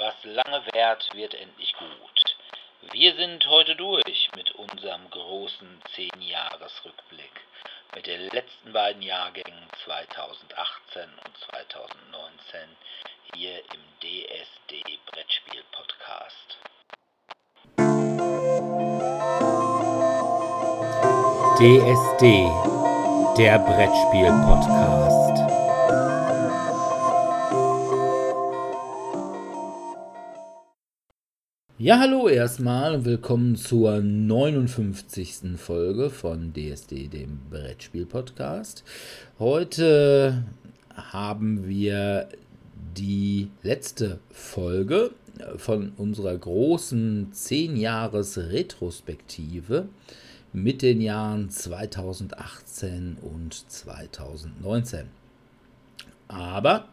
[0.00, 2.36] Was lange währt, wird endlich gut.
[2.90, 7.32] Wir sind heute durch mit unserem großen 10-Jahres-Rückblick.
[7.94, 12.60] Mit den letzten beiden Jahrgängen 2018 und 2019
[13.34, 16.58] hier im DSD Brettspiel Podcast.
[21.58, 22.48] DSD,
[23.36, 25.29] der Brettspiel Podcast.
[31.82, 35.56] Ja, hallo erstmal und willkommen zur 59.
[35.56, 38.84] Folge von DSD, dem Brettspiel-Podcast.
[39.38, 40.44] Heute
[40.94, 42.28] haben wir
[42.98, 45.12] die letzte Folge
[45.56, 49.88] von unserer großen 10-Jahres-Retrospektive
[50.52, 55.06] mit den Jahren 2018 und 2019.
[56.28, 56.90] Aber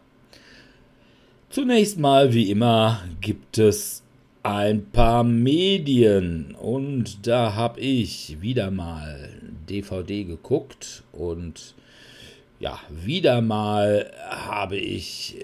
[1.50, 4.04] zunächst mal, wie immer, gibt es
[4.48, 6.56] ein paar Medien.
[6.56, 9.30] Und da habe ich wieder mal
[9.70, 11.04] DVD geguckt.
[11.12, 11.76] Und
[12.60, 15.38] ja, wieder mal habe ich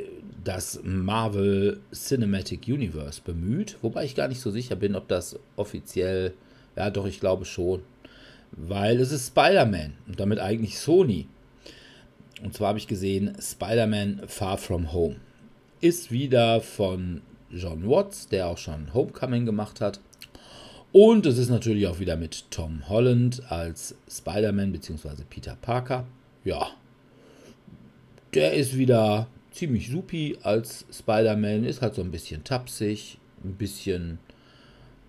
[0.43, 6.33] das Marvel Cinematic Universe bemüht, wobei ich gar nicht so sicher bin, ob das offiziell,
[6.75, 7.81] ja doch, ich glaube schon,
[8.51, 11.27] weil es ist Spider-Man und damit eigentlich Sony.
[12.43, 15.15] Und zwar habe ich gesehen, Spider-Man Far From Home
[15.79, 17.21] ist wieder von
[17.55, 19.99] John Watts, der auch schon Homecoming gemacht hat.
[20.91, 25.23] Und es ist natürlich auch wieder mit Tom Holland als Spider-Man bzw.
[25.29, 26.05] Peter Parker.
[26.43, 26.69] Ja,
[28.33, 34.19] der ist wieder ziemlich supi als Spider-Man, ist halt so ein bisschen tapsig, ein bisschen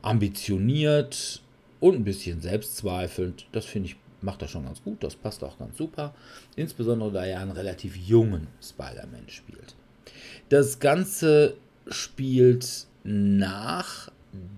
[0.03, 1.43] ambitioniert
[1.81, 3.47] und ein bisschen selbstzweifelnd.
[3.53, 6.15] Das finde ich, macht er schon ganz gut, das passt auch ganz super.
[6.57, 9.75] Insbesondere da er einen relativ jungen Spider-Man spielt.
[10.51, 11.57] Das Ganze
[11.89, 14.11] spielt nach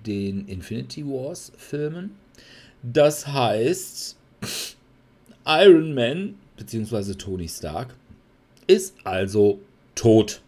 [0.06, 2.16] den Infinity Wars Filmen.
[2.82, 4.16] Das heißt,
[5.44, 7.14] Iron Man bzw.
[7.14, 7.94] Tony Stark
[8.66, 9.60] ist also
[9.94, 10.42] tot.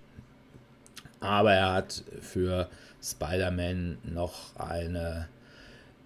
[1.20, 2.68] Aber er hat für
[3.02, 5.28] Spider-Man noch eine,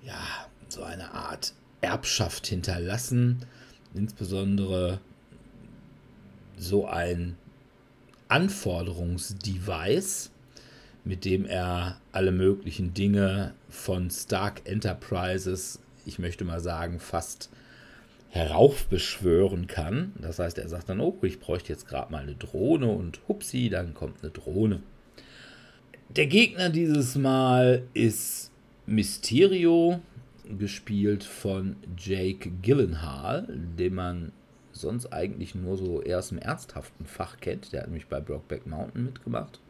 [0.04, 3.44] ja, so eine Art Erbschaft hinterlassen.
[3.94, 5.00] Insbesondere
[6.56, 7.36] so ein
[8.28, 10.30] Anforderungsdevice,
[11.04, 17.50] mit dem er alle möglichen Dinge von Stark Enterprises, ich möchte mal sagen, fast
[18.30, 20.12] heraufbeschwören kann.
[20.20, 23.68] Das heißt, er sagt dann, oh, ich bräuchte jetzt gerade mal eine Drohne und hupsi,
[23.68, 24.82] dann kommt eine Drohne.
[26.08, 28.50] Der Gegner dieses Mal ist
[28.86, 30.00] Mysterio,
[30.58, 33.46] gespielt von Jake Gyllenhaal,
[33.78, 34.32] den man
[34.72, 37.72] sonst eigentlich nur so erst im ernsthaften Fach kennt.
[37.72, 39.60] Der hat nämlich bei Brokeback Mountain mitgemacht.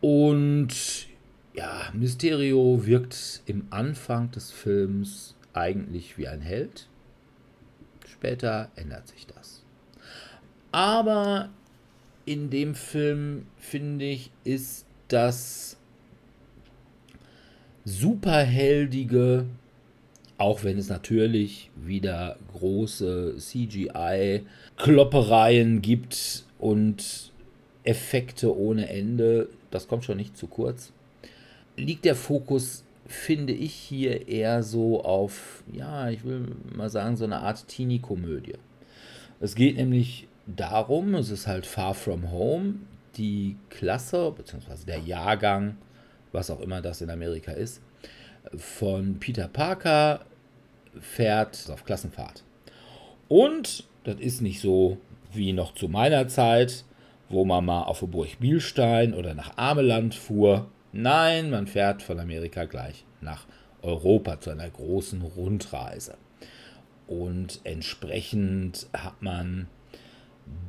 [0.00, 1.08] Und
[1.54, 6.86] ja, Mysterio wirkt im Anfang des Films eigentlich wie ein Held.
[8.06, 9.64] Später ändert sich das.
[10.70, 11.48] Aber
[12.26, 15.78] in dem Film, finde ich, ist das
[17.84, 19.46] superheldige,
[20.36, 27.32] auch wenn es natürlich wieder große CGI-Kloppereien gibt und
[27.82, 30.92] Effekte ohne Ende, das kommt schon nicht zu kurz,
[31.76, 37.24] liegt der Fokus, finde ich, hier eher so auf, ja, ich will mal sagen, so
[37.24, 38.56] eine Art Teenie-Komödie.
[39.40, 42.74] Es geht nämlich darum, es ist halt Far From Home,
[43.16, 45.76] die Klasse, beziehungsweise der Jahrgang,
[46.32, 47.80] was auch immer das in Amerika ist,
[48.56, 50.20] von Peter Parker
[51.00, 52.42] fährt auf Klassenfahrt.
[53.28, 54.98] Und das ist nicht so
[55.32, 56.84] wie noch zu meiner Zeit,
[57.28, 60.68] wo man mal auf Burg Bielstein oder nach Ameland fuhr.
[60.92, 63.46] Nein, man fährt von Amerika gleich nach
[63.82, 66.16] Europa zu einer großen Rundreise.
[67.06, 69.68] Und entsprechend hat man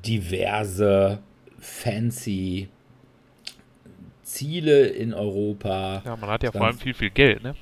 [0.06, 1.20] diverse
[1.60, 2.70] fancy
[4.30, 6.04] Ziele in Europa.
[6.06, 7.56] Ja, man hat ja vor allem viel, viel Geld, ne?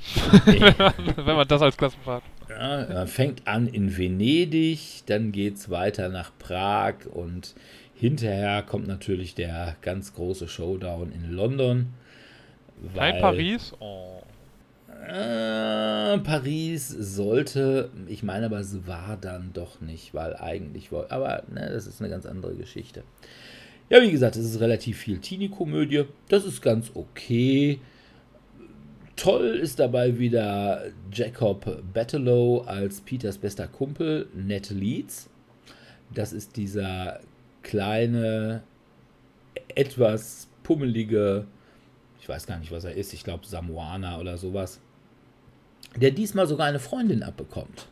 [0.46, 2.24] Wenn man das als Klassenfahrt.
[2.50, 7.56] Ja, man fängt an in Venedig, dann geht es weiter nach Prag und
[8.00, 11.88] hinterher kommt natürlich der ganz große Showdown in London.
[12.96, 13.74] Kein Paris?
[13.80, 14.22] Oh.
[15.08, 21.70] Äh, Paris sollte, ich meine aber es war dann doch nicht, weil eigentlich, aber ne,
[21.72, 23.04] das ist eine ganz andere Geschichte.
[23.90, 26.06] Ja, wie gesagt, es ist relativ viel Teenie-Komödie.
[26.28, 27.80] Das ist ganz okay.
[29.16, 35.30] Toll ist dabei wieder Jacob Battelow als Peters bester Kumpel, Ned Leeds.
[36.14, 37.22] Das ist dieser
[37.68, 38.64] kleine,
[39.76, 41.46] etwas pummelige
[42.28, 44.82] ich weiß gar nicht, was er ist, ich glaube Samoaner oder sowas,
[45.96, 47.88] der diesmal sogar eine Freundin abbekommt.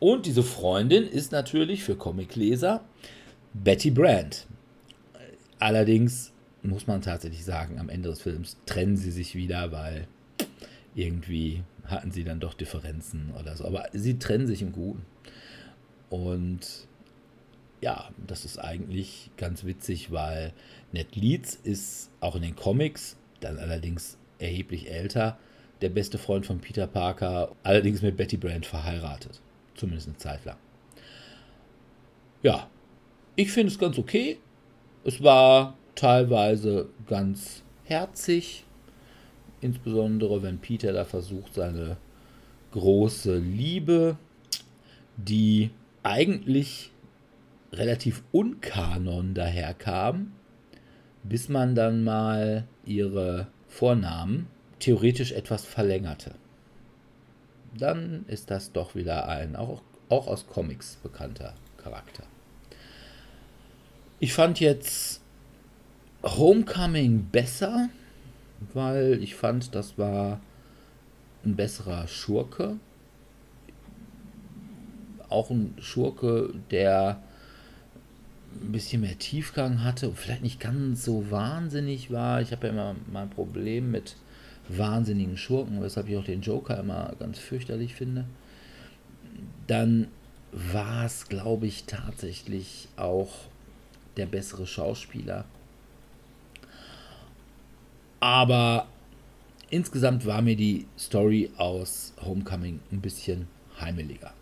[0.00, 2.84] Und diese Freundin ist natürlich für Comicleser
[3.54, 4.46] Betty Brand.
[5.58, 6.30] Allerdings
[6.62, 10.08] muss man tatsächlich sagen, am Ende des Films trennen sie sich wieder, weil
[10.94, 13.64] irgendwie hatten sie dann doch Differenzen oder so.
[13.64, 15.06] Aber sie trennen sich im Guten.
[16.10, 16.86] Und
[17.84, 20.54] ja, das ist eigentlich ganz witzig, weil
[20.92, 25.36] Ned Leeds ist auch in den Comics, dann allerdings erheblich älter,
[25.82, 29.42] der beste Freund von Peter Parker, allerdings mit Betty Brand verheiratet.
[29.74, 30.56] Zumindest eine Zeit lang.
[32.42, 32.70] Ja,
[33.36, 34.38] ich finde es ganz okay.
[35.04, 38.64] Es war teilweise ganz herzig,
[39.60, 41.98] insbesondere wenn Peter da versucht, seine
[42.70, 44.16] große Liebe,
[45.18, 45.68] die
[46.02, 46.93] eigentlich
[47.78, 50.32] relativ unkanon daherkam,
[51.22, 54.46] bis man dann mal ihre Vornamen
[54.78, 56.34] theoretisch etwas verlängerte.
[57.76, 62.24] Dann ist das doch wieder ein, auch, auch aus Comics bekannter Charakter.
[64.20, 65.20] Ich fand jetzt
[66.22, 67.88] Homecoming besser,
[68.72, 70.40] weil ich fand, das war
[71.44, 72.78] ein besserer Schurke.
[75.28, 77.22] Auch ein Schurke, der
[78.60, 82.40] ein bisschen mehr Tiefgang hatte und vielleicht nicht ganz so wahnsinnig war.
[82.40, 84.16] Ich habe ja immer mein Problem mit
[84.68, 88.24] wahnsinnigen Schurken, weshalb ich auch den Joker immer ganz fürchterlich finde.
[89.66, 90.08] Dann
[90.52, 93.30] war es, glaube ich, tatsächlich auch
[94.16, 95.44] der bessere Schauspieler.
[98.20, 98.86] Aber
[99.70, 103.48] insgesamt war mir die Story aus Homecoming ein bisschen
[103.80, 104.32] heimeliger.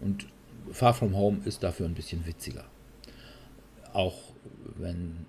[0.00, 0.26] Und
[0.70, 2.64] Far From Home ist dafür ein bisschen witziger.
[3.98, 4.14] Auch
[4.76, 5.26] wenn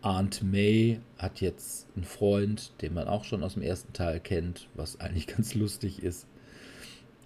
[0.00, 4.70] Aunt May hat jetzt einen Freund, den man auch schon aus dem ersten Teil kennt,
[4.74, 6.26] was eigentlich ganz lustig ist.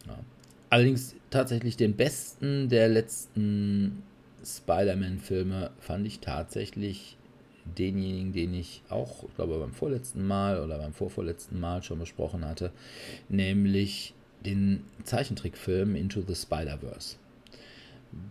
[0.08, 0.18] Ja.
[0.68, 4.02] Allerdings tatsächlich den besten der letzten
[4.44, 7.16] Spider-Man-Filme fand ich tatsächlich
[7.78, 12.44] denjenigen, den ich auch, ich glaube, beim vorletzten Mal oder beim vorvorletzten Mal schon besprochen
[12.44, 12.72] hatte,
[13.28, 14.12] nämlich
[14.44, 17.16] den Zeichentrickfilm Into the Spider-Verse.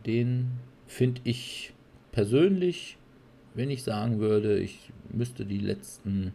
[0.06, 0.52] Den
[0.88, 1.72] finde ich
[2.19, 2.98] persönlich,
[3.54, 6.33] wenn ich sagen würde, ich müsste die letzten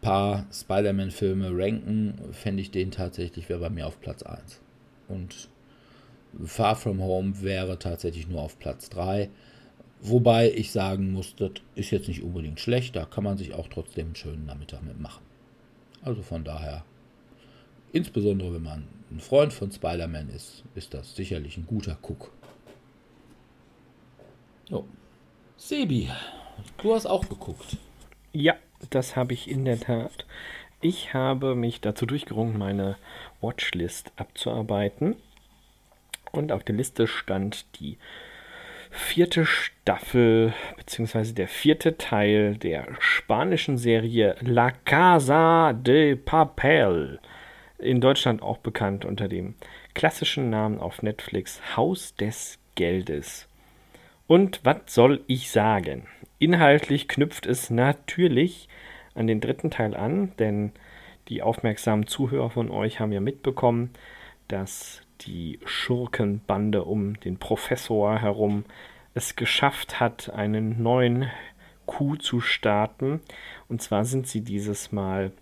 [0.00, 4.60] paar Spider-Man-Filme ranken, fände ich den tatsächlich, wäre bei mir auf Platz 1.
[5.08, 5.48] Und
[6.44, 9.28] Far From Home wäre tatsächlich nur auf Platz 3.
[10.02, 13.66] Wobei ich sagen muss, das ist jetzt nicht unbedingt schlecht, da kann man sich auch
[13.66, 15.24] trotzdem einen schönen Nachmittag mitmachen.
[16.02, 16.84] Also von daher,
[17.90, 22.30] insbesondere wenn man ein Freund von Spider-Man ist, ist das sicherlich ein guter Cook.
[24.68, 24.84] Jo.
[25.56, 26.10] Sebi,
[26.78, 27.76] du hast auch geguckt.
[28.32, 28.54] Ja,
[28.90, 30.26] das habe ich in der Tat.
[30.80, 32.96] Ich habe mich dazu durchgerungen, meine
[33.40, 35.16] Watchlist abzuarbeiten.
[36.32, 37.96] Und auf der Liste stand die
[38.90, 47.20] vierte Staffel beziehungsweise der vierte Teil der spanischen Serie La Casa de Papel.
[47.78, 49.54] In Deutschland auch bekannt unter dem
[49.94, 53.45] klassischen Namen auf Netflix Haus des Geldes.
[54.26, 56.08] Und was soll ich sagen?
[56.38, 58.68] Inhaltlich knüpft es natürlich
[59.14, 60.72] an den dritten Teil an, denn
[61.28, 63.90] die aufmerksamen Zuhörer von euch haben ja mitbekommen,
[64.48, 68.64] dass die Schurkenbande um den Professor herum
[69.14, 71.30] es geschafft hat, einen neuen
[71.86, 73.20] Coup zu starten.
[73.68, 75.32] Und zwar sind sie dieses Mal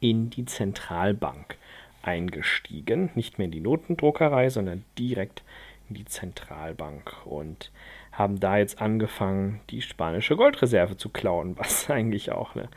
[0.00, 1.56] in die Zentralbank
[2.02, 3.10] eingestiegen.
[3.14, 5.42] Nicht mehr in die Notendruckerei, sondern direkt
[5.88, 7.70] die Zentralbank und
[8.12, 12.68] haben da jetzt angefangen, die spanische Goldreserve zu klauen, was eigentlich auch eine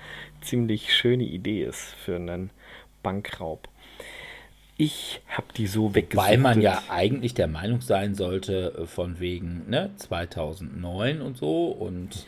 [0.42, 2.50] ziemlich schöne Idee ist für einen
[3.04, 3.68] Bankraub.
[4.80, 6.28] Ich habe die so weggesucht.
[6.28, 11.70] Weil man ja eigentlich der Meinung sein sollte, äh, von wegen ne, 2009 und so
[11.70, 12.28] und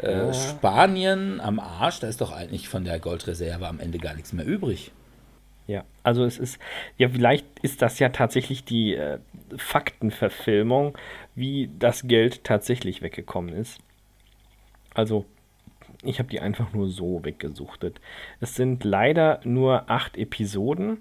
[0.00, 0.32] ja, äh, ja.
[0.32, 4.46] Spanien am Arsch, da ist doch eigentlich von der Goldreserve am Ende gar nichts mehr
[4.46, 4.92] übrig.
[5.66, 6.60] Ja, also es ist,
[6.96, 9.18] ja, vielleicht ist das ja tatsächlich die äh,
[9.56, 10.96] Faktenverfilmung,
[11.34, 13.80] wie das Geld tatsächlich weggekommen ist.
[14.94, 15.24] Also,
[16.02, 18.00] ich habe die einfach nur so weggesuchtet.
[18.40, 20.98] Es sind leider nur acht Episoden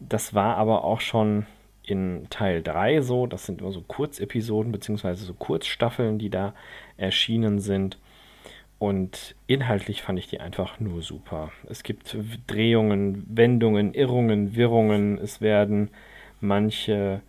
[0.00, 1.46] das war aber auch schon
[1.84, 3.26] in Teil 3 so.
[3.26, 6.54] Das sind immer so Kurzepisoden beziehungsweise so Kurzstaffeln, die da
[6.96, 7.98] erschienen sind.
[8.80, 11.52] Und inhaltlich fand ich die einfach nur super.
[11.68, 12.16] Es gibt
[12.48, 15.18] Drehungen, Wendungen, Irrungen, Wirrungen.
[15.18, 15.90] Es werden
[16.40, 17.22] manche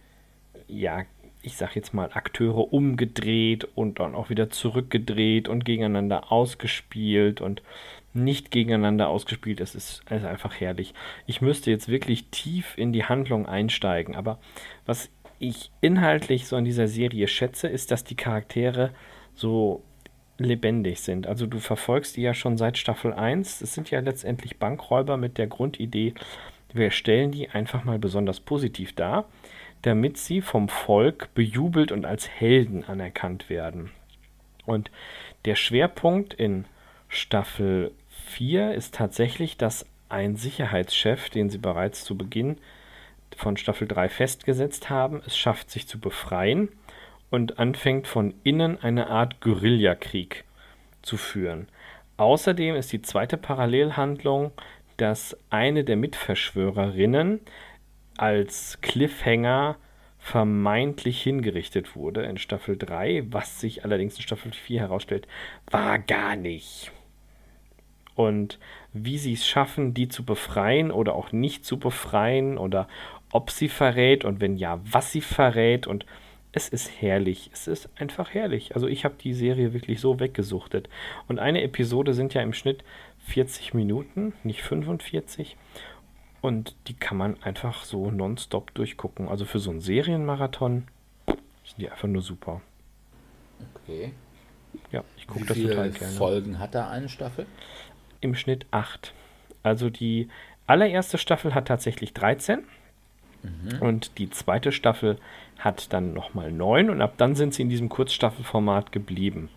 [0.72, 1.04] ja,
[1.42, 7.62] ich sag jetzt mal, Akteure umgedreht und dann auch wieder zurückgedreht und gegeneinander ausgespielt und
[8.14, 9.60] nicht gegeneinander ausgespielt.
[9.60, 10.94] Es ist, es ist einfach herrlich.
[11.28, 14.40] Ich müsste jetzt wirklich tief in die Handlung einsteigen, aber
[14.86, 18.92] was ich inhaltlich so an dieser Serie schätze, ist, dass die Charaktere
[19.34, 19.82] so
[20.44, 21.28] lebendig sind.
[21.28, 23.62] Also du verfolgst die ja schon seit Staffel 1.
[23.62, 26.14] Es sind ja letztendlich Bankräuber mit der Grundidee,
[26.74, 29.26] wir stellen die einfach mal besonders positiv dar,
[29.82, 33.92] damit sie vom Volk bejubelt und als Helden anerkannt werden.
[34.66, 34.92] Und
[35.46, 36.66] der Schwerpunkt in
[37.10, 37.92] Staffel
[38.28, 42.58] 4 ist tatsächlich, dass ein Sicherheitschef, den sie bereits zu Beginn
[43.36, 46.70] von Staffel 3 festgesetzt haben, es schafft, sich zu befreien
[47.32, 50.44] und anfängt von innen eine Art Guerillakrieg
[51.02, 51.68] zu führen.
[52.18, 54.52] Außerdem ist die zweite Parallelhandlung,
[54.98, 57.40] dass eine der Mitverschwörerinnen
[58.18, 59.78] als Cliffhanger
[60.20, 65.28] vermeintlich hingerichtet wurde in Staffel 3, was sich allerdings in Staffel 4 herausstellt,
[65.72, 66.92] war gar nicht.
[68.14, 68.60] Und
[68.94, 72.88] wie sie es schaffen, die zu befreien oder auch nicht zu befreien oder
[73.32, 76.06] ob sie verrät und wenn ja, was sie verrät und
[76.54, 77.50] es ist herrlich.
[77.54, 78.76] Es ist einfach herrlich.
[78.76, 80.90] Also ich habe die Serie wirklich so weggesuchtet.
[81.28, 82.84] Und eine Episode sind ja im Schnitt
[83.28, 85.56] 40 Minuten, nicht 45.
[86.42, 89.30] Und die kann man einfach so nonstop durchgucken.
[89.30, 90.88] Also für so einen Serienmarathon
[91.26, 92.62] sind die einfach nur super.
[93.76, 94.12] Okay.
[94.92, 96.14] Ja, ich gucke das total gerne.
[96.14, 97.46] Folgen hat da eine Staffel?
[98.20, 99.14] Im Schnitt 8.
[99.64, 100.28] Also die
[100.68, 102.64] allererste Staffel hat tatsächlich 13.
[103.44, 103.82] Mhm.
[103.82, 105.18] Und die zweite Staffel
[105.64, 109.50] hat dann nochmal 9 und ab dann sind sie in diesem Kurzstaffelformat geblieben.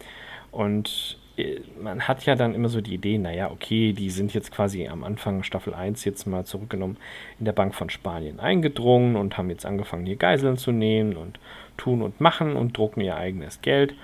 [0.50, 4.52] Und äh, man hat ja dann immer so die Idee, naja, okay, die sind jetzt
[4.52, 6.96] quasi am Anfang Staffel 1 jetzt mal zurückgenommen
[7.38, 11.38] in der Bank von Spanien eingedrungen und haben jetzt angefangen, hier Geiseln zu nehmen und
[11.76, 13.94] tun und machen und drucken ihr eigenes Geld.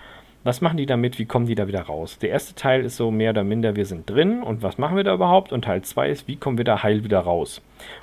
[0.42, 1.18] Was machen die damit?
[1.18, 2.18] Wie kommen die da wieder raus?
[2.18, 5.04] Der erste Teil ist so mehr oder minder, wir sind drin und was machen wir
[5.04, 5.52] da überhaupt?
[5.52, 7.60] Und Teil 2 ist, wie kommen wir da heil wieder raus?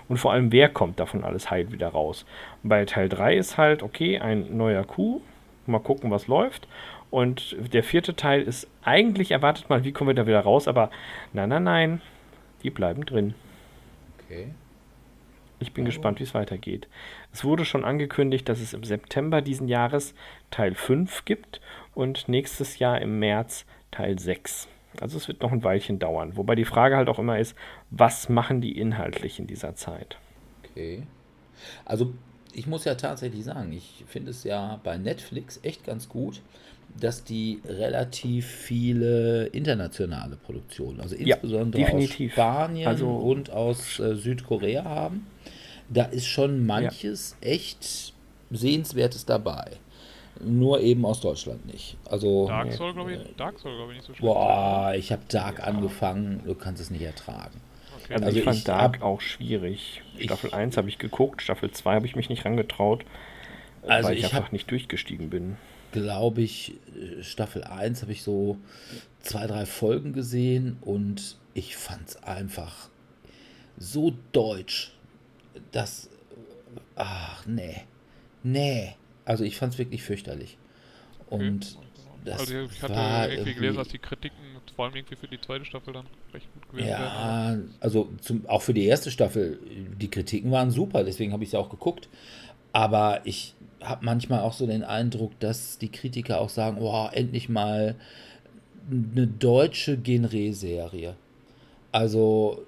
[0.08, 2.26] Und vor allem, wer kommt davon alles heil wieder raus?
[2.62, 5.22] Und bei Teil 3 ist halt, okay, ein neuer Coup,
[5.66, 6.68] mal gucken, was läuft.
[7.10, 10.92] Und der vierte Teil ist eigentlich erwartet mal, wie kommen wir da wieder raus, aber
[11.34, 12.02] nein, nein, nein,
[12.62, 13.34] die bleiben drin.
[14.20, 14.50] Okay.
[15.60, 15.88] Ich bin oh.
[15.88, 16.88] gespannt, wie es weitergeht.
[17.34, 20.14] Es wurde schon angekündigt, dass es im September diesen Jahres
[20.52, 21.62] Teil 5 gibt
[21.98, 24.68] und nächstes Jahr im März Teil 6.
[25.02, 26.38] Also es wird noch ein Weilchen dauern.
[26.38, 27.56] Wobei die Frage halt auch immer ist,
[27.90, 30.18] was machen die inhaltlich in dieser Zeit?
[30.64, 31.04] Okay.
[31.86, 32.14] Also
[32.54, 36.42] ich muss ja tatsächlich sagen, ich finde es ja bei Netflix echt ganz gut,
[37.00, 44.16] dass die relativ viele internationale Produktionen, also insbesondere ja, aus Spanien also, und aus äh,
[44.16, 45.26] Südkorea haben.
[45.90, 47.50] Da ist schon manches ja.
[47.50, 48.14] echt
[48.52, 49.78] Sehenswertes dabei.
[50.44, 51.98] Nur eben aus Deutschland nicht.
[52.06, 54.22] Also, Dark Soul, glaube ich, Dark Soul, glaube ich, nicht so schlecht.
[54.22, 55.66] Boah, ich habe Dark ja.
[55.66, 57.60] angefangen, du kannst es nicht ertragen.
[58.04, 58.14] Okay.
[58.14, 60.02] Also, also, ich fand ich Dark auch schwierig.
[60.20, 63.06] Staffel ich, 1 habe ich geguckt, Staffel 2 habe ich mich nicht rangetraut,
[63.84, 65.58] also weil ich, ich einfach hab, nicht durchgestiegen bin.
[65.92, 66.76] Glaube ich,
[67.22, 68.58] Staffel 1 habe ich so
[69.22, 72.90] zwei, drei Folgen gesehen und ich fand es einfach
[73.78, 74.94] so deutsch,
[75.72, 76.10] dass.
[76.96, 77.84] Ach, nee.
[78.44, 78.96] Nee.
[79.28, 80.58] Also ich fand es wirklich fürchterlich.
[81.30, 81.88] Und okay.
[82.24, 84.38] das also ich hatte war irgendwie gelesen, dass die Kritiken
[84.74, 87.70] vor allem irgendwie für die zweite Staffel dann recht gut gewesen ja, werden.
[87.70, 89.60] Ja, also zum, auch für die erste Staffel,
[90.00, 92.08] die Kritiken waren super, deswegen habe ich sie auch geguckt.
[92.72, 97.50] Aber ich habe manchmal auch so den Eindruck, dass die Kritiker auch sagen, oh, endlich
[97.50, 97.96] mal
[98.90, 101.16] eine deutsche Genre-Serie.
[101.92, 102.64] Also,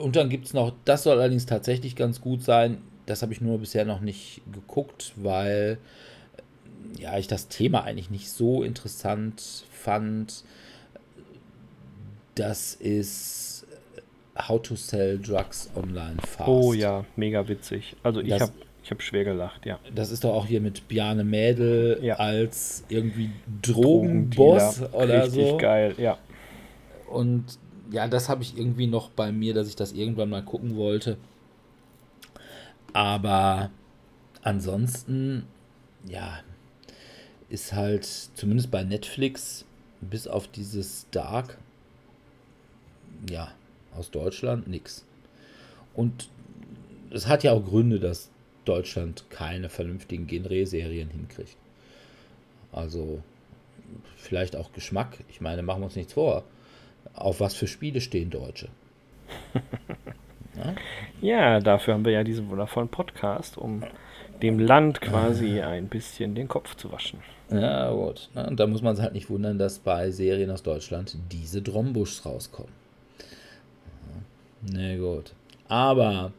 [0.00, 3.40] und dann gibt es noch, das soll allerdings tatsächlich ganz gut sein, das habe ich
[3.40, 5.78] nur bisher noch nicht geguckt, weil
[6.98, 10.44] ja, ich das Thema eigentlich nicht so interessant fand.
[12.34, 13.66] Das ist
[14.36, 16.48] How to Sell Drugs Online Fast.
[16.48, 17.96] Oh ja, mega witzig.
[18.02, 19.80] Also ich habe ich habe schwer gelacht, ja.
[19.92, 22.16] Das ist doch auch hier mit Bjarne Mädel ja.
[22.16, 25.40] als irgendwie Drogenboss oder Richtig so.
[25.40, 26.18] Richtig geil, ja.
[27.08, 27.58] Und
[27.90, 31.16] ja, das habe ich irgendwie noch bei mir, dass ich das irgendwann mal gucken wollte.
[32.96, 33.70] Aber
[34.40, 35.46] ansonsten,
[36.08, 36.40] ja,
[37.50, 39.66] ist halt zumindest bei Netflix
[40.00, 41.58] bis auf dieses Dark,
[43.28, 43.52] ja,
[43.94, 45.04] aus Deutschland nichts.
[45.92, 46.30] Und
[47.10, 48.30] es hat ja auch Gründe, dass
[48.64, 51.58] Deutschland keine vernünftigen Genre-Serien hinkriegt.
[52.72, 53.22] Also
[54.16, 55.18] vielleicht auch Geschmack.
[55.28, 56.44] Ich meine, machen wir uns nichts vor.
[57.12, 58.70] Auf was für Spiele stehen Deutsche?
[60.56, 60.74] Ja?
[61.20, 63.82] ja, dafür haben wir ja diesen wundervollen Podcast, um
[64.42, 67.20] dem Land quasi ein bisschen den Kopf zu waschen.
[67.50, 68.28] Ja, gut.
[68.34, 72.26] Und da muss man sich halt nicht wundern, dass bei Serien aus Deutschland diese Drombuschs
[72.26, 72.72] rauskommen.
[74.62, 75.32] Na nee, gut.
[75.68, 76.32] Aber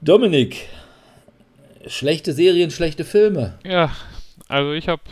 [0.00, 0.68] Dominik,
[1.86, 3.58] schlechte Serien, schlechte Filme.
[3.64, 3.90] Ja,
[4.48, 5.02] also ich habe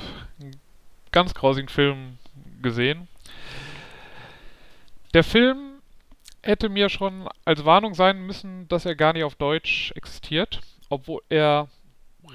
[0.41, 0.57] einen
[1.13, 2.19] ganz grausigen Film
[2.63, 3.09] gesehen.
[5.15, 5.66] Der Film
[6.47, 11.23] hätte mir schon als Warnung sein müssen, dass er gar nicht auf Deutsch existiert, obwohl
[11.29, 11.69] er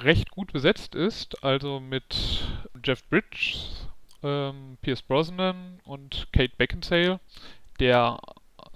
[0.03, 2.46] recht gut besetzt ist, also mit
[2.84, 3.88] Jeff Bridges,
[4.24, 7.20] ähm, Pierce Brosnan und Kate Beckinsale.
[7.80, 8.20] Der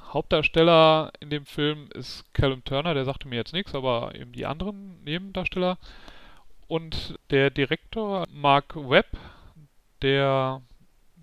[0.02, 4.46] Hauptdarsteller in dem Film ist Callum Turner, der sagte mir jetzt nichts, aber eben die
[4.46, 5.78] anderen Nebendarsteller.
[6.68, 9.08] Und der Direktor Mark Webb,
[10.02, 10.62] der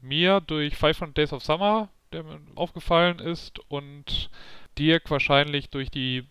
[0.00, 4.31] mir durch 500 Days of Summer der mir aufgefallen ist und
[4.78, 6.25] Dirk wahrscheinlich durch die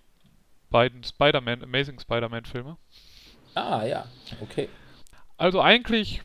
[0.70, 2.78] beiden Spider-Man, Amazing Spider-Man Filme.
[3.54, 4.06] Ah, ja,
[4.42, 4.70] okay.
[5.38, 6.22] Also eigentlich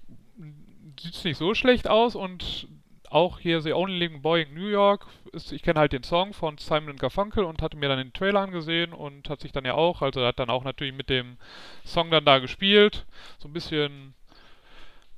[1.01, 2.69] sieht es nicht so schlecht aus und
[3.11, 6.33] auch hier The Only Living Boy in New York ist, ich kenne halt den Song
[6.33, 9.75] von Simon Garfunkel und hatte mir dann den Trailer angesehen und hat sich dann ja
[9.75, 11.37] auch, also hat dann auch natürlich mit dem
[11.85, 13.07] Song dann da gespielt,
[13.39, 14.15] so ein bisschen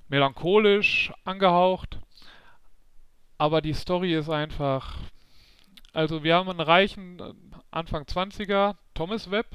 [0.09, 1.99] melancholisch angehaucht.
[3.38, 4.97] Aber die Story ist einfach,
[5.92, 7.23] also wir haben einen reichen
[7.71, 9.47] Anfang 20er Thomas Webb,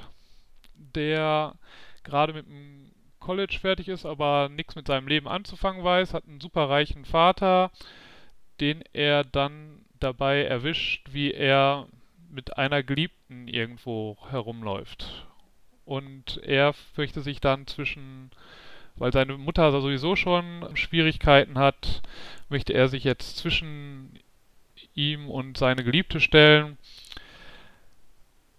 [0.75, 1.55] der
[2.03, 6.41] gerade mit dem College fertig ist, aber nichts mit seinem Leben anzufangen weiß, hat einen
[6.41, 7.71] super reichen Vater,
[8.59, 11.87] den er dann dabei erwischt, wie er
[12.29, 15.27] mit einer Geliebten irgendwo herumläuft.
[15.85, 18.31] Und er fürchtet sich dann zwischen,
[18.95, 22.01] weil seine Mutter sowieso schon Schwierigkeiten hat,
[22.49, 24.19] möchte er sich jetzt zwischen
[24.95, 26.77] ihm und seine Geliebte stellen.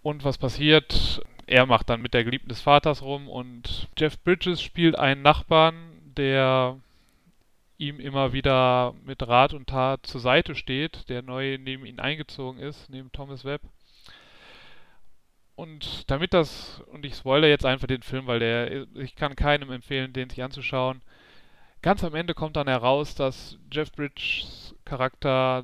[0.01, 1.21] Und was passiert?
[1.47, 5.75] Er macht dann mit der Geliebten des Vaters rum und Jeff Bridges spielt einen Nachbarn,
[6.17, 6.77] der
[7.77, 12.59] ihm immer wieder mit Rat und Tat zur Seite steht, der neu neben ihn eingezogen
[12.59, 13.61] ist, neben Thomas Webb.
[15.55, 19.71] Und damit das, und ich spoilere jetzt einfach den Film, weil der, ich kann keinem
[19.71, 21.01] empfehlen, den sich anzuschauen.
[21.81, 25.63] Ganz am Ende kommt dann heraus, dass Jeff Bridges Charakter,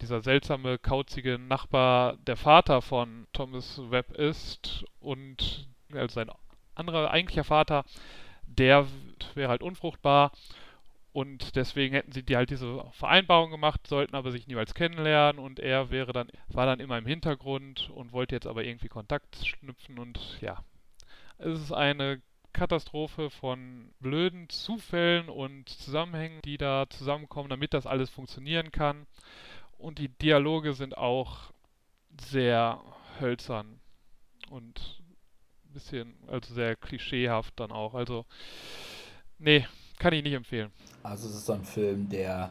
[0.00, 6.30] dieser seltsame, kauzige Nachbar, der Vater von Thomas Webb ist und also sein
[6.74, 7.84] anderer eigentlicher Vater,
[8.46, 8.86] der
[9.34, 10.32] wäre halt unfruchtbar
[11.12, 15.58] und deswegen hätten sie die halt diese Vereinbarung gemacht, sollten aber sich niemals kennenlernen und
[15.58, 19.98] er wäre dann, war dann immer im Hintergrund und wollte jetzt aber irgendwie Kontakt schnüpfen
[19.98, 20.62] und ja.
[21.38, 22.20] Es ist eine
[22.52, 29.06] Katastrophe von blöden Zufällen und Zusammenhängen, die da zusammenkommen, damit das alles funktionieren kann.
[29.78, 31.52] Und die Dialoge sind auch
[32.20, 32.80] sehr
[33.20, 33.80] hölzern
[34.50, 35.00] und
[35.64, 37.94] ein bisschen, also sehr klischeehaft dann auch.
[37.94, 38.26] Also,
[39.38, 39.66] nee,
[40.00, 40.72] kann ich nicht empfehlen.
[41.02, 42.50] Also es ist so ein Film, der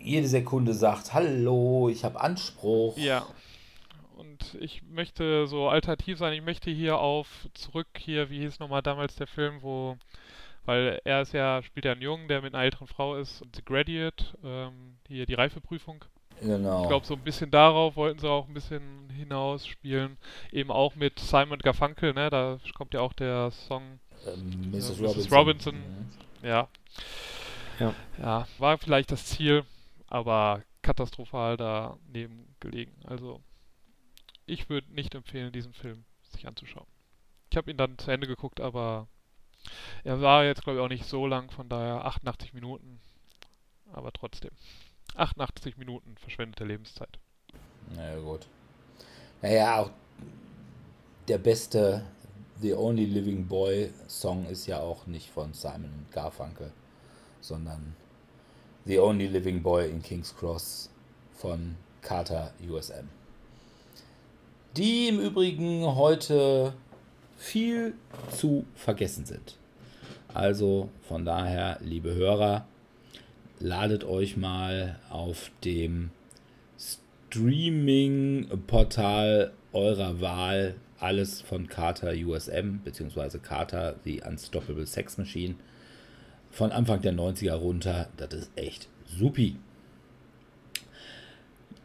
[0.00, 2.96] jede Sekunde sagt, hallo, ich habe Anspruch.
[2.96, 3.26] Ja.
[4.16, 8.82] Und ich möchte so alternativ sein, ich möchte hier auf zurück hier, wie hieß nochmal
[8.82, 9.98] damals der Film, wo,
[10.64, 13.62] weil er ist ja, spielt ja einen Jungen, der mit einer älteren Frau ist, The
[13.62, 16.04] Graduate, ähm, hier die Reifeprüfung.
[16.40, 16.82] Genau.
[16.82, 20.18] Ich glaube, so ein bisschen darauf wollten sie auch ein bisschen hinaus spielen.
[20.52, 22.30] Eben auch mit Simon Garfunkel, ne?
[22.30, 25.00] Da kommt ja auch der Song ähm, Mrs.
[25.00, 25.16] Robinson.
[25.16, 25.32] Mrs.
[25.32, 25.74] Robinson.
[25.74, 26.46] Mhm.
[26.46, 26.68] Ja.
[27.80, 27.94] ja.
[28.18, 29.64] Ja, war vielleicht das Ziel,
[30.08, 32.92] aber katastrophal daneben gelegen.
[33.04, 33.40] Also,
[34.46, 36.86] ich würde nicht empfehlen, diesen Film sich anzuschauen.
[37.50, 39.08] Ich habe ihn dann zu Ende geguckt, aber
[40.04, 43.00] er war jetzt, glaube ich, auch nicht so lang, von daher 88 Minuten.
[43.92, 44.50] Aber trotzdem.
[45.14, 47.18] 88 Minuten verschwendete Lebenszeit.
[47.94, 48.46] Naja, gut.
[49.42, 49.90] Naja, auch
[51.28, 52.04] der beste
[52.62, 56.72] The Only Living Boy Song ist ja auch nicht von Simon Garfunkel,
[57.42, 57.94] sondern
[58.86, 60.88] The Only Living Boy in King's Cross
[61.34, 63.10] von Carter USM.
[64.74, 66.72] Die im Übrigen heute
[67.36, 67.92] viel
[68.30, 69.58] zu vergessen sind.
[70.32, 72.66] Also von daher, liebe Hörer,
[73.58, 76.10] ladet euch mal auf dem
[76.78, 85.54] Streaming-Portal eurer Wahl alles von Carter USM, beziehungsweise Carter The Unstoppable Sex Machine.
[86.50, 89.56] Von Anfang der 90er runter, das ist echt supi.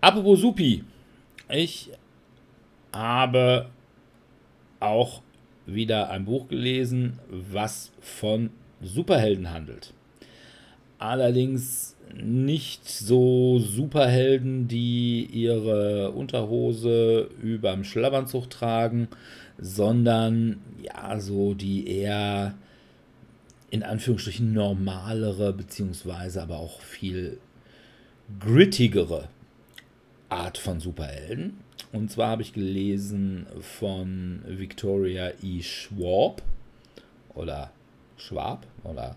[0.02, 0.84] Apropos supi,
[1.50, 1.92] ich
[2.92, 3.70] habe
[4.80, 5.22] auch
[5.68, 8.50] wieder ein Buch gelesen, was von
[8.82, 9.94] Superhelden handelt.
[10.98, 19.08] allerdings nicht so Superhelden, die ihre Unterhose überm Schlafanzug tragen,
[19.58, 22.56] sondern ja, so die eher
[23.70, 27.40] in Anführungsstrichen normalere, beziehungsweise aber auch viel
[28.40, 29.30] grittigere
[30.30, 31.58] Art von Superhelden.
[31.92, 35.62] Und zwar habe ich gelesen von Victoria E.
[35.62, 36.42] Schwab
[37.34, 37.72] oder
[38.18, 39.16] Schwab oder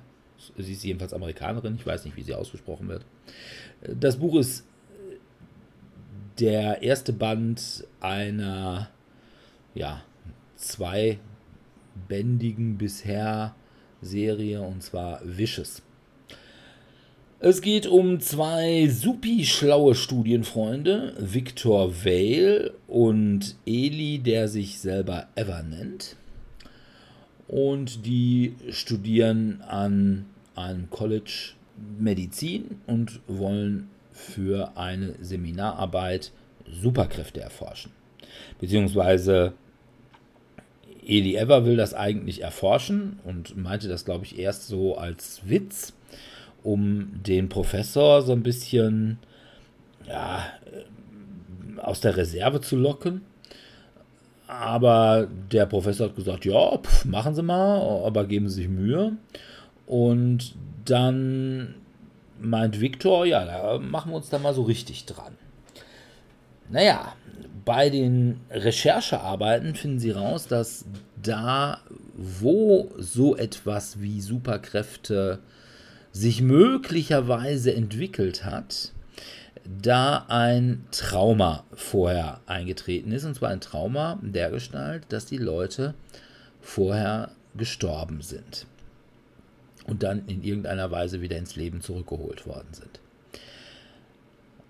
[0.56, 3.04] sie ist jedenfalls Amerikanerin, ich weiß nicht, wie sie ausgesprochen wird.
[3.82, 4.64] Das Buch ist
[6.38, 8.88] der erste Band einer
[9.74, 10.02] ja,
[10.56, 13.54] zweibändigen bisher
[14.02, 15.82] Serie und zwar Vicious.
[17.40, 25.62] Es geht um zwei supi schlaue Studienfreunde, Victor Vale und Eli, der sich selber Ever
[25.62, 26.16] nennt.
[27.46, 30.24] Und die studieren an
[30.54, 31.52] einem College
[31.98, 36.32] Medizin und wollen für eine Seminararbeit
[36.70, 37.92] Superkräfte erforschen.
[38.60, 39.54] Beziehungsweise
[41.06, 45.92] Eli Ever will das eigentlich erforschen und meinte das, glaube ich, erst so als Witz,
[46.62, 49.18] um den Professor so ein bisschen
[50.08, 50.46] ja,
[51.78, 53.22] aus der Reserve zu locken.
[54.46, 59.16] Aber der Professor hat gesagt, ja, pf, machen Sie mal, aber geben Sie sich Mühe.
[59.86, 61.74] Und dann
[62.40, 65.36] meint Viktor, ja, da machen wir uns da mal so richtig dran.
[66.68, 67.14] Naja,
[67.64, 70.84] bei den Recherchearbeiten finden sie raus, dass
[71.22, 71.80] da,
[72.14, 75.40] wo so etwas wie Superkräfte
[76.12, 78.92] sich möglicherweise entwickelt hat,
[79.82, 83.24] da ein Trauma vorher eingetreten ist.
[83.24, 85.94] Und zwar ein Trauma der Gestalt, dass die Leute
[86.60, 88.66] vorher gestorben sind
[89.84, 93.00] und dann in irgendeiner Weise wieder ins Leben zurückgeholt worden sind.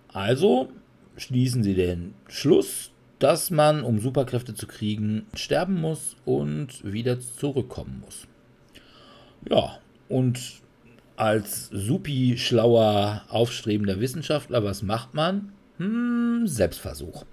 [0.09, 0.69] Also
[1.17, 8.03] schließen sie den Schluss, dass man, um Superkräfte zu kriegen, sterben muss und wieder zurückkommen
[8.05, 8.27] muss.
[9.49, 10.41] Ja, und
[11.17, 15.53] als supi schlauer, aufstrebender Wissenschaftler, was macht man?
[15.79, 17.25] Hm, Selbstversuch.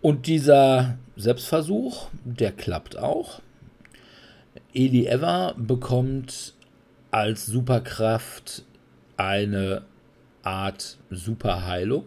[0.00, 3.40] Und dieser Selbstversuch, der klappt auch.
[4.74, 6.54] Eli Ever bekommt
[7.12, 8.64] als Superkraft
[9.16, 9.82] eine
[10.42, 12.04] Art Superheilung.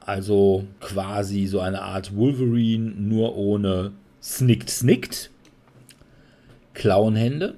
[0.00, 3.92] Also quasi so eine Art Wolverine, nur ohne
[4.22, 5.30] Snickt Snickt.
[6.72, 7.56] Klauenhände.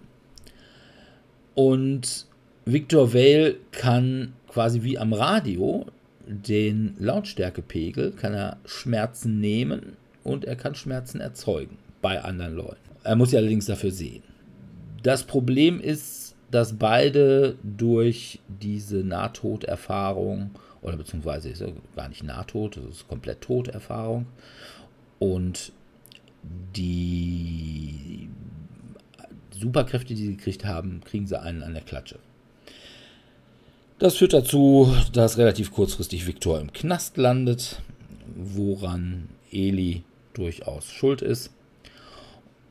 [1.55, 2.27] Und
[2.65, 5.87] Victor Vale kann quasi wie am Radio
[6.27, 12.81] den Lautstärkepegel, kann er Schmerzen nehmen und er kann Schmerzen erzeugen bei anderen Leuten.
[13.05, 14.23] Er muss sie allerdings dafür sehen.
[15.07, 20.51] Das Problem ist, dass beide durch diese Nahtoderfahrung
[20.83, 24.27] oder beziehungsweise ist ja gar nicht Nahtod, das ist komplett Toderfahrung.
[25.21, 25.71] Und
[26.75, 28.29] die
[29.53, 32.19] Superkräfte, die sie gekriegt haben, kriegen sie einen an der Klatsche.
[34.01, 37.81] Das führt dazu, dass relativ kurzfristig Viktor im Knast landet,
[38.35, 40.03] woran Eli
[40.35, 41.53] durchaus schuld ist.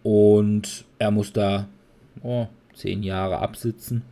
[0.04, 1.69] Und er muss da
[2.23, 4.04] oh, zehn Jahre absitzen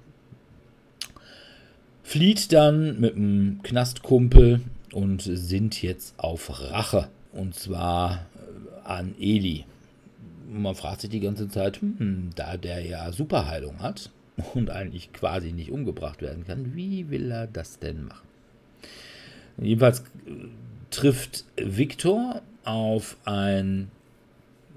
[2.04, 4.62] flieht dann mit einem Knastkumpel
[4.92, 7.10] und sind jetzt auf Rache.
[7.32, 9.66] Und zwar äh, an Eli.
[10.48, 14.12] Man fragt sich die ganze Zeit, hm, da der ja Superheilung hat
[14.54, 18.28] und eigentlich quasi nicht umgebracht werden kann, wie will er das denn machen?
[19.58, 20.04] Jedenfalls äh,
[20.92, 23.90] trifft Victor auf ein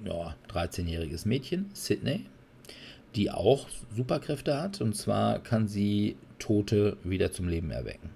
[0.04, 2.24] ja, 13-jähriges Mädchen, Sydney,
[3.16, 4.80] die auch Superkräfte hat.
[4.80, 8.10] Und zwar kann sie Tote wieder zum Leben erwecken.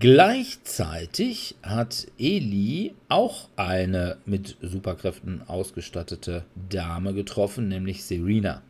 [0.00, 8.62] Gleichzeitig hat Eli auch eine mit Superkräften ausgestattete Dame getroffen, nämlich Serena.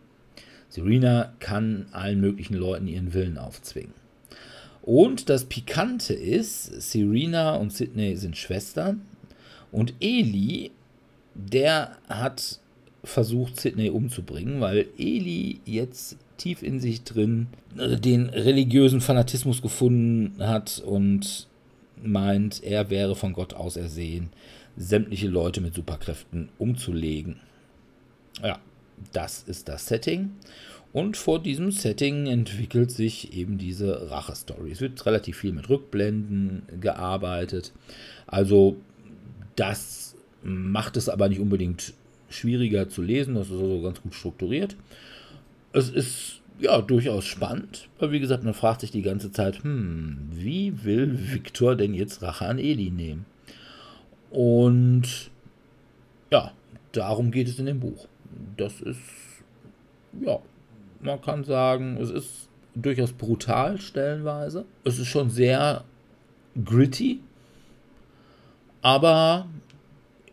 [0.68, 3.94] Serena kann allen möglichen Leuten ihren Willen aufzwingen.
[4.82, 9.02] Und das Pikante ist, Serena und Sydney sind Schwestern
[9.70, 10.72] und Eli,
[11.34, 12.58] der hat
[13.08, 20.34] versucht, Sydney umzubringen, weil Eli jetzt tief in sich drin äh, den religiösen Fanatismus gefunden
[20.38, 21.48] hat und
[22.02, 24.30] meint, er wäre von Gott ausersehen,
[24.76, 27.36] sämtliche Leute mit Superkräften umzulegen.
[28.42, 28.58] Ja,
[29.12, 30.30] das ist das Setting.
[30.92, 34.70] Und vor diesem Setting entwickelt sich eben diese Rache-Story.
[34.70, 37.72] Es wird relativ viel mit Rückblenden gearbeitet.
[38.26, 38.76] Also
[39.56, 41.92] das macht es aber nicht unbedingt
[42.28, 43.34] schwieriger zu lesen.
[43.34, 44.76] Das ist also ganz gut strukturiert.
[45.72, 50.28] Es ist ja, durchaus spannend, weil wie gesagt, man fragt sich die ganze Zeit, hm,
[50.32, 53.26] wie will Viktor denn jetzt Rache an Eli nehmen?
[54.30, 55.30] Und
[56.30, 56.52] ja,
[56.92, 58.06] darum geht es in dem Buch.
[58.56, 58.98] Das ist,
[60.20, 60.38] ja,
[61.00, 64.64] man kann sagen, es ist durchaus brutal stellenweise.
[64.84, 65.84] Es ist schon sehr
[66.64, 67.20] gritty,
[68.82, 69.46] aber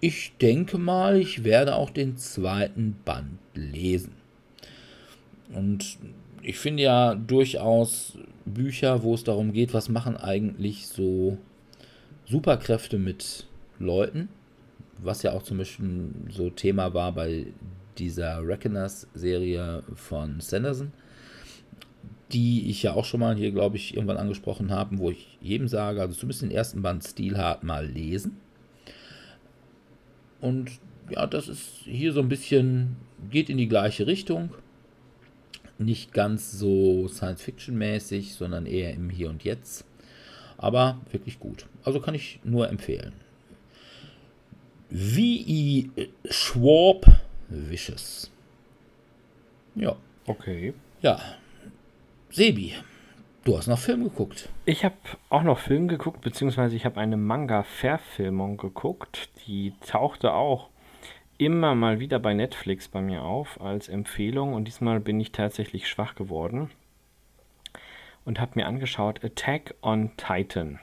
[0.02, 4.14] ich denke mal, ich werde auch den zweiten Band lesen.
[5.54, 5.98] Und
[6.42, 11.38] ich finde ja durchaus Bücher, wo es darum geht, was machen eigentlich so
[12.26, 13.48] Superkräfte mit
[13.80, 14.30] Leuten,
[14.98, 17.48] was ja auch zum Beispiel so Thema war bei
[17.98, 20.92] dieser Reckoners-Serie von Sanderson,
[22.32, 25.68] die ich ja auch schon mal hier, glaube ich, irgendwann angesprochen habe, wo ich jedem
[25.68, 28.38] sage, also zumindest den ersten Band Stilhart mal lesen.
[30.42, 30.72] Und
[31.10, 32.98] ja, das ist hier so ein bisschen,
[33.30, 34.50] geht in die gleiche Richtung.
[35.78, 39.86] Nicht ganz so Science-Fiction-mäßig, sondern eher im Hier und Jetzt.
[40.58, 41.66] Aber wirklich gut.
[41.84, 43.14] Also kann ich nur empfehlen.
[44.90, 45.90] V.E.
[46.30, 47.06] Schwab
[47.50, 48.32] Vicious.
[49.76, 49.96] Ja.
[50.26, 50.74] Okay.
[51.02, 51.20] Ja.
[52.32, 52.74] Sebi,
[53.46, 54.50] du hast noch Film geguckt.
[54.66, 54.96] Ich habe
[55.30, 59.30] auch noch Film geguckt, beziehungsweise ich habe eine Manga-Verfilmung geguckt.
[59.48, 60.70] Die tauchte auch
[61.38, 65.88] immer mal wieder bei Netflix bei mir auf als Empfehlung und diesmal bin ich tatsächlich
[65.88, 66.72] schwach geworden
[68.26, 70.80] und habe mir angeschaut Attack on Titan.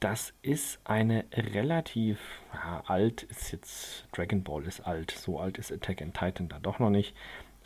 [0.00, 2.18] Das ist eine relativ
[2.52, 6.58] ja, alt, ist jetzt Dragon Ball ist alt, so alt ist Attack on Titan da
[6.60, 7.14] doch noch nicht.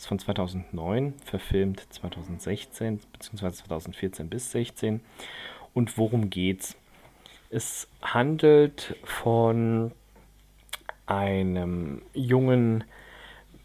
[0.01, 3.51] Ist von 2009, verfilmt 2016 bzw.
[3.51, 5.03] 2014 bis 16.
[5.75, 6.75] Und worum geht's?
[7.51, 9.93] Es handelt von
[11.05, 12.85] einem jungen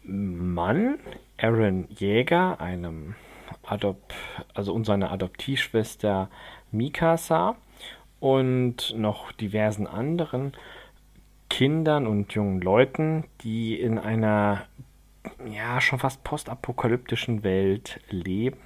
[0.02, 0.98] Mann,
[1.38, 3.14] Aaron Jäger, einem
[3.62, 4.12] Adop
[4.52, 6.28] also und seiner Adoptivschwester
[6.70, 7.56] Mikasa
[8.20, 10.52] und noch diversen anderen
[11.48, 14.66] Kindern und jungen Leuten, die in einer
[15.50, 18.58] ja schon fast postapokalyptischen Welt leben.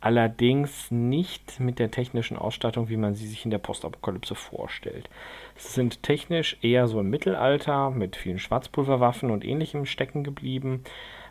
[0.00, 5.08] Allerdings nicht mit der technischen Ausstattung, wie man sie sich in der Postapokalypse vorstellt.
[5.56, 10.84] Sie sind technisch eher so im Mittelalter mit vielen Schwarzpulverwaffen und ähnlichem stecken geblieben,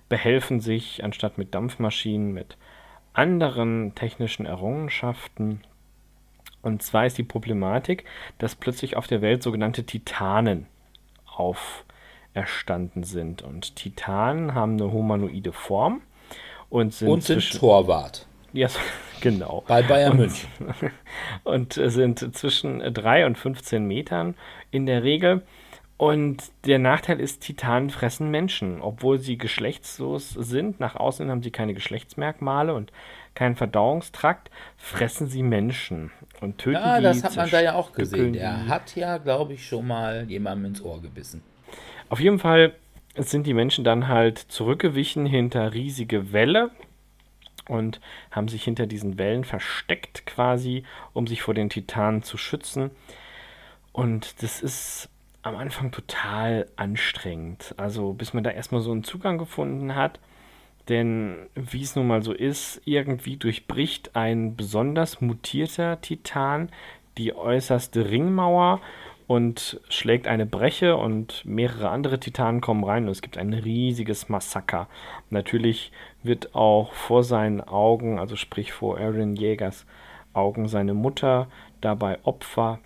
[0.09, 2.57] behelfen sich anstatt mit Dampfmaschinen mit
[3.13, 5.61] anderen technischen Errungenschaften.
[6.61, 8.05] Und zwar ist die Problematik,
[8.39, 10.67] dass plötzlich auf der Welt sogenannte Titanen
[12.35, 13.41] auferstanden sind.
[13.41, 16.01] Und Titanen haben eine humanoide Form
[16.69, 18.27] und sind, und sind Torwart.
[18.53, 18.67] Ja,
[19.21, 19.63] genau.
[19.67, 20.49] Bei Bayern München.
[21.43, 24.35] Und sind zwischen 3 und 15 Metern
[24.71, 25.41] in der Regel.
[25.97, 28.81] Und der Nachteil ist, Titanen fressen Menschen.
[28.81, 32.91] Obwohl sie geschlechtslos sind, nach außen haben sie keine Geschlechtsmerkmale und
[33.33, 37.03] keinen Verdauungstrakt, fressen sie Menschen und töten ja, die.
[37.03, 38.33] Ja, das hat man da ja auch gesehen.
[38.33, 41.43] Der hat ja, glaube ich, schon mal jemandem ins Ohr gebissen.
[42.09, 42.73] Auf jeden Fall
[43.17, 46.71] sind die Menschen dann halt zurückgewichen hinter riesige Wälle
[47.67, 47.99] und
[48.31, 52.91] haben sich hinter diesen Wellen versteckt quasi, um sich vor den Titanen zu schützen.
[53.91, 55.09] Und das ist
[55.41, 57.73] am Anfang total anstrengend.
[57.77, 60.19] Also bis man da erstmal so einen Zugang gefunden hat.
[60.89, 66.69] Denn wie es nun mal so ist, irgendwie durchbricht ein besonders mutierter Titan
[67.17, 68.81] die äußerste Ringmauer
[69.27, 74.29] und schlägt eine Breche und mehrere andere Titanen kommen rein und es gibt ein riesiges
[74.29, 74.87] Massaker.
[75.29, 79.85] Natürlich wird auch vor seinen Augen, also sprich vor Aaron Jägers
[80.33, 81.47] Augen, seine Mutter
[81.81, 82.79] dabei Opfer.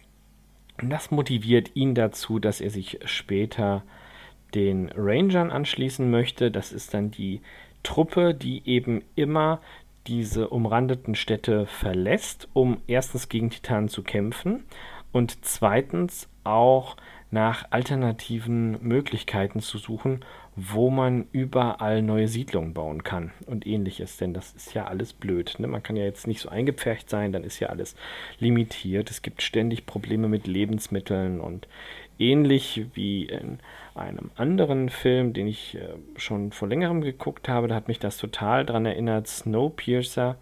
[0.82, 3.84] Und das motiviert ihn dazu, dass er sich später
[4.56, 6.52] den Rangern anschließen möchte.
[6.52, 7.42] Das ist dann die
[7.84, 9.60] Truppe, die eben immer
[10.08, 14.64] diese umrandeten Städte verlässt, um erstens gegen Titanen zu kämpfen
[15.12, 16.96] und zweitens auch
[17.32, 24.18] nach alternativen Möglichkeiten zu suchen, wo man überall neue Siedlungen bauen kann und ähnliches.
[24.18, 25.56] Denn das ist ja alles blöd.
[25.60, 25.68] Ne?
[25.68, 27.96] Man kann ja jetzt nicht so eingepfercht sein, dann ist ja alles
[28.40, 29.10] limitiert.
[29.12, 31.68] Es gibt ständig Probleme mit Lebensmitteln und
[32.18, 33.60] ähnlich wie in
[33.96, 38.18] einem anderen Film, den ich äh, schon vor längerem geguckt habe, da hat mich das
[38.18, 40.38] total daran erinnert, Snowpiercer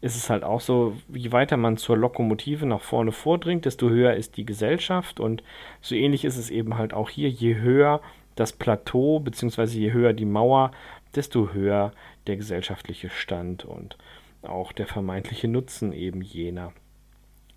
[0.00, 4.14] ist es halt auch so, je weiter man zur Lokomotive nach vorne vordringt, desto höher
[4.14, 5.42] ist die Gesellschaft und
[5.80, 8.00] so ähnlich ist es eben halt auch hier, je höher
[8.34, 9.64] das Plateau bzw.
[9.64, 10.70] je höher die Mauer,
[11.14, 11.92] desto höher
[12.26, 13.98] der gesellschaftliche Stand und
[14.42, 16.72] auch der vermeintliche Nutzen eben jener.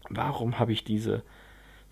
[0.10, 1.23] Warum habe ich diese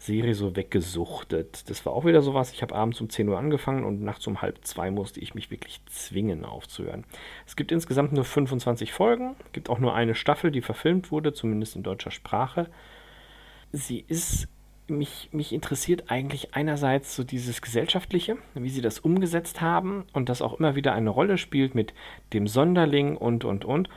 [0.02, 1.70] Serie so weggesuchtet.
[1.70, 2.52] Das war auch wieder sowas.
[2.52, 5.52] Ich habe abends um 10 Uhr angefangen und nachts um halb zwei musste ich mich
[5.52, 7.04] wirklich zwingen aufzuhören.
[7.46, 11.76] Es gibt insgesamt nur 25 Folgen, gibt auch nur eine Staffel, die verfilmt wurde, zumindest
[11.76, 12.68] in deutscher Sprache.
[13.72, 14.48] Sie ist
[14.88, 20.42] mich, mich interessiert eigentlich einerseits so dieses Gesellschaftliche, wie sie das umgesetzt haben und das
[20.42, 21.94] auch immer wieder eine Rolle spielt mit
[22.34, 23.88] dem Sonderling und, und, und.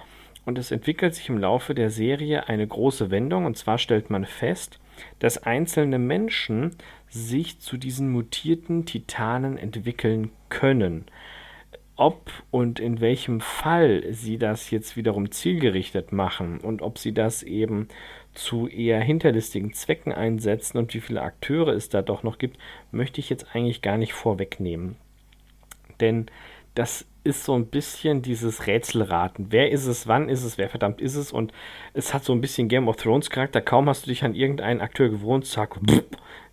[0.45, 3.47] Und es entwickelt sich im Laufe der Serie eine große Wendung.
[3.47, 4.79] Und zwar stellt man fest,
[5.19, 6.77] dass einzelne Menschen
[7.09, 11.07] sich zu diesen mutierten Titanen entwickeln können.
[11.97, 17.45] Ob und in welchem Fall sie das jetzt wiederum zielgerichtet machen und ob sie das
[17.45, 17.89] eben
[18.35, 22.59] zu eher hinterlistigen Zwecken einsetzen und wie viele Akteure es da doch noch gibt,
[22.91, 24.97] möchte ich jetzt eigentlich gar nicht vorwegnehmen.
[26.01, 26.27] Denn
[26.75, 29.47] das ist so ein bisschen dieses Rätselraten.
[29.51, 31.33] Wer ist es, wann ist es, wer verdammt ist es?
[31.33, 31.53] Und
[31.95, 33.63] es hat so ein bisschen Game of Thrones Charakter.
[33.63, 35.77] Kaum hast du dich an irgendeinen Akteur gewohnt, zack,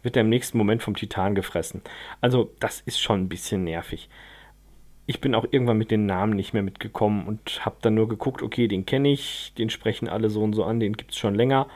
[0.04, 1.82] wird er im nächsten Moment vom Titan gefressen.
[2.22, 4.10] Also das ist schon ein bisschen nervig.
[5.08, 8.42] Ich bin auch irgendwann mit den Namen nicht mehr mitgekommen und habe dann nur geguckt,
[8.42, 11.36] okay, den kenne ich, den sprechen alle so und so an, den gibt es schon
[11.36, 11.68] länger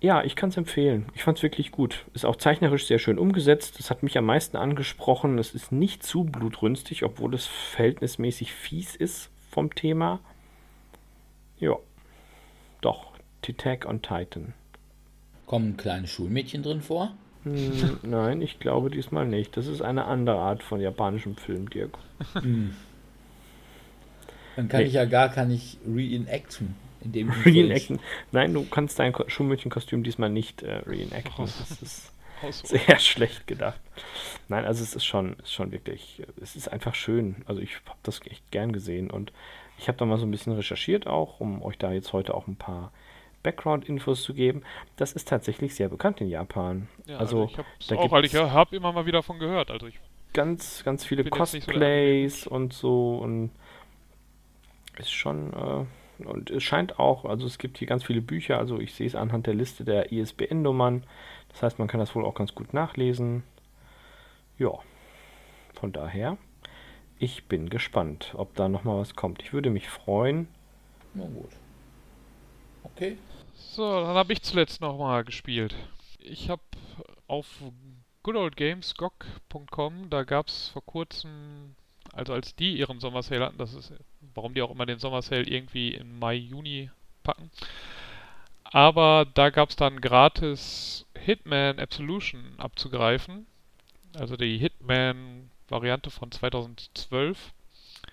[0.00, 1.06] ja, ich kann es empfehlen.
[1.14, 2.04] Ich fand es wirklich gut.
[2.12, 3.78] Ist auch zeichnerisch sehr schön umgesetzt.
[3.78, 5.38] Das hat mich am meisten angesprochen.
[5.38, 10.20] Es ist nicht zu blutrünstig, obwohl es verhältnismäßig fies ist vom Thema.
[11.58, 11.76] Ja,
[12.82, 13.12] doch.
[13.48, 14.54] Attack on Titan.
[15.46, 17.12] Kommen kleine Schulmädchen drin vor?
[17.44, 19.56] Hm, nein, ich glaube diesmal nicht.
[19.56, 21.96] Das ist eine andere Art von japanischem Film, Dirk.
[22.34, 22.74] Hm.
[24.56, 24.86] Dann kann nee.
[24.86, 26.74] ich ja gar kann ich reenacten.
[27.06, 28.00] In dem reenacten.
[28.32, 31.46] Nein, du kannst dein Schulmädchenkostüm diesmal nicht äh, reenacten.
[31.46, 32.12] Das ist
[32.50, 33.80] sehr schlecht gedacht.
[34.48, 37.36] Nein, also es ist schon, ist schon wirklich, es ist einfach schön.
[37.46, 39.32] Also ich habe das echt gern gesehen und
[39.78, 42.46] ich habe da mal so ein bisschen recherchiert auch, um euch da jetzt heute auch
[42.46, 42.92] ein paar
[43.42, 44.62] Background-Infos zu geben.
[44.96, 46.88] Das ist tatsächlich sehr bekannt in Japan.
[47.06, 49.70] Ja, also, also ich da auch, weil ich habe immer mal wieder davon gehört.
[49.70, 49.98] Also ich
[50.32, 53.50] ganz, ganz viele Cosplays so und so und
[54.98, 55.84] ist schon äh,
[56.18, 59.14] und es scheint auch, also es gibt hier ganz viele Bücher, also ich sehe es
[59.14, 61.04] anhand der Liste der ISBN-Nummern.
[61.48, 63.42] Das heißt, man kann das wohl auch ganz gut nachlesen.
[64.58, 64.72] Ja,
[65.74, 66.38] von daher,
[67.18, 69.42] ich bin gespannt, ob da nochmal was kommt.
[69.42, 70.48] Ich würde mich freuen.
[71.14, 71.50] Na gut.
[72.82, 73.18] Okay.
[73.54, 75.74] So, dann habe ich zuletzt nochmal gespielt.
[76.18, 76.62] Ich habe
[77.26, 77.46] auf
[78.22, 81.76] goodoldgames.com, da gab es vor kurzem,
[82.16, 83.92] also als die ihren Sommersale hatten, das ist
[84.36, 86.90] warum die auch immer den Sommersale irgendwie im Mai, Juni
[87.22, 87.50] packen.
[88.64, 93.46] Aber da gab es dann gratis Hitman Absolution abzugreifen.
[94.14, 97.52] Also die Hitman-Variante von 2012.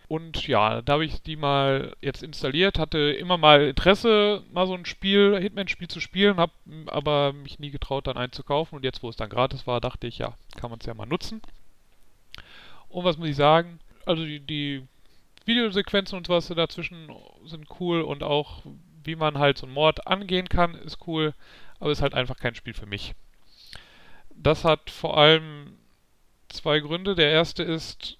[0.07, 4.73] Und ja, da habe ich die mal jetzt installiert, hatte immer mal Interesse, mal so
[4.73, 6.53] ein Spiel, Hitman-Spiel zu spielen, habe
[6.87, 8.75] aber mich nie getraut, dann einzukaufen.
[8.77, 11.05] Und jetzt, wo es dann gratis war, dachte ich, ja, kann man es ja mal
[11.05, 11.41] nutzen.
[12.89, 13.79] Und was muss ich sagen?
[14.05, 14.87] Also die, die
[15.45, 17.09] Videosequenzen und was dazwischen
[17.45, 18.63] sind cool und auch
[19.03, 21.33] wie man halt so einen Mord angehen kann, ist cool,
[21.79, 23.13] aber ist halt einfach kein Spiel für mich.
[24.35, 25.77] Das hat vor allem
[26.49, 27.15] zwei Gründe.
[27.15, 28.17] Der erste ist,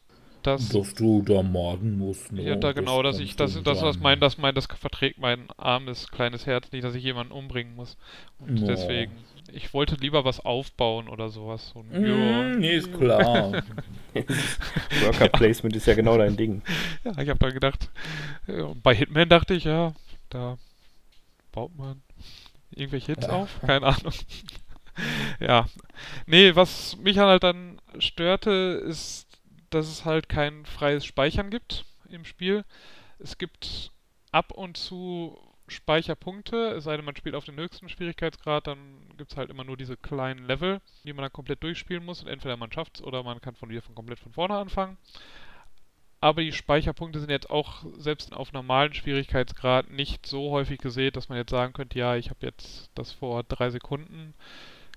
[0.48, 0.70] dass.
[0.70, 2.32] Dass du da morden musst.
[2.32, 2.44] Ne?
[2.44, 6.10] Ja, da genau, dass ich, das, das, das, mein, das, mein, das verträgt mein armes,
[6.10, 7.98] kleines Herz nicht, dass ich jemanden umbringen muss.
[8.40, 8.68] Und no.
[8.68, 9.12] deswegen
[9.52, 11.72] ich wollte lieber was aufbauen oder sowas.
[11.74, 13.52] So mm, nee, ist klar.
[15.04, 16.62] Worker Placement ist ja genau dein Ding.
[17.04, 17.90] Ja, ich habe da gedacht,
[18.82, 19.94] bei Hitman dachte ich, ja,
[20.30, 20.58] da
[21.52, 22.02] baut man
[22.72, 23.34] irgendwelche Hits ja.
[23.34, 24.14] auf, keine Ahnung.
[25.40, 25.66] ja.
[26.26, 28.52] Nee, was mich halt dann störte,
[28.88, 29.28] ist,
[29.74, 32.66] dass es halt kein freies Speichern gibt im Spiel.
[33.20, 33.92] Es gibt
[34.32, 39.32] ab und zu Speicherpunkte, es sei denn, man spielt auf den höchsten Schwierigkeitsgrad, dann gibt
[39.32, 42.58] es halt immer nur diese kleinen Level, die man dann komplett durchspielen muss und entweder
[42.58, 44.98] man schafft es oder man kann von wieder von komplett von vorne anfangen.
[46.20, 51.28] Aber die Speicherpunkte sind jetzt auch selbst auf normalen Schwierigkeitsgrad nicht so häufig gesehen, dass
[51.28, 54.34] man jetzt sagen könnte, ja, ich habe jetzt das vor drei Sekunden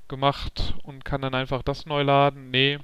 [0.09, 2.51] gemacht und kann dann einfach das neu laden.
[2.51, 2.79] Nee,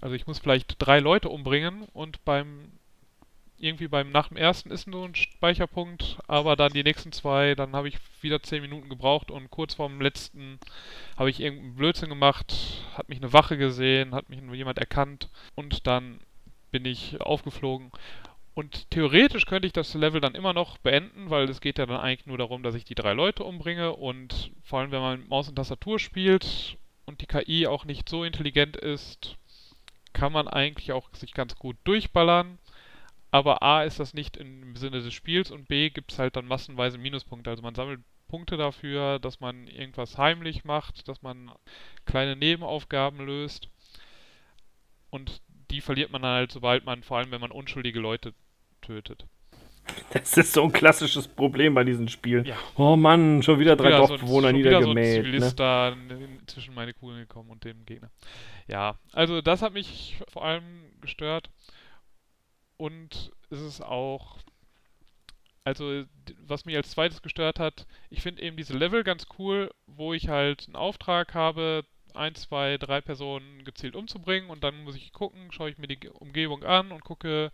[0.00, 2.72] also ich muss vielleicht drei Leute umbringen und beim
[3.62, 7.76] irgendwie beim nach dem ersten ist nur ein Speicherpunkt, aber dann die nächsten zwei, dann
[7.76, 10.58] habe ich wieder zehn Minuten gebraucht und kurz vorm letzten
[11.16, 12.52] habe ich irgendeinen Blödsinn gemacht,
[12.96, 16.18] hat mich eine Wache gesehen, hat mich jemand erkannt und dann
[16.72, 17.92] bin ich aufgeflogen.
[18.54, 22.00] Und theoretisch könnte ich das Level dann immer noch beenden, weil es geht ja dann
[22.00, 25.48] eigentlich nur darum, dass ich die drei Leute umbringe und vor allem, wenn man Maus
[25.48, 29.36] und Tastatur spielt und die KI auch nicht so intelligent ist,
[30.12, 32.58] kann man eigentlich auch sich ganz gut durchballern
[33.32, 36.46] aber A ist das nicht im Sinne des Spiels und B gibt es halt dann
[36.46, 37.48] massenweise Minuspunkte.
[37.48, 41.50] Also man sammelt Punkte dafür, dass man irgendwas heimlich macht, dass man
[42.04, 43.70] kleine Nebenaufgaben löst.
[45.08, 45.40] Und
[45.70, 48.34] die verliert man halt, sobald man, vor allem wenn man unschuldige Leute
[48.82, 49.24] tötet.
[50.12, 52.44] Das ist so ein klassisches Problem bei diesen Spielen.
[52.44, 52.56] Ja.
[52.76, 55.24] Oh Mann, schon wieder drei ja, Dorfbewohner so, niedergemäht.
[55.24, 55.52] So ein ne?
[55.56, 55.96] da
[56.46, 58.10] zwischen meine Kugeln gekommen und dem Gegner.
[58.68, 60.64] Ja, also das hat mich vor allem
[61.00, 61.50] gestört.
[62.76, 64.38] Und es ist auch,
[65.64, 66.04] also
[66.38, 70.28] was mich als zweites gestört hat, ich finde eben diese Level ganz cool, wo ich
[70.28, 75.52] halt einen Auftrag habe, ein, zwei, drei Personen gezielt umzubringen und dann muss ich gucken,
[75.52, 77.52] schaue ich mir die Umgebung an und gucke,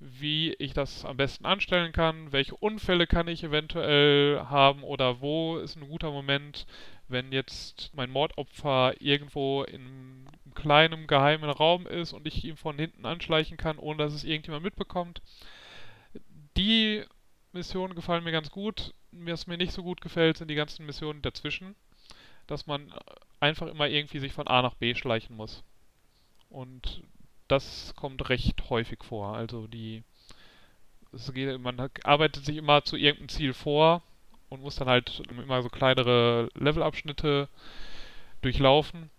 [0.00, 5.58] wie ich das am besten anstellen kann, welche Unfälle kann ich eventuell haben oder wo
[5.58, 6.66] ist ein guter Moment,
[7.08, 12.78] wenn jetzt mein Mordopfer irgendwo in einem kleinen geheimen Raum ist und ich ihn von
[12.78, 15.20] hinten anschleichen kann, ohne dass es irgendjemand mitbekommt.
[16.56, 17.04] Die
[17.52, 18.94] Missionen gefallen mir ganz gut.
[19.12, 21.74] Was mir nicht so gut gefällt, sind die ganzen Missionen dazwischen,
[22.46, 22.92] dass man
[23.38, 25.62] einfach immer irgendwie sich von A nach B schleichen muss.
[26.48, 27.02] Und
[27.50, 29.36] das kommt recht häufig vor.
[29.36, 30.02] Also die
[31.32, 34.02] geht, man arbeitet sich immer zu irgendeinem Ziel vor
[34.48, 37.48] und muss dann halt immer so kleinere Levelabschnitte
[38.42, 39.10] durchlaufen.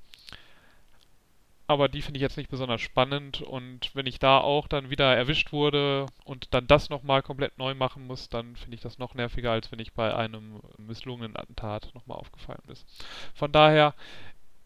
[1.68, 5.16] Aber die finde ich jetzt nicht besonders spannend und wenn ich da auch dann wieder
[5.16, 9.14] erwischt wurde und dann das nochmal komplett neu machen muss, dann finde ich das noch
[9.14, 12.86] nerviger, als wenn ich bei einem misslungenen Attentat nochmal aufgefallen ist.
[13.34, 13.94] Von daher,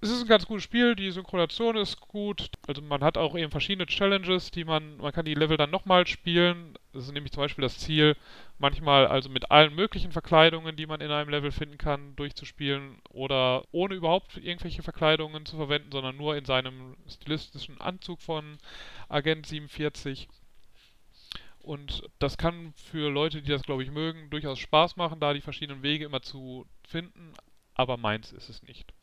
[0.05, 2.51] es ist ein ganz gutes Spiel, die Synchronisation ist gut.
[2.67, 6.05] Also man hat auch eben verschiedene Challenges, die man, man kann die Level dann nochmal
[6.05, 6.75] spielen.
[6.93, 8.15] Das ist nämlich zum Beispiel das Ziel,
[8.59, 13.63] manchmal also mit allen möglichen Verkleidungen, die man in einem Level finden kann, durchzuspielen oder
[13.71, 18.59] ohne überhaupt irgendwelche Verkleidungen zu verwenden, sondern nur in seinem stilistischen Anzug von
[19.09, 20.27] Agent 47.
[21.57, 25.41] Und das kann für Leute, die das glaube ich mögen, durchaus Spaß machen, da die
[25.41, 27.33] verschiedenen Wege immer zu finden,
[27.73, 28.94] aber meins ist es nicht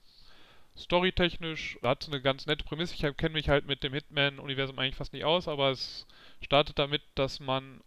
[0.77, 2.95] storytechnisch hat es eine ganz nette Prämisse.
[2.95, 6.07] Ich kenne mich halt mit dem Hitman-Universum eigentlich fast nicht aus, aber es
[6.41, 7.81] startet damit, dass man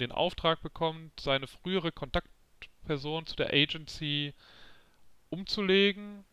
[0.00, 4.34] den Auftrag bekommt, seine frühere Kontaktperson zu der Agency
[5.30, 6.24] umzulegen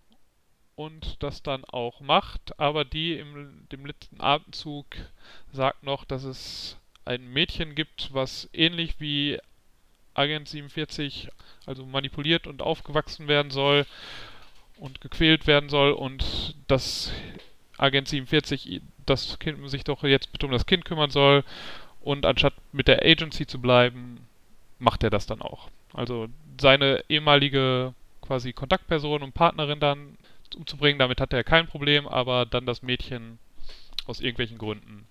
[0.75, 4.85] und das dann auch macht, aber die im dem letzten Atemzug
[5.51, 9.39] sagt noch, dass es ein Mädchen gibt, was ähnlich wie
[10.13, 11.29] Agent 47
[11.65, 13.85] also manipuliert und aufgewachsen werden soll
[14.79, 17.11] und gequält werden soll und dass
[17.77, 21.43] Agent 47 das Kind sich doch jetzt bitte um das Kind kümmern soll
[22.01, 24.25] und anstatt mit der Agency zu bleiben,
[24.77, 25.69] macht er das dann auch.
[25.93, 26.27] Also
[26.59, 30.17] seine ehemalige quasi Kontaktperson und Partnerin dann
[30.55, 33.39] umzubringen, damit hat er kein Problem, aber dann das Mädchen
[34.05, 35.07] aus irgendwelchen Gründen,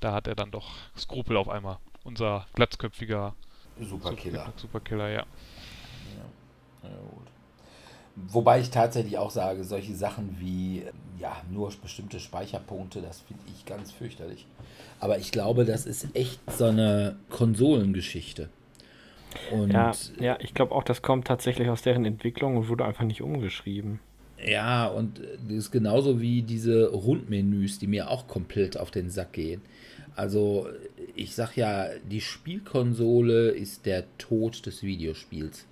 [0.00, 1.78] da hat er dann doch Skrupel auf einmal.
[2.04, 3.34] Unser glatzköpfiger
[3.80, 4.52] Superkiller.
[4.56, 5.14] Superkiller, ja.
[5.14, 5.24] ja.
[6.82, 7.31] ja gut.
[8.14, 10.82] Wobei ich tatsächlich auch sage, solche Sachen wie
[11.18, 14.46] ja, nur bestimmte Speicherpunkte, das finde ich ganz fürchterlich.
[15.00, 18.48] Aber ich glaube, das ist echt so eine Konsolengeschichte.
[19.50, 23.04] Und ja, ja, ich glaube auch, das kommt tatsächlich aus deren Entwicklung und wurde einfach
[23.04, 24.00] nicht umgeschrieben.
[24.44, 29.32] Ja, und das ist genauso wie diese Rundmenüs, die mir auch komplett auf den Sack
[29.32, 29.62] gehen.
[30.16, 30.68] Also,
[31.14, 35.66] ich sag ja, die Spielkonsole ist der Tod des Videospiels.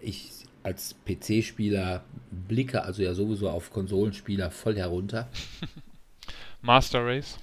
[0.00, 2.02] Ich als PC-Spieler
[2.48, 5.28] blicke also ja sowieso auf Konsolenspieler voll herunter.
[6.60, 7.38] Master Race.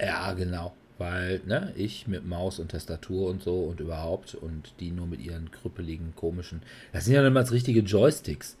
[0.00, 0.72] Ja, genau.
[0.96, 5.20] Weil, ne, ich mit Maus und Tastatur und so und überhaupt und die nur mit
[5.20, 6.62] ihren krüppeligen, komischen.
[6.92, 8.56] Das sind ja niemals richtige Joysticks.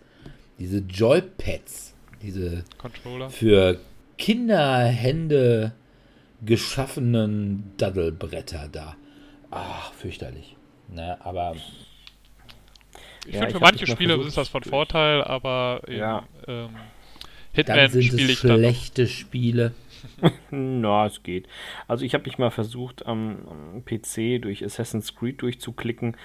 [0.58, 3.30] Diese Joypads, diese Controller.
[3.30, 3.78] für
[4.18, 5.72] Kinderhände
[6.44, 8.96] geschaffenen Daddelbretter da.
[9.52, 10.56] Ach, fürchterlich.
[10.88, 11.54] Ne, aber
[13.26, 16.24] ich ja, finde, für manche Spiele ist das von Vorteil, aber eben, ja.
[16.48, 16.70] ähm,
[17.52, 18.58] Hitman spiele ich dann.
[18.58, 19.74] Schlechte Spiele.
[20.50, 21.46] Na, es geht.
[21.86, 26.16] Also ich habe mich mal versucht, am, am, PC durch Assassin's Creed durchzuklicken.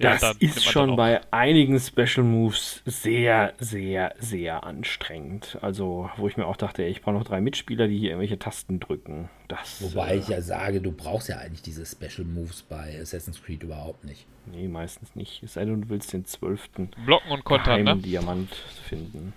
[0.00, 5.58] Das ja, ist schon bei einigen Special Moves sehr, sehr, sehr anstrengend.
[5.60, 8.80] Also, wo ich mir auch dachte, ich brauche noch drei Mitspieler, die hier irgendwelche Tasten
[8.80, 9.28] drücken.
[9.48, 13.42] Das, Wobei äh, ich ja sage, du brauchst ja eigentlich diese Special Moves bei Assassin's
[13.42, 14.24] Creed überhaupt nicht.
[14.46, 15.42] Nee, meistens nicht.
[15.42, 17.96] Es sei denn, du willst den zwölften Blocken und Kontern, ne?
[17.98, 18.54] Diamant
[18.88, 19.34] finden.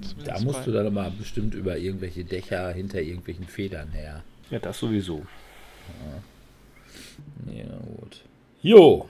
[0.00, 4.24] Zumindest da musst du dann mal bestimmt über irgendwelche Dächer hinter irgendwelchen Federn her.
[4.50, 5.24] Ja, das sowieso.
[7.46, 8.22] Ja, ja gut.
[8.62, 9.08] Jo,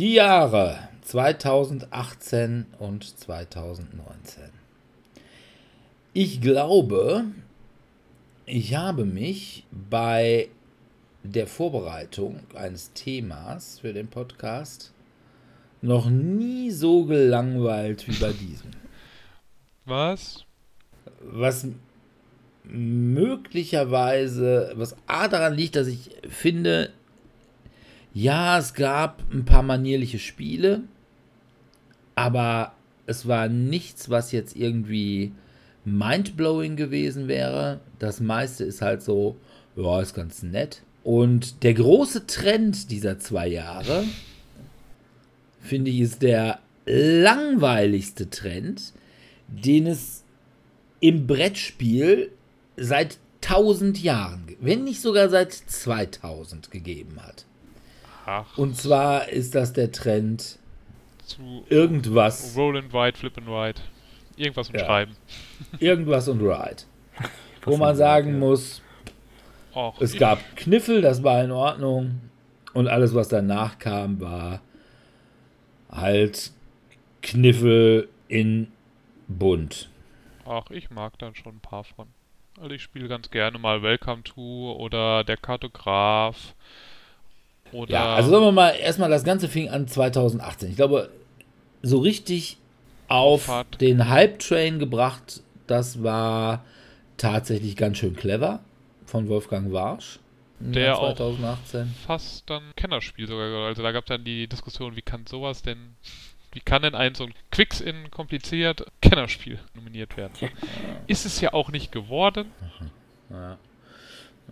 [0.00, 4.44] die Jahre 2018 und 2019.
[6.14, 7.26] Ich glaube,
[8.46, 10.48] ich habe mich bei
[11.22, 14.94] der Vorbereitung eines Themas für den Podcast
[15.82, 18.70] noch nie so gelangweilt wie bei diesem.
[19.84, 20.46] Was?
[21.20, 21.66] Was
[22.64, 26.90] möglicherweise, was A daran liegt, dass ich finde,
[28.12, 30.82] ja, es gab ein paar manierliche Spiele,
[32.14, 32.72] aber
[33.06, 35.32] es war nichts, was jetzt irgendwie
[35.84, 37.80] mindblowing gewesen wäre.
[37.98, 39.36] Das meiste ist halt so,
[39.76, 40.82] ja, ist ganz nett.
[41.02, 44.04] Und der große Trend dieser zwei Jahre,
[45.60, 48.92] finde ich, ist der langweiligste Trend,
[49.48, 50.24] den es
[51.00, 52.30] im Brettspiel
[52.76, 57.46] seit 1000 Jahren, wenn nicht sogar seit 2000 gegeben hat.
[58.32, 60.60] Ach, Und zwar ist das der Trend
[61.24, 63.80] zu irgendwas, Roll and Ride, Flip and Ride.
[64.36, 64.74] Irgendwas Ja.
[64.74, 65.16] umschreiben.
[65.80, 66.82] irgendwas und Ride.
[67.64, 68.82] Wo man sagen muss,
[69.74, 72.20] Och, es gab Kniffel, das war in Ordnung.
[72.72, 74.60] Und alles, was danach kam, war
[75.90, 76.52] halt
[77.22, 78.70] Kniffel in
[79.26, 79.90] bunt.
[80.46, 82.06] Ach, ich mag dann schon ein paar von.
[82.60, 86.54] Also ich spiele ganz gerne mal Welcome to oder der Kartograf.
[87.72, 90.70] Oder Ja, also sagen wir mal, erstmal das Ganze fing an 2018.
[90.70, 91.10] Ich glaube,
[91.82, 92.58] so richtig
[93.08, 93.80] auf Fahrt.
[93.80, 96.64] den Hype-Train gebracht, das war
[97.16, 98.60] tatsächlich ganz schön clever
[99.04, 100.20] von Wolfgang Warsch.
[100.60, 101.94] Der Jahr auch 2018.
[102.06, 103.66] fast dann Kennerspiel sogar.
[103.66, 105.96] Also da gab es dann die Diskussion, wie kann sowas denn,
[106.52, 110.32] wie kann denn ein so ein Quicks in kompliziert Kennerspiel nominiert werden?
[111.06, 112.52] Ist es ja auch nicht geworden.
[113.30, 113.58] Ja.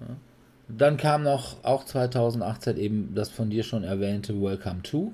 [0.01, 0.17] Ja.
[0.69, 5.13] Dann kam noch auch 2018 eben das von dir schon erwähnte Welcome to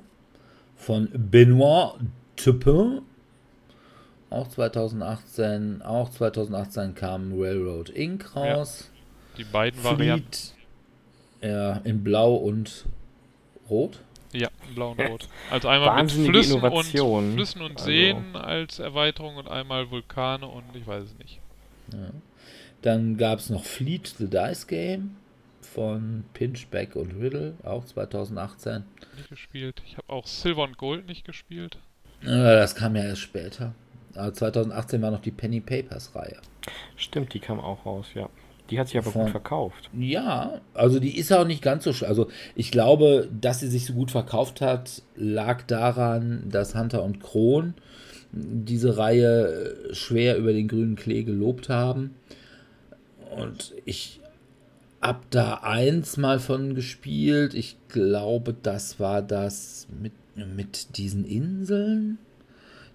[0.76, 1.94] von Benoit
[2.36, 3.02] Tupin.
[4.30, 5.82] Auch 2018.
[5.82, 8.34] Auch 2018 kam Railroad Inc.
[8.34, 8.90] raus.
[9.38, 10.26] Die beiden Varianten.
[10.26, 10.55] Fleet
[11.52, 12.86] ja, in Blau und
[13.70, 14.00] Rot.
[14.32, 15.28] Ja, in blau und rot.
[15.50, 17.24] Also einmal mit Flüssen Innovation.
[17.28, 21.38] und Flüssen und Also- Seen als Erweiterung und einmal Vulkane und ich weiß es nicht.
[22.82, 25.16] Dann gab es noch Fleet the Dice Game
[25.74, 28.84] von Pinchback und Riddle, auch 2018.
[29.16, 29.82] Nicht gespielt.
[29.86, 31.78] Ich habe auch Silver und Gold nicht gespielt.
[32.22, 33.74] Das kam ja erst später.
[34.14, 36.38] Aber 2018 war noch die Penny Papers Reihe.
[36.96, 38.28] Stimmt, die kam auch raus, ja.
[38.70, 39.90] Die hat sich aber Von- gut verkauft.
[39.98, 43.84] Ja, also die ist auch nicht ganz so sch Also ich glaube, dass sie sich
[43.84, 47.74] so gut verkauft hat, lag daran, dass Hunter und Kron
[48.32, 52.14] diese Reihe schwer über den grünen Klee gelobt haben.
[53.36, 54.20] Und ich
[55.05, 57.52] hab da eins mal von gespielt.
[57.52, 60.12] Ich glaube, das war das mit,
[60.57, 62.16] mit diesen Inseln.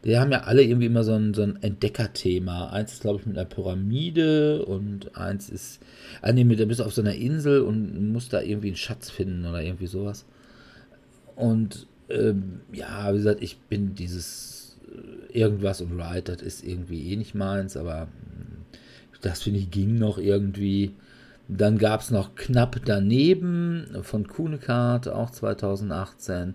[0.03, 2.69] Die haben ja alle irgendwie immer so ein, so ein Entdeckerthema.
[2.69, 5.81] Eins ist, glaube ich, mit einer Pyramide und eins ist.
[6.23, 8.75] Ah, nee, mit, da bist du auf so einer Insel und musst da irgendwie einen
[8.75, 10.25] Schatz finden oder irgendwie sowas.
[11.35, 14.77] Und ähm, ja, wie gesagt, ich bin dieses
[15.31, 18.65] äh, irgendwas und Ride, das ist irgendwie eh nicht meins, aber mm,
[19.21, 20.93] das finde ich ging noch irgendwie.
[21.51, 26.53] Dann gab es noch knapp daneben von Kunekart, auch 2018.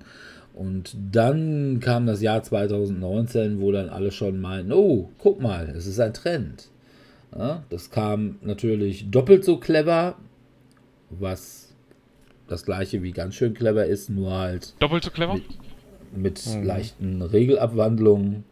[0.55, 5.87] Und dann kam das Jahr 2019, wo dann alle schon meinen, oh, guck mal, es
[5.89, 6.69] ist ein Trend.
[7.37, 10.15] Ja, das kam natürlich doppelt so clever,
[11.11, 11.75] was
[12.47, 15.35] das gleiche wie ganz schön clever ist, nur halt Doppelt so clever?
[15.35, 15.45] mit,
[16.13, 16.63] mit Mhm.
[16.65, 18.45] leichten Regelabwandlungen.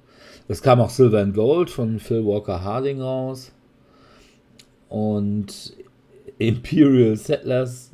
[0.48, 3.52] Es kam auch Silver and Gold von Phil Walker Harding raus.
[4.88, 5.74] Und
[6.48, 7.92] Imperial Settlers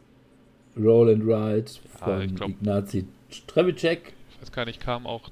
[0.76, 1.70] Roll and Ride
[2.00, 3.06] Ja, von ich glaub- Ignacy
[3.46, 4.12] Trevicek.
[4.30, 5.30] Ich weiß gar nicht, kam auch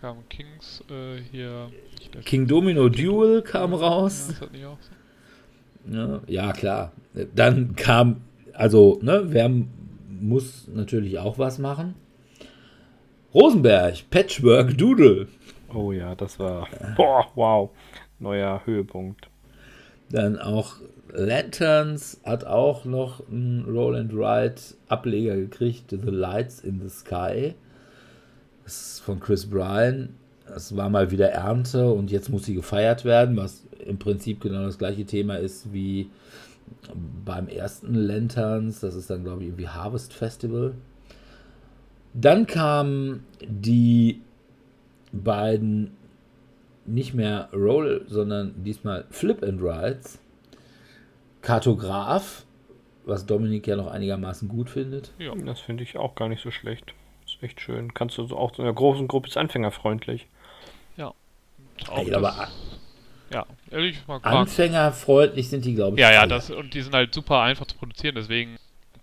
[0.00, 1.70] kam Kings äh, hier.
[2.24, 4.34] King Domino Duel kam Ja, raus.
[4.40, 5.92] auch so?
[5.92, 6.92] Ja, ja, klar.
[7.34, 8.20] Dann kam,
[8.52, 9.50] also, ne, wer
[10.20, 11.94] muss natürlich auch was machen?
[13.34, 15.28] Rosenberg, Patchwork Doodle.
[15.72, 16.66] Oh ja, das war.
[16.96, 17.70] Boah, wow.
[18.18, 19.28] Neuer Höhepunkt.
[20.10, 20.74] Dann auch
[21.12, 27.54] Lanterns hat auch noch einen Roll and Ride Ableger gekriegt, The Lights in the Sky.
[28.64, 30.10] Das ist von Chris Bryan.
[30.46, 34.64] Das war mal wieder Ernte und jetzt muss sie gefeiert werden, was im Prinzip genau
[34.64, 36.10] das gleiche Thema ist wie
[37.24, 38.80] beim ersten Lanterns.
[38.80, 40.74] Das ist dann, glaube ich, irgendwie Harvest Festival.
[42.14, 44.22] Dann kamen die
[45.12, 45.92] beiden
[46.86, 50.18] nicht mehr Roll, sondern diesmal Flip and Rides.
[51.48, 52.44] Kartograf,
[53.04, 55.12] was Dominik ja noch einigermaßen gut findet.
[55.18, 55.34] Ja.
[55.34, 56.92] Das finde ich auch gar nicht so schlecht.
[57.26, 57.94] Ist echt schön.
[57.94, 60.26] Kannst du so auch so in einer großen Gruppe ist anfängerfreundlich.
[61.86, 62.48] Auch Ey, aber
[63.32, 64.18] ja, ehrlich, mal.
[64.22, 66.00] Anfängerfreundlich sind die, glaube ich.
[66.00, 68.56] Ja, ja, das und die sind halt super einfach zu produzieren, deswegen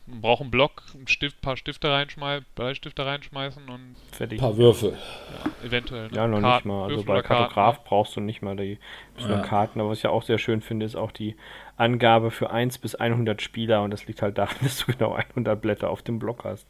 [0.07, 4.37] Man braucht einen Block, ein Stift, paar Stifte reinschmeißen, Bleistifte reinschmeißen und Fertig.
[4.39, 4.91] Ein paar Würfel.
[4.91, 6.09] ja, eventuell.
[6.09, 6.15] Ne?
[6.15, 6.83] Ja, noch Karten, nicht mal.
[6.83, 7.83] Also Würfel bei oder Karten, Kartograf ne?
[7.87, 8.77] brauchst du nicht mal die
[9.17, 9.39] Ja.
[9.41, 9.79] Karten.
[9.79, 11.35] Aber was ich auch sehr schön finde, ist auch die
[11.75, 13.81] Angabe für 1 bis 100 Spieler.
[13.81, 16.67] Und das liegt halt daran, dass du genau 100 Blätter auf dem Block hast.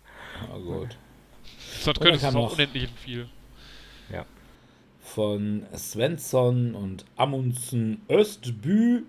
[0.50, 0.98] Na gut.
[1.82, 3.28] Sonst könntest du auch noch- unendlich viel.
[5.02, 9.04] Von Svensson und Amundsen Östbü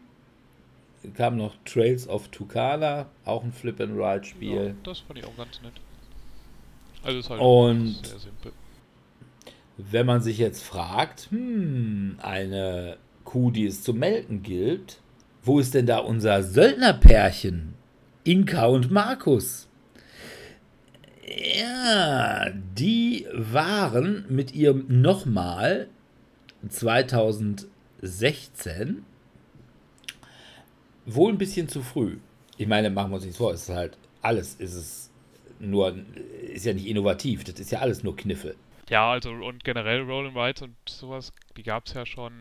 [1.14, 4.66] kam noch Trails of Tucana, auch ein Flip-and-Ride-Spiel.
[4.68, 5.72] Ja, das fand ich auch ganz nett.
[7.02, 8.52] Also ist halt Und- sehr simpel.
[9.78, 15.00] Wenn man sich jetzt fragt, hm, eine Kuh, die es zu melken gilt,
[15.42, 17.74] wo ist denn da unser Söldnerpärchen?
[18.24, 19.68] Inka und Markus.
[21.59, 25.88] Ja, die waren mit ihrem nochmal
[26.68, 29.04] 2016
[31.07, 32.18] wohl ein bisschen zu früh.
[32.59, 35.11] Ich meine, machen wir uns nichts vor, es ist halt alles ist es
[35.61, 35.94] nur,
[36.52, 38.57] ist ja nicht innovativ, das ist ja alles nur Kniffe.
[38.88, 42.32] Ja, also und generell Roll and Rides und sowas, die gab es ja schon,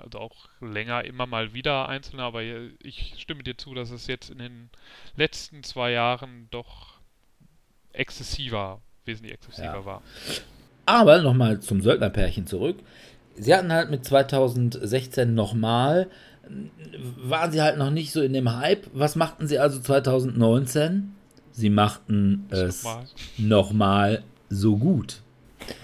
[0.00, 4.30] also auch länger immer mal wieder einzelne, aber ich stimme dir zu, dass es jetzt
[4.30, 4.70] in den
[5.16, 6.98] letzten zwei Jahren doch
[7.92, 9.84] exzessiver, wesentlich exzessiver Ja.
[9.84, 10.02] war.
[10.86, 12.78] Aber nochmal zum Söldnerpärchen zurück.
[13.36, 16.08] Sie hatten halt mit 2016 nochmal,
[17.16, 18.86] waren sie halt noch nicht so in dem Hype.
[18.92, 21.14] Was machten sie also 2019?
[21.52, 23.04] Sie machten es Nochmal.
[23.38, 25.20] nochmal so gut.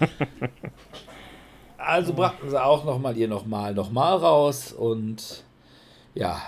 [1.78, 5.42] Also brachten sie auch nochmal ihr nochmal nochmal raus und
[6.14, 6.42] ja,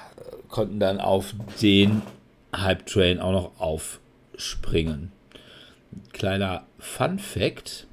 [0.49, 1.33] konnten dann auf
[1.63, 2.03] den
[2.55, 5.13] Hype-Train auch noch aufspringen.
[6.13, 7.87] Kleiner Fun Fact: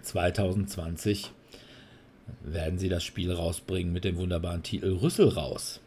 [0.00, 1.32] 2020
[2.52, 5.80] werden sie das Spiel rausbringen mit dem wunderbaren Titel Rüssel raus.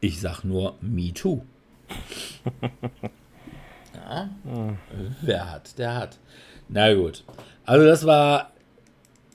[0.00, 1.42] Ich sag nur Me Too.
[4.08, 4.30] Ja,
[5.22, 6.18] wer hat, der hat.
[6.68, 7.24] Na gut.
[7.64, 8.52] Also das war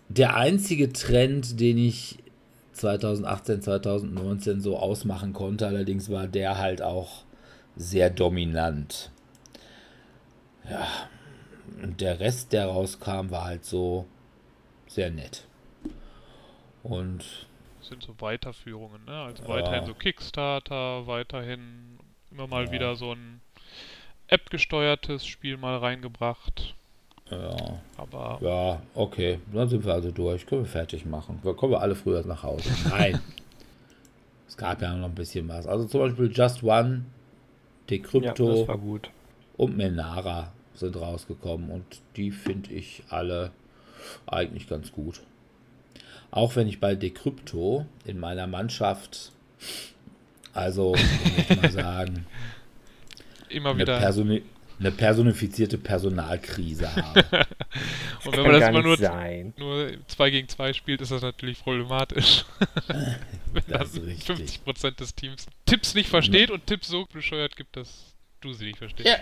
[0.08, 2.20] der einzige Trend, den ich
[2.74, 5.68] 2018, 2019 so ausmachen konnte.
[5.68, 7.24] Allerdings war der halt auch
[7.76, 9.12] sehr dominant.
[10.70, 10.88] Ja,
[11.82, 14.06] und der Rest, der rauskam, war halt so
[14.88, 15.46] sehr nett.
[16.84, 17.48] Und
[17.80, 19.22] Das sind so Weiterführungen, ne?
[19.24, 19.50] Also Ja.
[19.50, 22.00] weiterhin so Kickstarter, weiterhin
[22.32, 22.72] immer mal Ja.
[22.72, 23.42] wieder so ein
[24.28, 26.76] App-gesteuertes Spiel mal reingebracht.
[27.30, 30.46] ja, Aber ja, okay, dann sind wir also durch.
[30.46, 31.40] Können wir fertig machen.
[31.44, 32.70] Wir kommen wir alle früher nach Hause.
[32.90, 33.22] Nein.
[34.48, 35.66] es gab ja noch ein bisschen was.
[35.68, 37.04] Also zum Beispiel Just One, Ja,
[37.90, 39.10] Decrypto gut.
[39.58, 43.52] und Menara sind rausgekommen und die finde ich alle
[44.28, 45.22] eigentlich ganz gut.
[46.32, 49.32] Auch wenn ich bei Decrypto in meiner Mannschaft,
[50.54, 52.26] also ich möchte mal sagen,
[53.50, 54.00] immer eine, wieder.
[54.00, 54.44] Personi
[54.80, 57.24] eine personifizierte Personalkrise habe.
[58.26, 59.54] Und wenn man das immer nur, sein.
[59.58, 62.46] nur 2 gegen 2 spielt, ist das natürlich problematisch.
[62.88, 64.60] wenn Das dann ist richtig.
[64.66, 68.80] 50% des Teams Tipps nicht versteht und Tipps so bescheuert gibt, dass du sie nicht
[68.80, 69.08] verstehst.
[69.08, 69.18] Ja.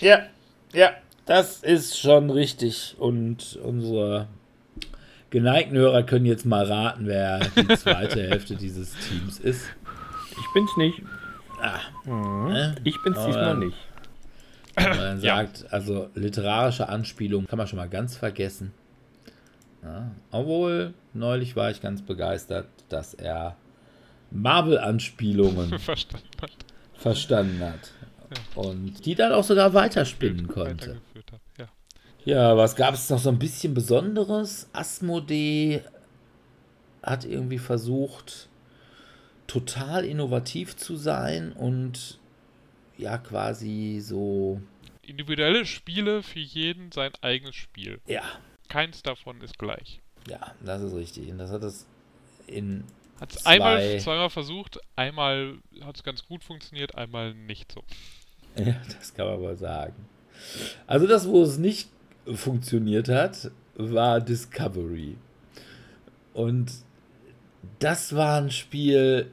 [0.00, 0.26] Ja,
[0.74, 2.96] ja, das ist schon richtig.
[2.98, 4.28] Und unsere
[5.40, 9.66] geneigten Hörer können jetzt mal raten, wer die zweite Hälfte dieses Teams ist.
[10.30, 11.02] Ich bin's nicht.
[11.60, 11.78] Ah,
[12.08, 12.74] ne?
[12.84, 13.76] Ich bin's Aber- diesmal nicht.
[14.76, 15.36] Wenn man Ja.
[15.36, 18.72] sagt, also literarische Anspielung kann man schon mal ganz vergessen.
[19.82, 23.56] Ja, obwohl, neulich war ich ganz begeistert, dass er
[24.30, 26.50] Marvel-Anspielungen Verstanden hat.
[26.94, 27.90] verstanden hat.
[28.54, 30.96] Und die dann auch sogar weiterspinnen konnte.
[31.14, 31.40] Hat.
[31.58, 31.66] Ja.
[32.26, 34.68] Ja, was gab es noch so ein bisschen Besonderes?
[34.72, 35.82] Asmodee
[37.02, 38.48] hat irgendwie versucht,
[39.46, 42.18] total innovativ zu sein und
[42.98, 44.60] ja, quasi so,
[45.02, 48.00] Individuelle Spiele für jeden sein eigenes Spiel.
[48.08, 48.22] ja,
[48.68, 50.00] Keins davon ist gleich.
[50.28, 51.30] ja, das ist richtig.
[51.30, 51.86] Und das hat es
[52.48, 52.82] in,
[53.20, 57.84] Hat es Zwei- einmal, zweimal versucht, einmal hat es ganz gut funktioniert, einmal nicht so.
[58.56, 59.94] ja, das kann man mal sagen.
[60.88, 61.88] Also das, wo es nicht
[62.34, 65.16] funktioniert hat, war Discovery.
[66.34, 66.72] Und
[67.78, 69.30] das war ein Spiel,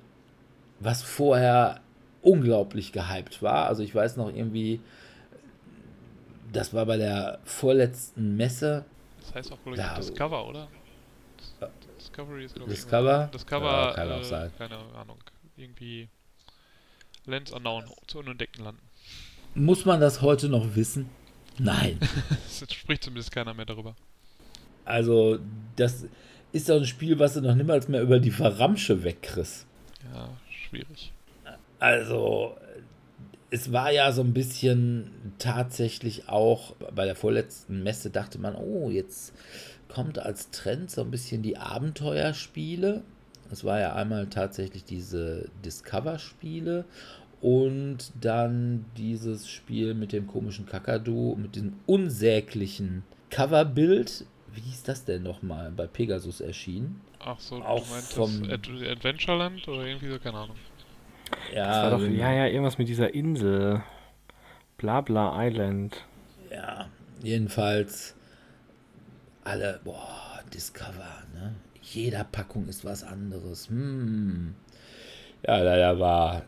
[0.80, 1.82] was vorher
[2.22, 3.68] unglaublich gehypt war.
[3.68, 4.80] Also ich weiß noch irgendwie,
[6.52, 8.86] das war bei der vorletzten Messe.
[9.22, 10.68] Das heißt auch, glaube ich, Ja, Discover, oder?
[11.98, 12.80] Discovery ist, glaube ich.
[12.80, 13.30] Discover?
[13.34, 14.52] Discover, Ja, kann auch äh, sein.
[14.58, 15.18] keine Ahnung.
[15.56, 16.10] Irgendwie
[17.26, 18.82] Lands Unknown, zu unentdeckten Landen.
[19.56, 21.10] Muss man das heute noch wissen?
[21.58, 22.00] Nein.
[22.48, 23.96] Es spricht zumindest keiner mehr darüber.
[24.86, 25.40] Also
[25.76, 26.06] das
[26.52, 29.66] ist doch ein Spiel, was du noch niemals mehr über die Verramsche wegkriegst.
[30.14, 31.12] Ja, schwierig.
[31.80, 32.56] Also,
[33.50, 38.90] es war ja so ein bisschen tatsächlich auch bei der vorletzten Messe dachte man, oh,
[38.90, 39.34] jetzt
[39.90, 43.04] kommt als Trend so ein bisschen die Abenteuerspiele.
[43.52, 46.86] Es war ja einmal tatsächlich diese Discover-Spiele
[47.44, 54.26] und dann dieses Spiel mit dem komischen Kakadu, mit diesem unsäglichen Coverbild.
[54.56, 55.72] Wie hieß das denn nochmal?
[55.76, 57.02] Bei Pegasus erschienen.
[57.20, 58.50] Ach so, Auch du meinst vom-
[58.90, 60.56] Adventureland oder irgendwie so, keine Ahnung.
[61.54, 63.84] Ja, Das war doch, ja, ja, irgendwas mit dieser Insel.
[64.78, 66.04] Blabla Island.
[66.52, 66.88] Ja,
[67.22, 68.16] jedenfalls
[69.44, 71.56] alle, boah, Discover, ne?
[71.82, 73.68] Jeder Packung ist was anderes.
[73.70, 74.56] Hm.
[75.46, 76.44] Ja, leider war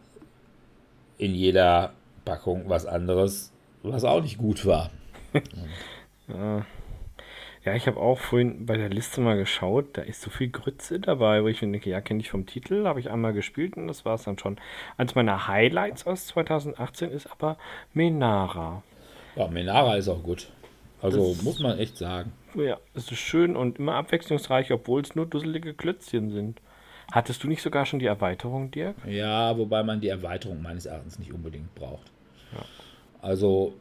[1.17, 1.93] in jeder
[2.25, 3.53] Packung was anderes,
[3.83, 4.89] was auch nicht gut war.
[6.27, 6.65] Ja,
[7.63, 10.99] ja ich habe auch vorhin bei der Liste mal geschaut, da ist so viel Grütze
[10.99, 13.87] dabei, wo ich mir denke, ja, kenne ich vom Titel, habe ich einmal gespielt und
[13.87, 14.57] das war es dann schon.
[14.97, 17.57] Eins meiner Highlights aus 2018 ist aber
[17.93, 18.81] Menara.
[19.35, 20.49] Ja, Menara ist auch gut.
[21.01, 22.31] Also Das- muss man echt sagen.
[22.55, 26.61] Ja, es ist schön und immer abwechslungsreich, obwohl es nur dusselige Klötzchen sind.
[27.11, 28.95] Hattest du nicht sogar schon die Erweiterung, Dirk?
[29.07, 32.11] Ja, wobei man die Erweiterung meines Erachtens nicht unbedingt braucht.
[32.53, 32.65] Ja.
[33.21, 33.73] Also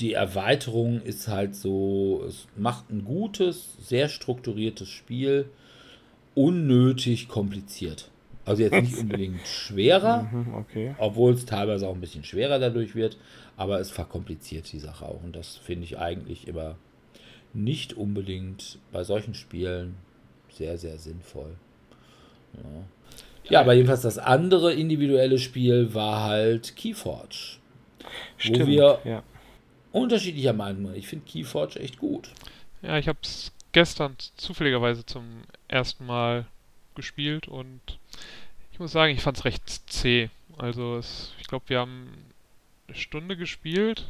[0.00, 5.48] die Erweiterung ist halt so, es macht ein gutes, sehr strukturiertes Spiel,
[6.34, 8.10] unnötig kompliziert.
[8.44, 10.94] Also jetzt nicht unbedingt schwerer, Mhm, okay.
[10.98, 13.16] obwohl es teilweise auch ein bisschen schwerer dadurch wird,
[13.56, 15.22] aber es verkompliziert die Sache auch.
[15.22, 16.76] Und das finde ich eigentlich immer
[17.52, 19.94] nicht unbedingt bei solchen Spielen
[20.50, 21.54] sehr, sehr sinnvoll.
[23.44, 27.58] Ja, ja aber jedenfalls das andere individuelle Spiel war halt Keyforge.
[28.38, 29.22] Stimmt, wir- ja.
[29.92, 30.92] Unterschiedlicher Meinung.
[30.94, 32.30] Ich finde Keyforge echt gut.
[32.82, 36.46] Ja, ich habe es gestern zufälligerweise zum ersten Mal
[36.94, 37.80] gespielt und
[38.72, 40.30] ich muss sagen, ich fand es recht zäh.
[40.58, 42.08] Also es, ich glaube, wir haben
[42.88, 44.06] eine Stunde gespielt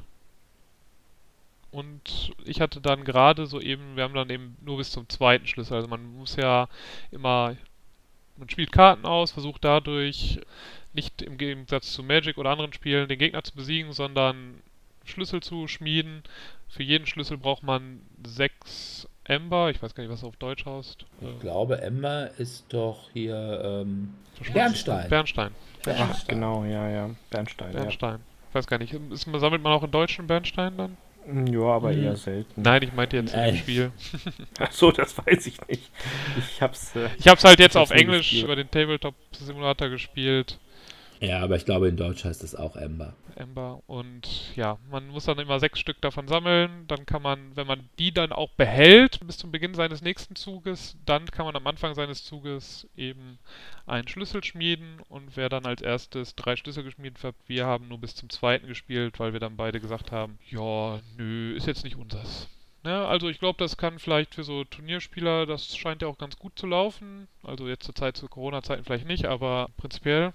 [1.71, 5.47] und ich hatte dann gerade so eben, wir haben dann eben nur bis zum zweiten
[5.47, 5.75] Schlüssel.
[5.75, 6.69] Also man muss ja
[7.11, 7.57] immer,
[8.37, 10.41] man spielt Karten aus, versucht dadurch
[10.93, 14.61] nicht im Gegensatz zu Magic oder anderen Spielen den Gegner zu besiegen, sondern
[15.05, 16.23] Schlüssel zu schmieden.
[16.69, 19.71] Für jeden Schlüssel braucht man sechs Ember.
[19.71, 21.05] Ich weiß gar nicht, was auf Deutsch heißt.
[21.21, 25.09] Ich glaube, Emma ist doch hier ähm, Verschmutzt- Bernstein.
[25.09, 25.51] Bernstein.
[25.87, 27.11] Ach, genau, ja, ja.
[27.31, 28.21] Bernstein, Bernstein.
[28.49, 28.93] Ich weiß gar nicht.
[28.93, 30.97] Ist, sammelt man auch in Deutschen Bernstein dann?
[31.27, 31.61] Ja.
[31.63, 32.03] Aber Hm.
[32.05, 32.63] eher selten.
[32.63, 33.51] Nein, ich meinte jetzt Nein.
[33.55, 33.93] im Spiel.
[34.59, 35.91] Ach so, das weiß ich nicht.
[36.39, 36.95] Ich hab's.
[36.97, 38.45] Äh, Ich habe es halt jetzt Ich hab's auf Englisch gespielt.
[38.45, 40.59] über den Tabletop Simulator gespielt.
[41.21, 43.15] Ja, aber ich glaube, in Deutsch heißt es auch Ember.
[43.37, 43.83] Ember.
[43.87, 46.87] Und ja, man muss dann immer sechs Stück davon sammeln.
[46.87, 50.97] Dann kann man, wenn man die dann auch behält bis zum Beginn seines nächsten Zuges,
[51.07, 53.39] dann kann man am Anfang seines Zuges eben
[53.87, 55.01] einen Schlüssel schmieden.
[55.09, 58.67] Und wer dann als erstes drei Schlüssel geschmiedet hat, wir haben nur bis zum zweiten
[58.67, 62.49] gespielt, weil wir dann beide gesagt haben, ja, nö, ist jetzt nicht unseres.
[62.85, 66.37] Ne, also ich glaube, das kann vielleicht für so Turnierspieler, das scheint ja auch ganz
[66.37, 67.29] gut zu laufen.
[67.43, 70.35] Also jetzt zur Zeit, zu Corona-Zeiten vielleicht nicht, aber prinzipiell,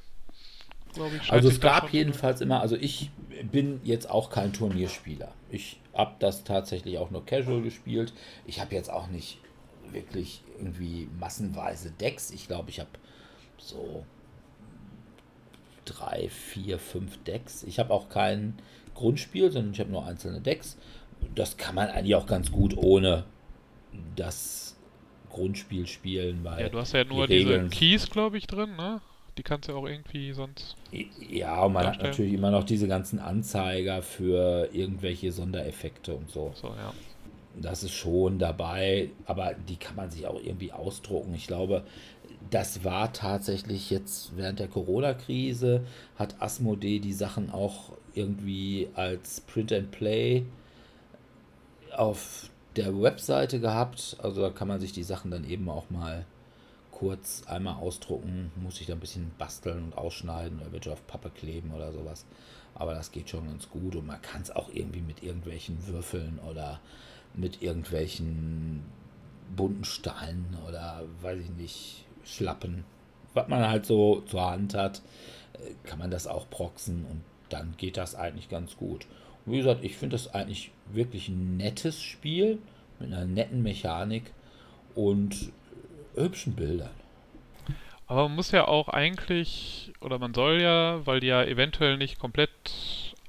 [0.93, 3.09] glaube ich, Also es gab jedenfalls immer, also ich
[3.51, 5.33] bin jetzt auch kein Turnierspieler.
[5.49, 8.13] Ich habe das tatsächlich auch nur casual gespielt.
[8.45, 9.37] Ich habe jetzt auch nicht
[9.91, 12.31] wirklich irgendwie massenweise Decks.
[12.31, 12.89] Ich glaube, ich habe
[13.57, 14.05] so
[15.85, 17.63] drei, vier, fünf Decks.
[17.63, 18.53] Ich habe auch kein
[18.93, 20.77] Grundspiel, sondern ich habe nur einzelne Decks.
[21.35, 23.25] Das kann man eigentlich auch ganz gut ohne
[24.15, 24.75] das
[25.29, 28.75] Grundspiel spielen, weil Ja, du hast ja die nur diese Regeln- Keys, glaube ich, drin,
[28.75, 29.01] ne?
[29.39, 30.75] Die kannst du ja auch irgendwie sonst.
[30.91, 32.11] Ja, und man hat darstellen.
[32.11, 36.51] natürlich immer noch diese ganzen Anzeiger für irgendwelche Sondereffekte und so.
[36.55, 36.93] So, ja.
[37.55, 41.33] Das ist schon dabei, aber die kann man sich auch irgendwie ausdrucken.
[41.35, 41.85] Ich glaube,
[42.49, 45.85] das war tatsächlich jetzt während der Corona-Krise,
[46.17, 50.43] hat Asmodee die Sachen auch irgendwie als Print and Play
[51.95, 54.17] auf der Webseite gehabt.
[54.21, 56.25] Also da kann man sich die Sachen dann eben auch mal
[56.99, 61.29] kurz einmal ausdrucken, muss sich da ein bisschen basteln und ausschneiden oder wird auf Pappe
[61.29, 62.25] kleben oder sowas.
[62.75, 66.39] Aber das geht schon ganz gut und man kann es auch irgendwie mit irgendwelchen Würfeln
[66.39, 66.81] oder
[67.33, 68.83] mit irgendwelchen
[69.55, 72.83] bunten Steinen oder weiß ich nicht, Schlappen,
[73.33, 75.01] was man halt so zur Hand hat,
[75.53, 79.07] äh, kann man das auch proxen und dann geht das eigentlich ganz gut.
[79.45, 82.59] Und wie gesagt, ich finde das eigentlich wirklich ein nettes Spiel
[82.99, 84.33] mit einer netten Mechanik
[84.95, 85.53] und
[86.15, 86.89] hübschen Bildern.
[88.07, 92.19] Aber man muss ja auch eigentlich, oder man soll ja, weil die ja eventuell nicht
[92.19, 92.49] komplett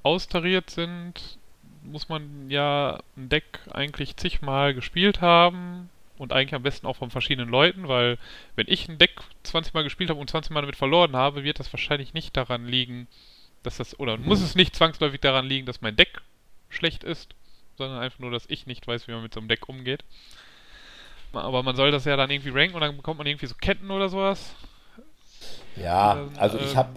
[0.03, 1.39] austariert sind,
[1.83, 7.11] muss man ja ein Deck eigentlich zigmal gespielt haben und eigentlich am besten auch von
[7.11, 8.18] verschiedenen Leuten, weil
[8.57, 11.59] wenn ich ein Deck 20 Mal gespielt habe und 20 Mal damit verloren habe, wird
[11.59, 13.07] das wahrscheinlich nicht daran liegen,
[13.62, 16.20] dass das, oder muss es nicht zwangsläufig daran liegen, dass mein Deck
[16.68, 17.35] schlecht ist,
[17.76, 20.05] sondern einfach nur, dass ich nicht weiß, wie man mit so einem Deck umgeht.
[21.33, 23.91] Aber man soll das ja dann irgendwie ranken und dann bekommt man irgendwie so Ketten
[23.91, 24.55] oder sowas.
[25.76, 26.91] Ja, dann, also ich äh, habe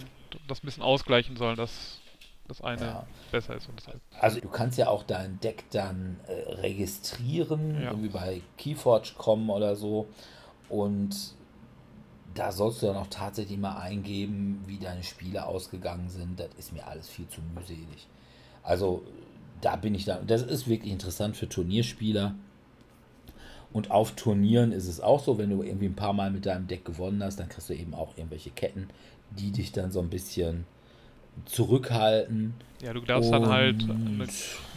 [0.48, 2.00] das ein bisschen ausgleichen sollen, dass
[2.48, 3.08] das eine ja.
[3.32, 3.70] besser ist.
[3.70, 7.92] Und das also du kannst ja auch dein Deck dann äh, registrieren, ja.
[7.92, 10.08] irgendwie bei Keyforge kommen oder so.
[10.70, 11.36] Und
[12.34, 16.40] da sollst du ja noch tatsächlich mal eingeben, wie deine Spiele ausgegangen sind.
[16.40, 18.08] Das ist mir alles viel zu mühselig.
[18.64, 19.04] Also
[19.62, 20.20] da bin ich da.
[20.26, 22.36] Das ist wirklich interessant für Turnierspieler.
[23.74, 26.68] Und auf Turnieren ist es auch so, wenn du irgendwie ein paar Mal mit deinem
[26.68, 28.88] Deck gewonnen hast, dann kriegst du eben auch irgendwelche Ketten,
[29.32, 30.66] die dich dann so ein bisschen
[31.46, 32.54] zurückhalten.
[32.82, 33.94] Ja, du darfst dann halt eine,
[34.24, 34.28] eine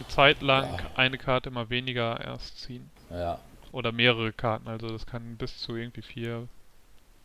[0.07, 0.79] Zeit lang ja.
[0.95, 2.89] eine Karte immer weniger erst ziehen.
[3.11, 3.39] Ja.
[3.71, 6.47] Oder mehrere Karten, also das kann bis zu irgendwie vier,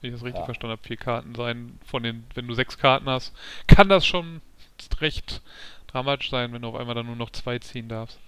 [0.01, 0.45] wenn ich das richtig ja.
[0.45, 1.79] verstanden habe, vier Karten sein.
[1.87, 3.33] Von den, wenn du sechs Karten hast,
[3.67, 4.43] kann das schon
[5.01, 5.41] recht
[5.87, 8.19] dramatisch sein, wenn du auf einmal dann nur noch zwei ziehen darfst.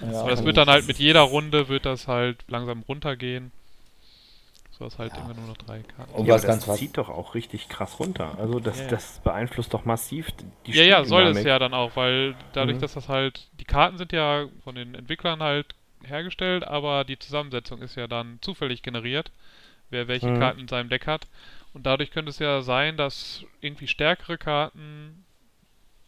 [0.00, 3.52] Ja, Aber das wird dann halt mit jeder Runde wird das halt langsam runtergehen.
[4.70, 5.20] So dass halt ja.
[5.20, 6.12] immer nur noch drei Karten.
[6.14, 8.38] Und ja, was das zieht doch auch richtig krass runter.
[8.38, 10.28] Also das, ja, das beeinflusst doch massiv
[10.66, 12.80] die Ja, ja, soll es ja dann auch, weil dadurch, mhm.
[12.80, 17.82] dass das halt, die Karten sind ja von den Entwicklern halt hergestellt, aber die Zusammensetzung
[17.82, 19.30] ist ja dann zufällig generiert,
[19.90, 20.38] wer welche mhm.
[20.38, 21.26] Karten in seinem Deck hat.
[21.74, 25.24] Und dadurch könnte es ja sein, dass irgendwie stärkere Karten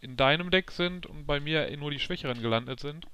[0.00, 3.06] in deinem Deck sind und bei mir nur die schwächeren gelandet sind.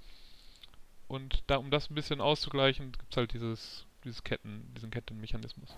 [1.09, 5.75] Und da, um das ein bisschen auszugleichen, gibt es halt dieses, dieses Ketten, diesen Kettenmechanismus.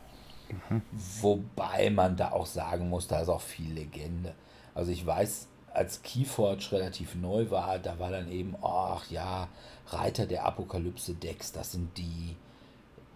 [0.68, 0.82] Mhm.
[1.20, 4.34] Wobei man da auch sagen muss, da ist auch viel Legende.
[4.74, 9.48] Also ich weiß, als Keyforge relativ neu war, da war dann eben, ach ja,
[9.86, 12.36] Reiter der Apokalypse-Decks, das sind die,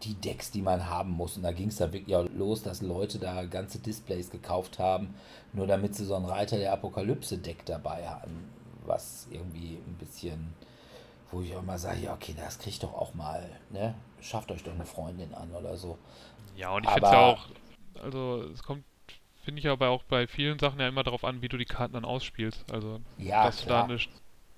[0.02, 1.36] die Decks, die man haben muss.
[1.36, 5.14] Und da ging es dann wirklich auch los, dass Leute da ganze Displays gekauft haben,
[5.52, 8.48] nur damit sie so ein Reiter der Apokalypse-Deck dabei hatten,
[8.86, 10.54] was irgendwie ein bisschen
[11.34, 13.94] wo ich auch mal sage, ja, okay, das kriegt doch auch mal, ne?
[14.20, 15.98] Schafft euch doch eine Freundin an oder so.
[16.56, 17.46] Ja, und ich finde es ja auch,
[18.02, 18.84] also es kommt,
[19.44, 21.94] finde ich aber auch bei vielen Sachen ja immer darauf an, wie du die Karten
[21.94, 22.64] dann ausspielst.
[22.72, 23.84] Also, ja, dass klar.
[23.84, 23.98] Eine,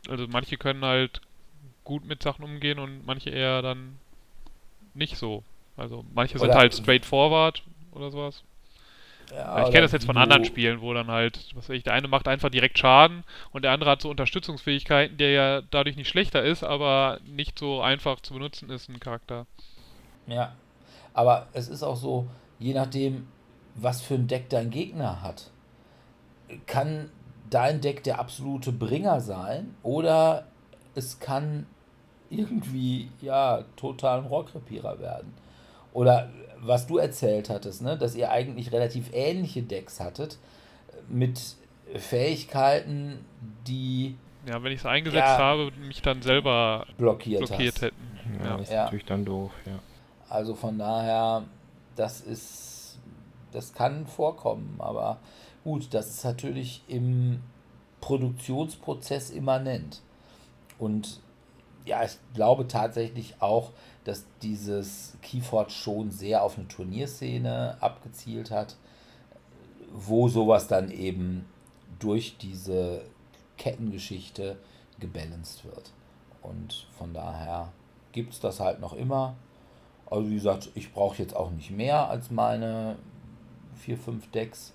[0.08, 1.20] also manche können halt
[1.84, 3.98] gut mit Sachen umgehen und manche eher dann
[4.94, 5.42] nicht so.
[5.76, 7.62] Also manche sind oder halt straightforward
[7.92, 8.42] oder sowas.
[9.34, 11.94] Ja, ich kenne das jetzt von anderen Spielen, wo dann halt, was weiß ich, der
[11.94, 16.08] eine macht einfach direkt Schaden und der andere hat so Unterstützungsfähigkeiten, der ja dadurch nicht
[16.08, 19.46] schlechter ist, aber nicht so einfach zu benutzen ist, ein Charakter.
[20.26, 20.52] Ja,
[21.12, 22.26] aber es ist auch so,
[22.58, 23.26] je nachdem,
[23.74, 25.50] was für ein Deck dein Gegner hat,
[26.66, 27.10] kann
[27.50, 30.46] dein Deck der absolute Bringer sein oder
[30.94, 31.66] es kann
[32.30, 35.34] irgendwie, ja, total ein Rohrkrepierer werden.
[35.92, 36.28] Oder
[36.66, 40.38] was du erzählt hattest, ne, dass ihr eigentlich relativ ähnliche Decks hattet
[41.08, 41.40] mit
[41.94, 43.24] Fähigkeiten,
[43.66, 44.16] die
[44.48, 48.18] ja, wenn ich es eingesetzt ja, habe, mich dann selber blockiert, blockiert hätten.
[48.38, 48.84] Ja, ja, das ist ja.
[48.84, 49.78] natürlich dann doof, ja.
[50.28, 51.44] Also von daher,
[51.96, 52.98] das ist,
[53.52, 55.18] das kann vorkommen, aber
[55.64, 57.42] gut, das ist natürlich im
[58.00, 60.00] Produktionsprozess immanent.
[60.78, 61.20] Und
[61.84, 63.72] ja, ich glaube tatsächlich auch,
[64.06, 68.76] dass dieses Keyforge schon sehr auf eine Turnierszene abgezielt hat,
[69.92, 71.44] wo sowas dann eben
[71.98, 73.02] durch diese
[73.58, 74.58] Kettengeschichte
[75.00, 75.90] gebalanced wird.
[76.40, 77.72] Und von daher
[78.12, 79.34] gibt es das halt noch immer.
[80.08, 82.96] Also wie gesagt, ich brauche jetzt auch nicht mehr als meine
[83.74, 84.72] 4, 5 Decks.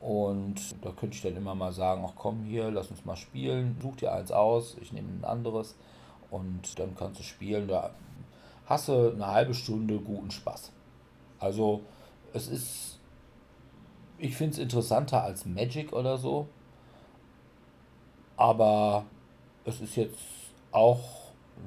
[0.00, 3.76] Und da könnte ich dann immer mal sagen, ach komm hier, lass uns mal spielen,
[3.82, 5.74] such dir eins aus, ich nehme ein anderes
[6.30, 7.66] und dann kannst du spielen.
[7.66, 7.90] Da
[8.68, 10.72] hast du eine halbe Stunde guten Spaß.
[11.40, 11.80] Also
[12.32, 12.98] es ist,
[14.18, 16.46] ich finde es interessanter als Magic oder so,
[18.36, 19.04] aber
[19.64, 20.18] es ist jetzt
[20.70, 21.00] auch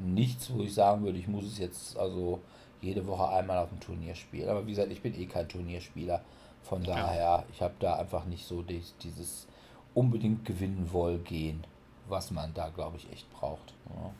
[0.03, 2.39] nichts, wo ich sagen würde, ich muss es jetzt also
[2.81, 4.49] jede Woche einmal auf dem Turnier spielen.
[4.49, 6.21] Aber wie gesagt, ich bin eh kein Turnierspieler.
[6.63, 9.47] Von daher, ich habe da einfach nicht so dieses
[9.93, 11.63] unbedingt gewinnen woll gehen,
[12.07, 13.73] was man da, glaube ich, echt braucht.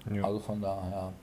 [0.08, 0.16] Ja.
[0.16, 0.24] Ja.
[0.24, 1.14] Also von daher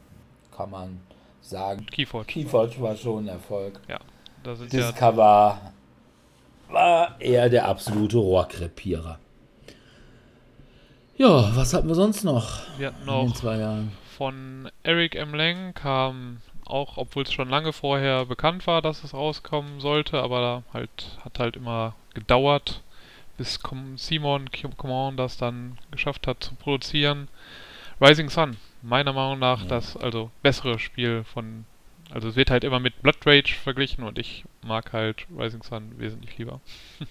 [0.57, 1.01] kann man
[1.41, 3.81] sagen, Keyforge, Keyforge war schon ein Erfolg.
[3.89, 3.99] Ja,
[4.43, 5.73] das ist Discover ja
[6.71, 9.19] war eher der absolute Rohrkrepierer.
[11.17, 12.61] Ja, was hatten wir sonst noch?
[12.79, 13.35] Wir hatten noch
[14.17, 15.35] von Eric M.
[15.35, 20.63] Lang kam auch, obwohl es schon lange vorher bekannt war, dass es rauskommen sollte, aber
[20.73, 22.83] halt hat halt immer gedauert,
[23.37, 23.59] bis
[23.97, 27.29] Simon Command das dann geschafft hat zu produzieren.
[28.01, 29.69] Rising Sun meiner Meinung nach ja.
[29.69, 31.65] das also bessere Spiel von.
[32.11, 35.99] Also es wird halt immer mit Blood Rage verglichen und ich mag halt Rising Sun
[35.99, 36.61] wesentlich lieber.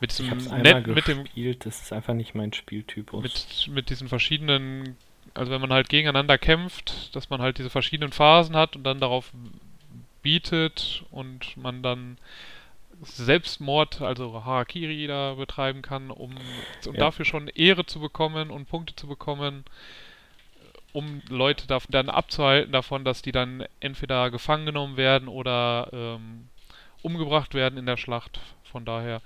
[0.00, 1.24] Mit diesem Ich net, mit dem
[1.58, 3.22] das ist einfach nicht mein Spieltypus.
[3.22, 4.96] mit, mit diesen verschiedenen,
[5.34, 9.00] also wenn man halt gegeneinander kämpft, dass man halt diese verschiedenen Phasen hat und dann
[9.00, 9.32] darauf
[10.22, 12.16] bietet und man dann
[13.02, 16.34] Selbstmord, also Harakiri da betreiben kann, um,
[16.86, 17.00] um Ja.
[17.00, 19.64] dafür schon Ehre zu bekommen und Punkte zu bekommen,
[20.92, 26.48] um Leute dav- dann abzuhalten davon, dass die dann entweder gefangen genommen werden oder ähm,
[27.02, 28.40] umgebracht werden in der Schlacht.
[28.64, 29.20] Von daher.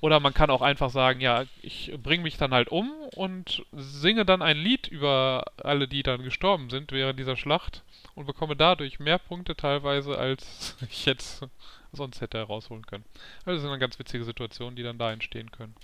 [0.00, 4.24] Oder man kann auch einfach sagen, ja, ich bringe mich dann halt um und singe
[4.24, 7.82] dann ein Lied über alle, die dann gestorben sind während dieser Schlacht
[8.14, 11.44] und bekomme dadurch mehr Punkte teilweise, als ich jetzt
[11.92, 13.04] sonst hätte herausholen können.
[13.44, 15.74] Also das sind dann ganz witzige Situationen, die dann da entstehen können.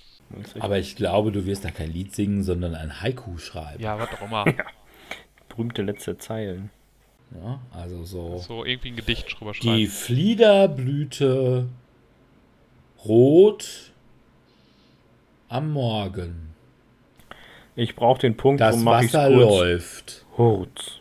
[0.61, 3.83] Aber ich glaube, du wirst da kein Lied singen, sondern ein Haiku schreiben.
[3.83, 4.45] Ja, was auch immer.
[5.55, 6.71] berühmte letzte Zeilen.
[7.35, 8.39] Ja, also so.
[8.39, 9.77] So irgendwie ein Gedicht drüber schreiben.
[9.77, 11.67] Die Fliederblüte
[13.05, 13.93] rot
[15.49, 16.51] am Morgen.
[17.77, 19.41] Ich brauche den Punkt, Das ich Wasser kurz.
[19.41, 20.27] läuft.
[20.35, 21.01] Kurz.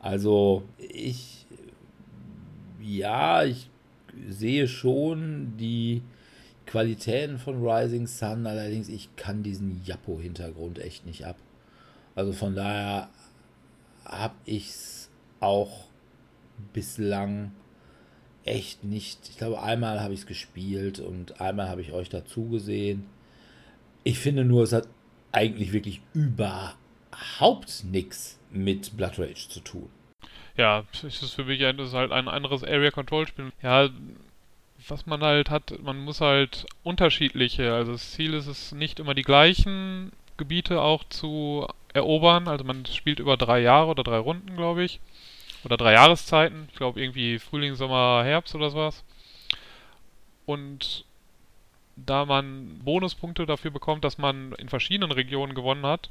[0.00, 1.46] Also ich,
[2.80, 3.68] ja, ich
[4.28, 6.02] sehe schon die
[6.66, 11.36] Qualitäten von Rising Sun, allerdings ich kann diesen Jappo-Hintergrund echt nicht ab.
[12.14, 13.08] Also von daher
[14.04, 15.10] habe ich es
[15.40, 15.86] auch
[16.72, 17.52] bislang
[18.44, 19.28] echt nicht.
[19.28, 23.06] Ich glaube, einmal habe ich es gespielt und einmal habe ich euch dazu gesehen.
[24.04, 24.88] Ich finde nur, es hat
[25.30, 29.88] eigentlich wirklich überhaupt nichts mit Blood Rage zu tun.
[30.56, 33.52] Ja, es ist für mich ein, ist halt ein anderes Area Control Spiel.
[33.62, 33.88] Ja,
[34.88, 39.14] was man halt hat, man muss halt unterschiedliche, also das Ziel ist es nicht immer
[39.14, 42.48] die gleichen Gebiete auch zu erobern.
[42.48, 45.00] Also man spielt über drei Jahre oder drei Runden, glaube ich.
[45.64, 46.68] Oder drei Jahreszeiten.
[46.70, 49.04] Ich glaube irgendwie Frühling, Sommer, Herbst oder sowas.
[50.46, 51.04] Und
[51.96, 56.10] da man Bonuspunkte dafür bekommt, dass man in verschiedenen Regionen gewonnen hat,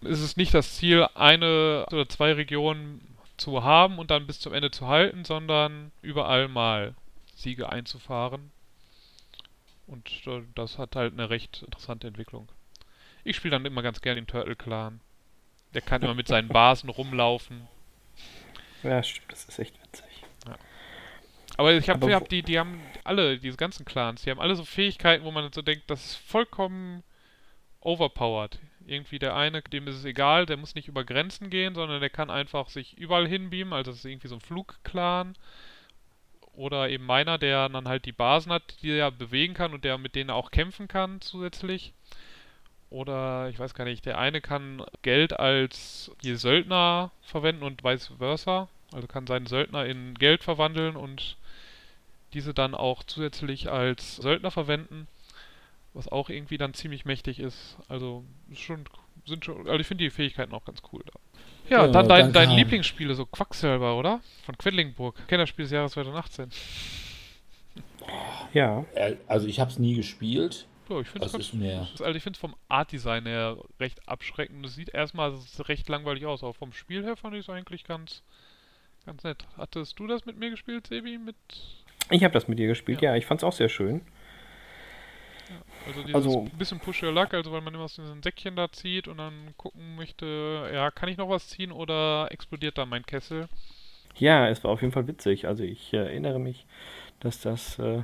[0.00, 3.00] ist es nicht das Ziel, eine oder zwei Regionen
[3.36, 6.94] zu haben und dann bis zum Ende zu halten, sondern überall mal
[7.34, 8.50] Siege einzufahren.
[9.86, 12.48] Und äh, das hat halt eine recht interessante Entwicklung.
[13.28, 15.00] Ich spiele dann immer ganz gerne den Turtle Clan.
[15.74, 17.68] Der kann immer mit seinen Basen rumlaufen.
[18.82, 20.24] Ja, stimmt, das ist echt witzig.
[21.58, 24.64] Aber ich habe hab die, die haben alle, diese ganzen Clans, die haben alle so
[24.64, 27.02] Fähigkeiten, wo man so denkt, das ist vollkommen
[27.80, 28.60] overpowered.
[28.86, 32.10] Irgendwie der eine, dem ist es egal, der muss nicht über Grenzen gehen, sondern der
[32.10, 35.36] kann einfach sich überall hinbeamen, also das ist irgendwie so ein Flugclan.
[36.54, 39.98] Oder eben meiner, der dann halt die Basen hat, die er bewegen kann und der
[39.98, 41.92] mit denen auch kämpfen kann zusätzlich.
[42.90, 48.12] Oder ich weiß gar nicht, der eine kann Geld als die Söldner verwenden und vice
[48.18, 48.68] versa.
[48.92, 51.36] Also kann seinen Söldner in Geld verwandeln und
[52.32, 55.06] diese dann auch zusätzlich als Söldner verwenden,
[55.92, 57.76] was auch irgendwie dann ziemlich mächtig ist.
[57.88, 58.24] Also
[58.54, 58.84] schon
[59.26, 61.12] sind schon, also ich finde die Fähigkeiten auch ganz cool da.
[61.68, 64.20] Ja, Ja, dann dein, dein Lieblingsspiele, so Quacksilber, oder?
[64.46, 65.14] Von Quedlingburg.
[65.28, 66.50] Kennerspiel des Jahres 2018.
[68.54, 70.66] Ja, Äh, Also ich habe es nie gespielt.
[70.88, 74.64] Ja, ich finde Das es Also ich finde es vom Art-Design her recht abschreckend.
[74.64, 78.22] Es sieht erstmal recht langweilig aus, aber vom Spiel her fand ich es eigentlich ganz,
[79.06, 79.46] ganz nett.
[79.56, 81.18] Hattest du das mit mir gespielt, Sebi?
[81.18, 81.36] Mit
[82.10, 83.02] ich habe das mit dir gespielt.
[83.02, 83.10] Ja.
[83.10, 84.00] Ja, ich fand's auch sehr schön.
[85.86, 88.70] Also dieses Also- bisschen Push Your Luck, also weil man immer aus diesem Säckchen da
[88.70, 93.04] zieht und dann gucken möchte, ja, kann ich noch was ziehen oder explodiert da mein
[93.04, 93.48] Kessel?
[94.16, 95.46] Ja, es war auf jeden Fall witzig.
[95.46, 96.66] Also ich erinnere mich,
[97.20, 98.02] dass das, äh,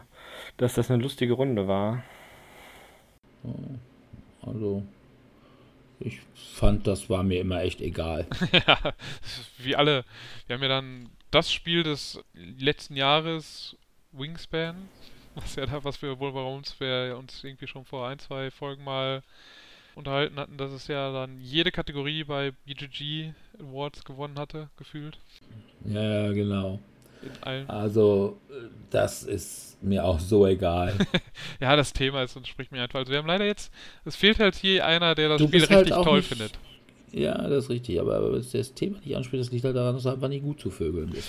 [0.57, 2.03] dass das eine lustige Runde war.
[4.43, 4.83] Also
[6.01, 8.27] ich fand, das war mir immer echt egal.
[8.67, 8.95] ja,
[9.59, 10.05] wie alle.
[10.47, 13.77] Wir haben ja dann das Spiel des letzten Jahres,
[14.13, 14.77] Wingspan,
[15.35, 18.51] was ja da, was wir wohl bei uns, wir uns irgendwie schon vor ein, zwei
[18.51, 19.23] Folgen mal
[19.95, 25.19] unterhalten hatten, dass es ja dann jede Kategorie bei BGG Awards gewonnen hatte, gefühlt.
[25.85, 26.81] Ja, genau.
[27.25, 27.69] In allen.
[27.71, 28.39] Also
[28.91, 30.95] das ist mir auch so egal.
[31.61, 33.01] Ja, das Thema ist und spricht mir einfach.
[33.01, 33.73] Also wir haben leider jetzt,
[34.05, 36.53] es fehlt halt je einer, der das Du Spiel halt richtig auch toll nicht- findet.
[37.13, 38.01] ja, das ist richtig.
[38.01, 40.29] Aber aber wenn du das Thema nicht anspricht, das liegt halt daran, dass du einfach
[40.29, 41.29] nicht gut zu Vögeln bist.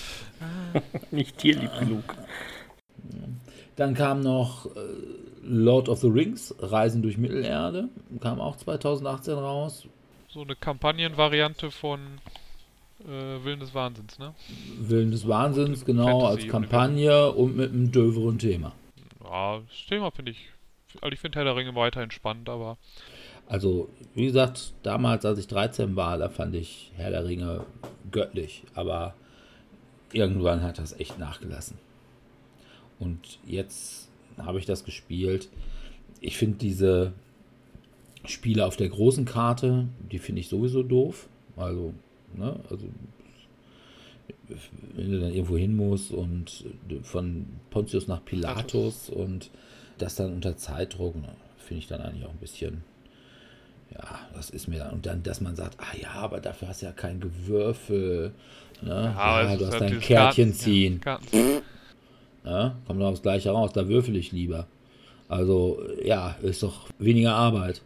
[1.10, 2.02] Nicht tierlieb genug.
[3.76, 4.80] Dann kam noch äh,
[5.42, 7.88] Lord of the Rings, Reisen durch Mittelerde.
[8.20, 9.86] Kam auch 2018 raus.
[10.28, 12.00] So eine Kampagnenvariante von
[13.06, 14.34] äh, Willen des Wahnsinns, ne?
[14.80, 18.72] Willen des Wahnsinns, genau, Fantasy- als Kampagne und mit einem döveren Thema.
[19.24, 20.48] Ja, das Thema finde ich,
[21.00, 22.78] also ich finde Herr der Ringe weiterhin spannend, aber
[23.48, 27.64] Also, wie gesagt, damals, als ich 13 war, da fand ich Herr der Ringe
[28.10, 28.64] göttlich.
[28.74, 29.14] Aber
[30.12, 31.78] irgendwann hat das echt nachgelassen.
[32.98, 35.48] Und jetzt habe ich das gespielt.
[36.20, 37.12] Ich finde diese
[38.24, 41.28] Spiele auf der großen Karte, die finde ich sowieso doof.
[41.56, 41.94] Also,
[42.34, 42.86] ne, also
[44.94, 46.64] wenn du dann irgendwo hin musst und
[47.02, 49.50] von Pontius nach Pilatus und
[49.98, 52.84] das dann unter Zeitdruck, ne, finde ich dann eigentlich auch ein bisschen,
[53.92, 56.82] ja, das ist mir dann, und dann, dass man sagt, ah ja, aber dafür hast
[56.82, 58.32] du ja kein Gewürfel,
[58.82, 59.14] ne?
[59.16, 61.00] ja, ja du hast dein Kärtchen Karten, ziehen.
[61.04, 61.18] Ja,
[62.44, 64.66] ja, kommt doch aufs Gleiche raus, da würfel ich lieber.
[65.28, 67.82] Also, ja, ist doch weniger Arbeit.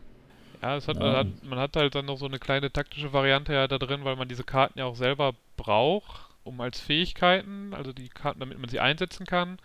[0.63, 0.95] Ja, hat, ja.
[0.95, 4.05] Man, hat, man hat halt dann noch so eine kleine taktische Variante ja da drin,
[4.05, 8.59] weil man diese Karten ja auch selber braucht, um als Fähigkeiten, also die Karten, damit
[8.59, 9.59] man sie einsetzen kann.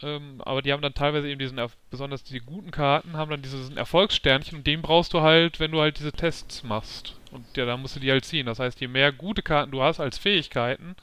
[0.00, 1.60] Ähm, aber die haben dann teilweise eben diesen,
[1.90, 5.80] besonders die guten Karten, haben dann dieses Erfolgssternchen und den brauchst du halt, wenn du
[5.80, 7.16] halt diese Tests machst.
[7.32, 8.46] Und ja, da musst du die halt ziehen.
[8.46, 10.94] Das heißt, je mehr gute Karten du hast als Fähigkeiten,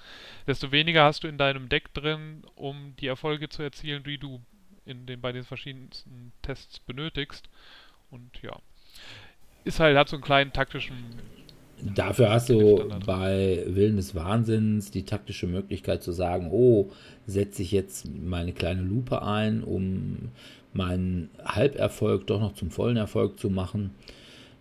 [0.47, 4.41] desto weniger hast du in deinem Deck drin, um die Erfolge zu erzielen, die du
[4.85, 7.49] in den, bei den verschiedensten Tests benötigst.
[8.09, 8.57] Und ja,
[9.65, 10.95] ist halt, hat so einen kleinen taktischen.
[11.81, 16.89] Dafür hast du bei Willen des Wahnsinns die taktische Möglichkeit zu sagen, oh,
[17.27, 20.29] setze ich jetzt meine kleine Lupe ein, um
[20.73, 23.91] meinen Halberfolg doch noch zum vollen Erfolg zu machen.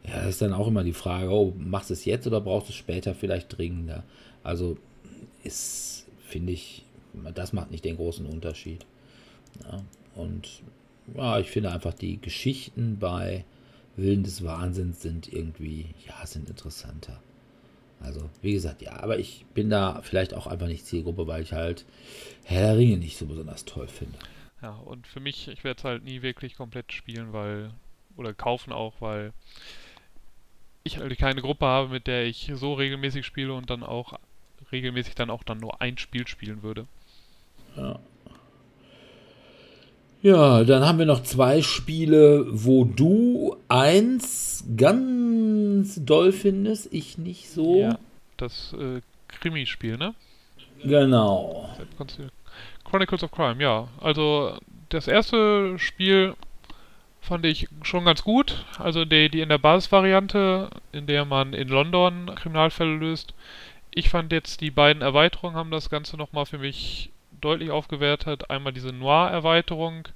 [0.06, 2.68] Ja, das ist dann auch immer die Frage, oh, machst du es jetzt oder brauchst
[2.68, 4.02] du es später vielleicht dringender?
[4.42, 4.76] Also
[5.44, 6.84] ist, finde ich,
[7.34, 8.84] das macht nicht den großen Unterschied.
[9.62, 9.80] Ja,
[10.14, 10.62] und
[11.16, 13.44] ja, ich finde einfach die Geschichten bei
[13.96, 17.20] Willen des Wahnsinns sind irgendwie, ja, sind interessanter.
[18.00, 21.52] Also, wie gesagt, ja, aber ich bin da vielleicht auch einfach nicht Zielgruppe, weil ich
[21.52, 21.86] halt
[22.44, 24.18] Herr der Ringe nicht so besonders toll finde.
[24.60, 27.70] Ja, und für mich, ich werde es halt nie wirklich komplett spielen, weil,
[28.16, 29.32] oder kaufen auch, weil
[30.82, 34.18] ich halt keine Gruppe habe, mit der ich so regelmäßig spiele und dann auch
[34.70, 36.86] regelmäßig dann auch dann nur ein Spiel spielen würde.
[37.76, 37.98] Ja.
[40.24, 47.50] Ja, dann haben wir noch zwei Spiele, wo du eins ganz doll findest, ich nicht
[47.50, 47.80] so.
[47.80, 47.98] Ja,
[48.38, 50.14] das äh, Krimi-Spiel, ne?
[50.82, 51.68] Genau.
[52.84, 53.86] Chronicles of Crime, ja.
[54.00, 54.56] Also
[54.88, 56.32] das erste Spiel
[57.20, 58.64] fand ich schon ganz gut.
[58.78, 63.34] Also die, die in der Basisvariante, in der man in London Kriminalfälle löst.
[63.90, 67.10] Ich fand jetzt die beiden Erweiterungen haben das Ganze nochmal für mich
[67.44, 68.50] deutlich aufgewertet.
[68.50, 70.08] Einmal diese Noir-Erweiterung,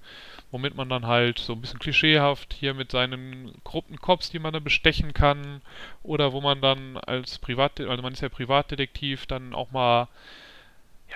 [0.50, 4.52] womit man dann halt so ein bisschen klischeehaft hier mit seinen korrupten Cops, die man
[4.52, 5.62] dann bestechen kann,
[6.02, 10.08] oder wo man dann als Privat, also man ist ja Privatdetektiv, dann auch mal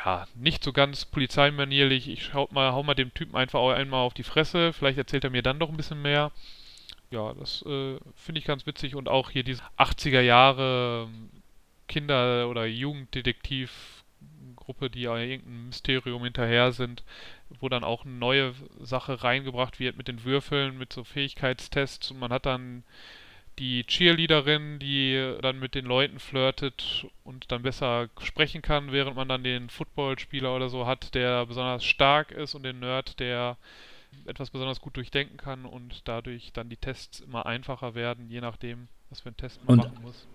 [0.04, 4.14] ja, nicht so ganz polizeimanierlich, ich schau mal, hau mal dem Typen einfach einmal auf
[4.14, 6.32] die Fresse, vielleicht erzählt er mir dann doch ein bisschen mehr.
[7.10, 11.08] Ja, das äh, finde ich ganz witzig und auch hier diese 80er Jahre
[11.88, 14.01] Kinder- oder Jugenddetektiv
[14.72, 17.04] Gruppe, die ja irgendein Mysterium hinterher sind,
[17.60, 22.18] wo dann auch eine neue Sache reingebracht wird mit den Würfeln, mit so Fähigkeitstests und
[22.18, 22.82] man hat dann
[23.58, 29.28] die Cheerleaderin, die dann mit den Leuten flirtet und dann besser sprechen kann, während man
[29.28, 33.58] dann den Footballspieler oder so hat, der besonders stark ist und den Nerd, der
[34.24, 38.88] etwas besonders gut durchdenken kann und dadurch dann die Tests immer einfacher werden, je nachdem,
[39.10, 40.26] was für einen Test man und machen muss.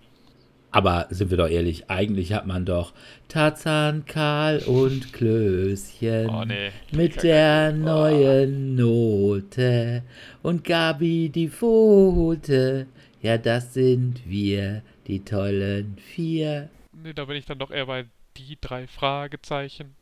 [0.70, 2.92] Aber sind wir doch ehrlich, eigentlich hat man doch
[3.28, 6.70] Tarzan, Karl und Klößchen oh, nee.
[6.92, 10.02] mit der neuen Note
[10.42, 12.86] und Gabi die Pfote.
[13.22, 16.68] Ja, das sind wir, die tollen vier.
[16.92, 18.04] Nee, da bin ich dann doch eher bei
[18.36, 19.96] die drei Fragezeichen.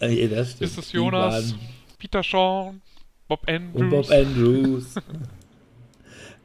[0.00, 0.70] Ja, das stimmt.
[0.70, 1.54] Ist es Jonas,
[1.98, 2.74] Peter Shaw,
[3.26, 3.80] Bob Andrews?
[3.80, 4.94] Und Bob Andrews.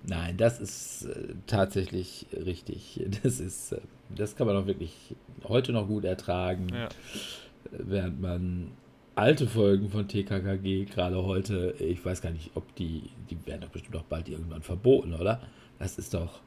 [0.03, 3.05] Nein, das ist äh, tatsächlich richtig.
[3.23, 3.81] Das ist, äh,
[4.15, 5.15] das kann man auch wirklich
[5.47, 6.89] heute noch gut ertragen, ja.
[7.71, 8.71] während man
[9.15, 13.69] alte Folgen von TKKG gerade heute, ich weiß gar nicht, ob die, die werden doch
[13.69, 15.41] bestimmt auch bald irgendwann verboten, oder?
[15.79, 16.39] Das ist doch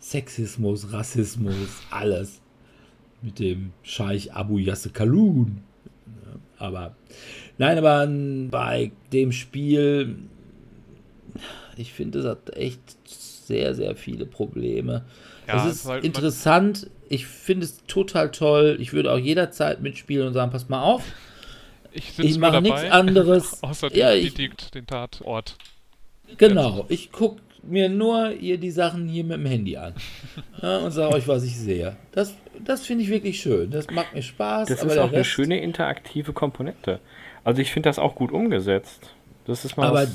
[0.00, 2.40] Sexismus, Rassismus, alles
[3.22, 5.62] mit dem Scheich Abu Yasse Kalun.
[6.58, 6.94] Aber
[7.58, 8.06] nein, aber
[8.50, 10.16] bei dem Spiel
[11.80, 15.04] ich finde, es hat echt sehr, sehr viele Probleme.
[15.48, 16.88] Ja, es ist halt interessant.
[17.08, 18.76] Ich finde es total toll.
[18.80, 21.02] Ich würde auch jederzeit mitspielen und sagen, pass mal auf.
[21.92, 23.58] Ich, ich mache nichts anderes.
[23.62, 25.56] Außer ja, ich, die, den Tatort.
[26.36, 26.84] Genau.
[26.88, 29.94] Ich gucke mir nur hier die Sachen hier mit dem Handy an
[30.62, 31.96] ja, und sage euch, was ich sehe.
[32.12, 32.34] Das,
[32.64, 33.70] das finde ich wirklich schön.
[33.70, 34.68] Das macht mir Spaß.
[34.68, 35.14] Das ist auch Rest...
[35.14, 37.00] eine schöne interaktive Komponente.
[37.42, 39.14] Also ich finde das auch gut umgesetzt.
[39.44, 40.06] Das ist mal Aber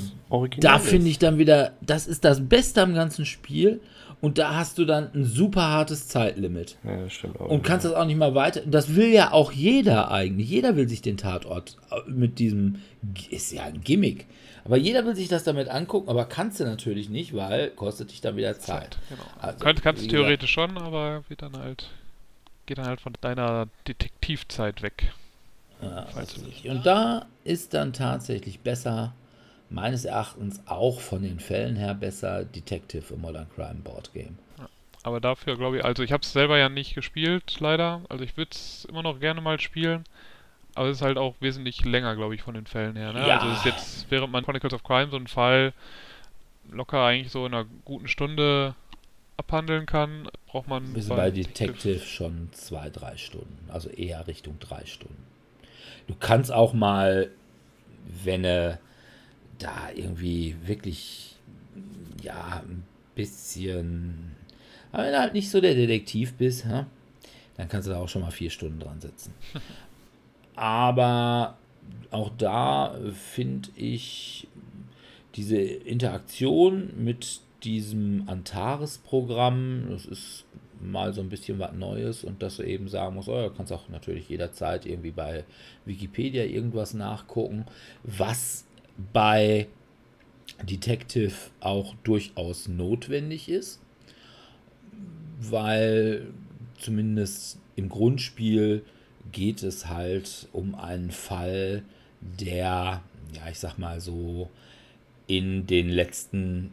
[0.58, 3.80] da finde ich dann wieder, das ist das Beste am ganzen Spiel.
[4.22, 6.78] Und da hast du dann ein super hartes Zeitlimit.
[6.84, 7.50] Ja, das stimmt auch.
[7.50, 7.90] Und kannst ja.
[7.90, 8.62] das auch nicht mal weiter.
[8.64, 10.48] Das will ja auch jeder eigentlich.
[10.48, 12.80] Jeder will sich den Tatort äh, mit diesem.
[13.30, 14.26] Ist ja ein Gimmick.
[14.64, 18.20] Aber jeder will sich das damit angucken, aber kannst du natürlich nicht, weil kostet dich
[18.20, 18.94] dann wieder Zeit.
[18.94, 19.22] Zeit genau.
[19.38, 21.90] also, Könnt, kannst du theoretisch schon, aber wird dann halt.
[22.64, 25.12] Geht dann halt von deiner Detektivzeit weg.
[25.82, 29.14] Ja, und da ist dann tatsächlich besser,
[29.68, 34.38] meines Erachtens auch von den Fällen her besser Detective im Modern Crime Board Game.
[35.02, 38.02] aber dafür glaube ich, also ich habe es selber ja nicht gespielt, leider.
[38.08, 40.04] Also ich würde es immer noch gerne mal spielen.
[40.74, 43.12] Aber es ist halt auch wesentlich länger, glaube ich, von den Fällen her.
[43.12, 43.26] Ne?
[43.26, 43.38] Ja.
[43.38, 45.72] Also es ist jetzt, während man Chronicles of Crime so einen Fall
[46.70, 48.74] locker eigentlich so in einer guten Stunde
[49.36, 50.94] abhandeln kann, braucht man.
[50.94, 53.70] Wir sind bei Detective, Detective schon zwei, drei Stunden.
[53.70, 55.24] Also eher Richtung drei Stunden.
[56.06, 57.30] Du kannst auch mal,
[58.24, 58.78] wenn du
[59.58, 61.36] da irgendwie wirklich,
[62.22, 62.84] ja, ein
[63.14, 64.36] bisschen,
[64.92, 66.86] aber wenn du halt nicht so der Detektiv bist, ja,
[67.56, 69.32] dann kannst du da auch schon mal vier Stunden dran sitzen.
[70.54, 71.56] aber
[72.10, 72.96] auch da
[73.32, 74.48] finde ich
[75.34, 80.44] diese Interaktion mit diesem Antares-Programm, das ist
[80.80, 83.72] mal so ein bisschen was Neues und dass du eben sagen musst, oh, du kannst
[83.72, 85.44] auch natürlich jederzeit irgendwie bei
[85.84, 87.66] Wikipedia irgendwas nachgucken,
[88.02, 88.66] was
[89.12, 89.68] bei
[90.62, 93.80] Detective auch durchaus notwendig ist,
[95.40, 96.26] weil
[96.78, 98.84] zumindest im Grundspiel
[99.32, 101.82] geht es halt um einen Fall,
[102.20, 103.02] der,
[103.34, 104.48] ja, ich sag mal so,
[105.26, 106.72] in den letzten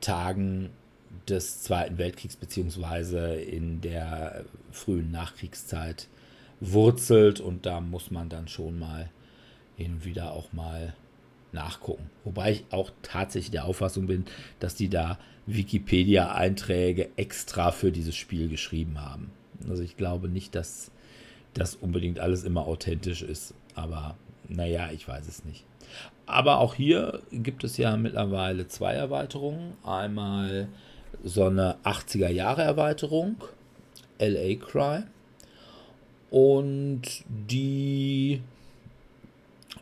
[0.00, 0.70] Tagen
[1.30, 6.08] des Zweiten Weltkriegs beziehungsweise in der frühen Nachkriegszeit
[6.60, 9.10] wurzelt und da muss man dann schon mal
[9.76, 10.94] hin und wieder auch mal
[11.52, 12.10] nachgucken.
[12.24, 14.24] Wobei ich auch tatsächlich der Auffassung bin,
[14.60, 19.30] dass die da Wikipedia-Einträge extra für dieses Spiel geschrieben haben.
[19.68, 20.90] Also ich glaube nicht, dass
[21.54, 24.16] das unbedingt alles immer authentisch ist, aber
[24.48, 25.64] naja, ich weiß es nicht.
[26.26, 29.72] Aber auch hier gibt es ja mittlerweile zwei Erweiterungen.
[29.82, 30.68] Einmal
[31.24, 33.36] so eine 80er Jahre Erweiterung,
[34.18, 35.02] LA Cry.
[36.30, 38.40] Und die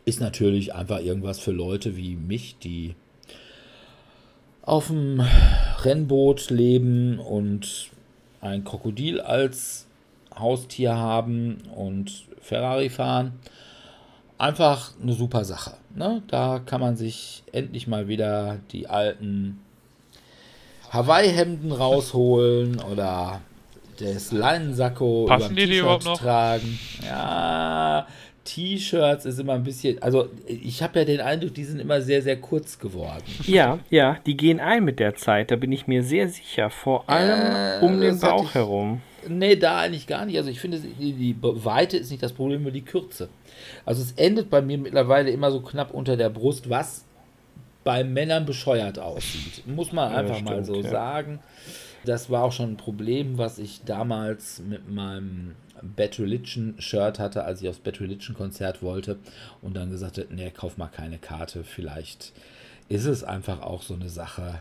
[0.05, 2.95] ist natürlich einfach irgendwas für Leute wie mich, die
[4.61, 5.21] auf dem
[5.83, 7.89] Rennboot leben und
[8.41, 9.87] ein Krokodil als
[10.37, 13.33] Haustier haben und Ferrari fahren.
[14.37, 15.73] Einfach eine super Sache.
[15.95, 16.21] Ne?
[16.27, 19.59] Da kann man sich endlich mal wieder die alten
[20.91, 23.41] Hawaii-Hemden rausholen oder
[23.99, 26.19] das Leinensacko Passen die, die überhaupt noch?
[26.19, 26.79] tragen.
[27.05, 28.07] Ja,
[28.47, 32.21] T-Shirts ist immer ein bisschen, also ich habe ja den Eindruck, die sind immer sehr,
[32.21, 33.23] sehr kurz geworden.
[33.43, 37.09] Ja, ja, die gehen ein mit der Zeit, da bin ich mir sehr sicher, vor
[37.09, 39.01] allem äh, um den Bauch ich, herum.
[39.27, 40.37] Nee, da eigentlich gar nicht.
[40.37, 43.27] Also ich finde, die, die Weite ist nicht das Problem, nur die Kürze.
[43.85, 47.03] Also es endet bei mir mittlerweile immer so knapp unter der Brust, was
[47.87, 49.65] bei Männern bescheuert aussieht.
[49.65, 50.89] Muss man einfach ja, stimmt, mal so ja.
[50.89, 51.39] sagen.
[52.03, 57.45] Das war auch schon ein Problem, was ich damals mit meinem Bad Religion Shirt hatte,
[57.45, 59.17] als ich aufs Bad Religion Konzert wollte
[59.61, 61.63] und dann gesagt habe, nee, kauf mal keine Karte.
[61.63, 62.33] Vielleicht
[62.89, 64.59] ist es einfach auch so eine Sache,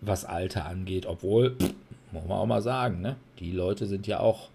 [0.00, 1.72] was Alter angeht, obwohl, pff,
[2.10, 3.14] muss man auch mal sagen, ne?
[3.38, 4.48] die Leute sind ja auch,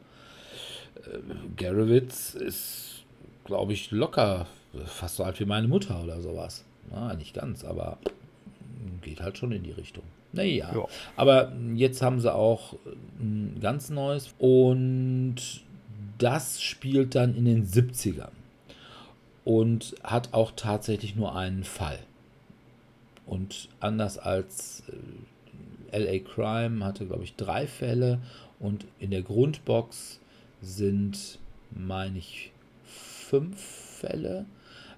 [1.05, 1.19] äh,
[1.55, 3.05] Garowitz ist,
[3.45, 4.45] glaube ich, locker
[4.87, 6.65] fast so alt wie meine Mutter oder sowas.
[6.91, 7.97] Na, nicht ganz, aber
[9.01, 10.03] geht halt schon in die Richtung.
[10.33, 10.85] Naja, ja.
[11.15, 12.75] aber jetzt haben sie auch
[13.19, 15.35] ein ganz neues und
[16.17, 18.31] das spielt dann in den 70ern
[19.45, 21.99] und hat auch tatsächlich nur einen Fall.
[23.25, 24.83] Und anders als
[25.91, 28.19] äh, LA Crime hatte, glaube ich, drei Fälle
[28.59, 30.19] und in der Grundbox
[30.61, 31.39] sind,
[31.71, 32.51] meine ich,
[32.85, 34.45] fünf Fälle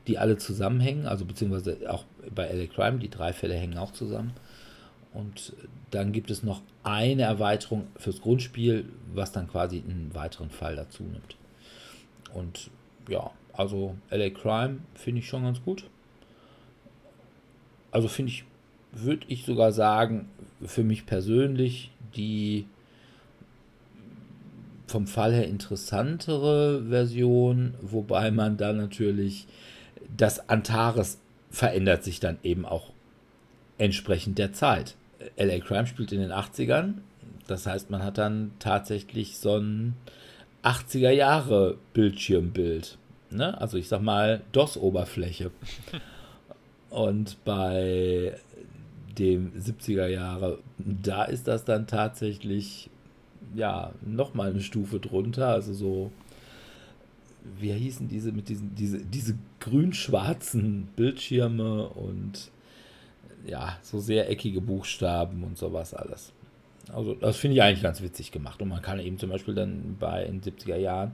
[0.08, 4.34] die alle zusammenhängen, also beziehungsweise auch bei LA Crime, die drei Fälle hängen auch zusammen.
[5.14, 5.54] Und
[5.92, 11.04] dann gibt es noch eine Erweiterung fürs Grundspiel, was dann quasi einen weiteren Fall dazu
[11.04, 11.36] nimmt.
[12.34, 12.70] Und
[13.10, 15.86] ja, also LA Crime finde ich schon ganz gut.
[17.92, 18.44] Also finde ich,
[18.92, 20.30] würde ich sogar sagen,
[20.64, 22.68] für mich persönlich die
[24.88, 29.48] vom Fall her interessantere Version, wobei man da natürlich
[30.16, 31.20] das Antares
[31.50, 32.92] verändert sich dann eben auch
[33.78, 34.96] entsprechend der Zeit.
[35.38, 36.96] LA Crime spielt in den 80ern.
[37.48, 39.96] Das heißt, man hat dann tatsächlich so ein
[40.64, 42.98] 80er Jahre Bildschirmbild.
[43.30, 43.60] Ne?
[43.60, 45.52] Also ich sag mal DOS-Oberfläche.
[46.90, 48.36] Und bei
[49.18, 52.90] dem 70er Jahre, da ist das dann tatsächlich
[53.56, 55.48] ja nochmal eine Stufe drunter.
[55.50, 56.12] Also so,
[57.60, 62.52] wie hießen diese mit diesen, diese, diese grün-schwarzen Bildschirme und
[63.46, 66.34] ja, so sehr eckige Buchstaben und sowas alles.
[66.94, 68.62] Also das finde ich eigentlich ganz witzig gemacht.
[68.62, 71.14] Und man kann eben zum Beispiel dann bei in den 70er Jahren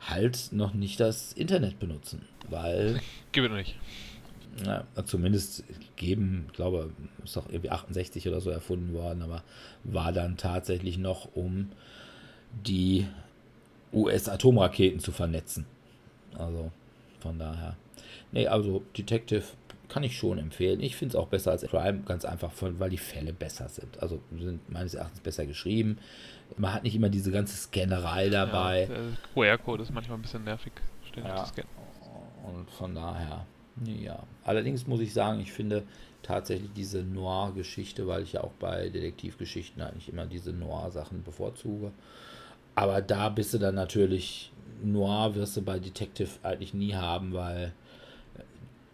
[0.00, 3.00] halt noch nicht das Internet benutzen, weil...
[3.32, 3.76] Gib es nicht.
[4.66, 5.64] Ja, zumindest
[5.96, 6.90] geben, ich glaube,
[7.24, 9.42] ist doch irgendwie 68 oder so erfunden worden, aber
[9.82, 11.70] war dann tatsächlich noch, um
[12.66, 13.06] die
[13.94, 15.64] US-Atomraketen zu vernetzen.
[16.38, 16.70] Also
[17.20, 17.76] von daher.
[18.32, 19.44] Nee, also Detective
[19.88, 20.80] kann ich schon empfehlen.
[20.80, 24.02] Ich finde es auch besser als Crime, ganz einfach, weil die Fälle besser sind.
[24.02, 25.98] Also sind meines Erachtens besser geschrieben.
[26.56, 28.88] Man hat nicht immer diese ganze Scannerei dabei.
[28.90, 30.72] Ja, QR-Code ist manchmal ein bisschen nervig,
[31.06, 31.44] ständig ja.
[31.44, 31.70] zu scannen.
[32.42, 33.46] Und von daher,
[33.84, 34.22] ja.
[34.44, 35.82] Allerdings muss ich sagen, ich finde
[36.22, 41.92] tatsächlich diese Noir-Geschichte, weil ich ja auch bei Detektivgeschichten eigentlich immer diese Noir-Sachen bevorzuge.
[42.74, 44.51] Aber da bist du dann natürlich,
[44.84, 47.72] Noir wirst du bei Detective eigentlich nie haben, weil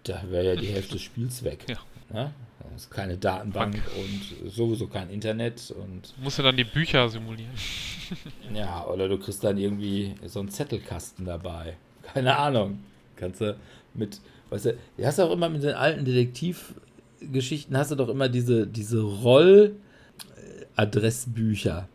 [0.05, 1.66] da wäre ja die Hälfte des Spiels weg.
[1.69, 1.78] Ja.
[2.10, 2.32] Ne?
[2.73, 3.97] Das ist keine Datenbank Fuck.
[3.97, 6.15] und sowieso kein Internet und.
[6.16, 7.52] Du musst ja dann die Bücher simulieren.
[8.55, 11.77] ja, oder du kriegst dann irgendwie so einen Zettelkasten dabei.
[12.02, 12.81] Keine Ahnung.
[13.16, 13.56] Kannst du
[13.94, 14.20] mit,
[14.51, 18.66] weißt du, du hast auch immer mit den alten Detektivgeschichten hast du doch immer diese,
[18.66, 21.89] diese Rolladressbücher.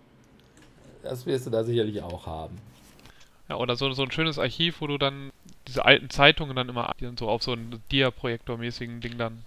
[1.01, 2.57] Das wirst du da sicherlich auch haben.
[3.49, 5.31] Ja, oder so, so ein schönes Archiv, wo du dann
[5.67, 9.43] diese alten Zeitungen dann immer so auf so einen Dia-Projektor-mäßigen Ding dann.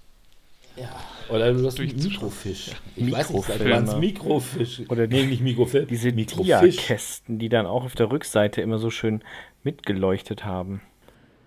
[0.76, 0.94] Ja,
[1.30, 2.72] oder du hast Mikrofisch.
[2.96, 3.70] Ich Mikrofilme.
[3.70, 4.82] weiß nicht, Mikrofisch.
[4.88, 5.86] Oder nee, nicht Mikrofilm.
[5.86, 9.22] Diese Dia-Kästen, die dann auch auf der Rückseite immer so schön
[9.64, 10.82] mitgeleuchtet haben.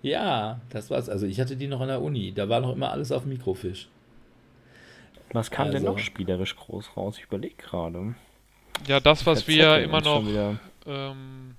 [0.01, 1.09] Ja, das war's.
[1.09, 2.31] Also ich hatte die noch an der Uni.
[2.33, 3.87] Da war noch immer alles auf Mikrofisch.
[5.31, 5.77] Was kam also.
[5.77, 7.17] denn noch spielerisch groß raus?
[7.17, 8.15] Ich überlege gerade.
[8.87, 10.23] Ja, das, was wir immer noch
[10.87, 11.55] ähm,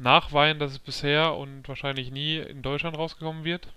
[0.00, 3.68] nachweinen, dass es bisher und wahrscheinlich nie in Deutschland rausgekommen wird.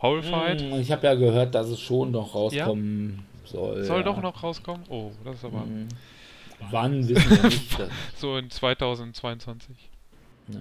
[0.00, 0.60] Horrified.
[0.60, 3.50] Hm, ich habe ja gehört, dass es schon noch rauskommen ja?
[3.50, 3.84] soll.
[3.84, 4.02] Soll ja.
[4.02, 4.82] doch noch rauskommen?
[4.88, 5.62] Oh, das ist aber.
[5.62, 5.88] Hm.
[6.70, 7.78] Wann wissen wir nicht.
[8.16, 9.76] so in 2022.
[10.48, 10.58] Ja,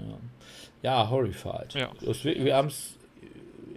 [0.83, 1.73] ja Horrified.
[1.73, 1.91] Ja.
[2.03, 2.95] Das, wir haben es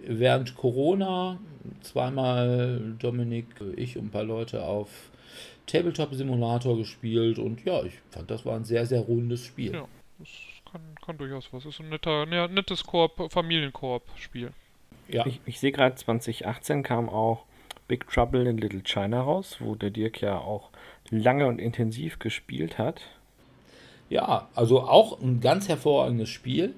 [0.07, 1.39] während Corona
[1.81, 4.89] zweimal Dominik, ich und ein paar Leute auf
[5.65, 9.73] Tabletop Simulator gespielt und ja, ich fand, das war ein sehr, sehr rundes Spiel.
[9.73, 9.87] Ja,
[10.19, 10.29] das
[11.05, 11.65] kann, durchaus was.
[11.65, 14.51] Ist ein netter, ja, nettes Koop, Familienkoop-Spiel.
[15.07, 15.25] Ja.
[15.25, 17.45] Ich, ich sehe gerade, 2018 kam auch
[17.87, 20.69] Big Trouble in Little China raus, wo der Dirk ja auch
[21.09, 23.01] lange und intensiv gespielt hat.
[24.09, 26.73] Ja, also auch ein ganz hervorragendes Spiel,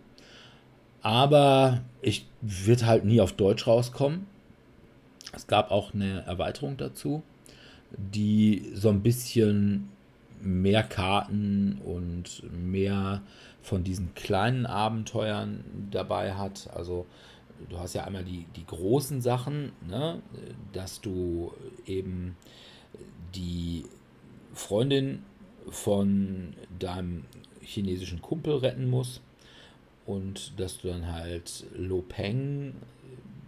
[1.01, 4.27] aber ich wird halt nie auf Deutsch rauskommen.
[5.33, 7.21] Es gab auch eine Erweiterung dazu,
[7.91, 9.89] die so ein bisschen
[10.41, 13.21] mehr Karten und mehr
[13.61, 16.69] von diesen kleinen Abenteuern dabei hat.
[16.73, 17.05] Also
[17.69, 20.21] du hast ja einmal die, die großen Sachen, ne?
[20.73, 21.53] dass du
[21.85, 22.35] eben
[23.35, 23.85] die
[24.53, 25.23] Freundin
[25.69, 27.25] von deinem
[27.61, 29.21] chinesischen Kumpel retten musst
[30.05, 32.73] und dass du dann halt Lo Peng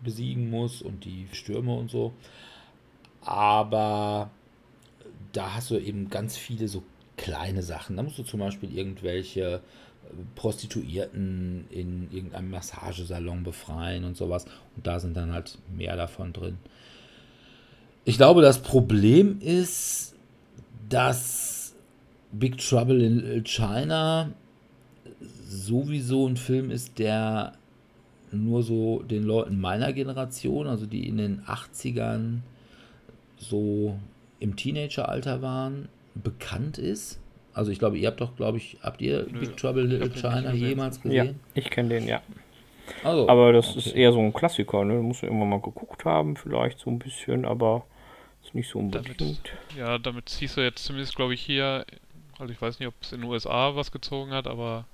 [0.03, 2.14] besiegen musst und die Stürme und so.
[3.22, 4.32] Aber
[5.32, 6.84] da hast du eben ganz viele so
[7.18, 7.98] kleine Sachen.
[7.98, 9.62] Da musst du zum Beispiel irgendwelche
[10.36, 14.46] Prostituierten in irgendeinem Massagesalon befreien und sowas.
[14.76, 16.58] Und da sind dann halt mehr davon drin.
[18.06, 20.16] Ich glaube, das Problem ist,
[20.88, 21.76] dass
[22.32, 24.32] Big Trouble in China
[25.46, 27.54] sowieso ein Film ist, der
[28.32, 32.40] nur so den Leuten meiner Generation, also die in den 80ern
[33.38, 33.98] so
[34.40, 37.20] im Teenageralter waren, bekannt ist.
[37.53, 40.53] Also ich glaube, ihr habt doch, glaube ich, habt ihr Nö, Big Trouble Little China
[40.53, 41.26] jemals gesehen?
[41.26, 42.22] Ja, ich kenne den, ja.
[43.03, 43.80] Also, aber das okay.
[43.80, 44.95] ist eher so ein Klassiker, ne?
[44.95, 47.86] Du musst irgendwann mal geguckt haben, vielleicht so ein bisschen, aber
[48.44, 49.20] ist nicht so unbedingt.
[49.20, 51.86] Damit, ja, damit ziehst du jetzt zumindest, glaube ich, hier,
[52.40, 54.86] also ich weiß nicht, ob es in den USA was gezogen hat, aber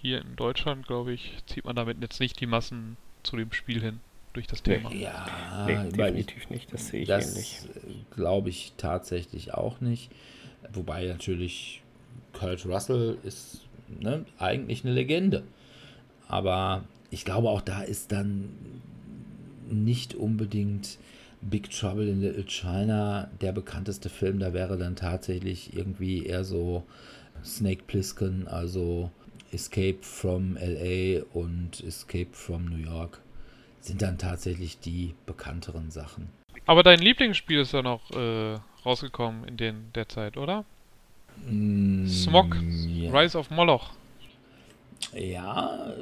[0.00, 3.82] hier in Deutschland, glaube ich, zieht man damit jetzt nicht die Massen zu dem Spiel
[3.82, 4.00] hin
[4.32, 4.92] durch das Thema.
[4.92, 7.60] Ja, nee, definitiv nicht, das sehe ich das ähnlich.
[8.10, 10.10] Glaube ich tatsächlich auch nicht.
[10.72, 11.82] Wobei natürlich
[12.32, 15.42] Kurt Russell ist ne, eigentlich eine Legende.
[16.28, 18.50] Aber ich glaube, auch da ist dann
[19.68, 20.98] nicht unbedingt
[21.40, 24.38] Big Trouble in Little China der bekannteste Film.
[24.38, 26.84] Da wäre dann tatsächlich irgendwie eher so
[27.44, 29.10] Snake Plissken, also
[29.52, 33.20] Escape from LA und Escape from New York.
[33.80, 36.30] Sind dann tatsächlich die bekannteren Sachen.
[36.66, 40.64] Aber dein Lieblingsspiel ist ja noch äh, rausgekommen in den, der Zeit, oder?
[41.46, 42.56] Mm, Smog,
[42.88, 43.10] ja.
[43.10, 43.90] Rise of Moloch.
[45.14, 45.94] Ja,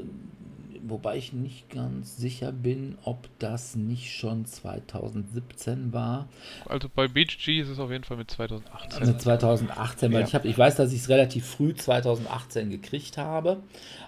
[0.87, 6.29] wobei ich nicht ganz sicher bin, ob das nicht schon 2017 war.
[6.67, 9.01] Also bei Beach G ist es auf jeden Fall mit 2018.
[9.01, 10.27] Also 2018, weil Ja.
[10.27, 13.63] ich, hab, ich weiß, dass ich es relativ früh 2018 gekriegt habe.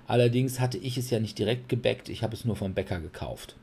[0.07, 3.57] Allerdings hatte ich es ja nicht direkt gebackt, ich habe es nur vom Bäcker gekauft.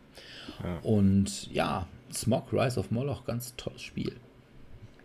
[0.63, 0.79] Ja.
[0.83, 4.13] Und ja, Smog Rise of Moloch, ganz tolles Spiel.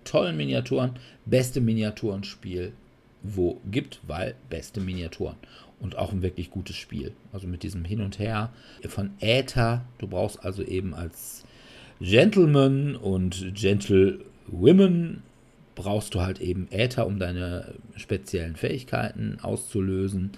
[0.04, 0.92] Tollen Miniaturen,
[1.26, 2.72] beste Miniaturenspiel,
[3.22, 5.36] wo gibt, weil beste Miniaturen.
[5.82, 7.12] Und auch ein wirklich gutes Spiel.
[7.32, 8.52] Also mit diesem Hin und Her
[8.86, 9.84] von Äther.
[9.98, 11.44] Du brauchst also eben als
[12.00, 15.22] Gentleman und Gentlewomen
[15.74, 20.32] brauchst du halt eben Äther, um deine speziellen Fähigkeiten auszulösen.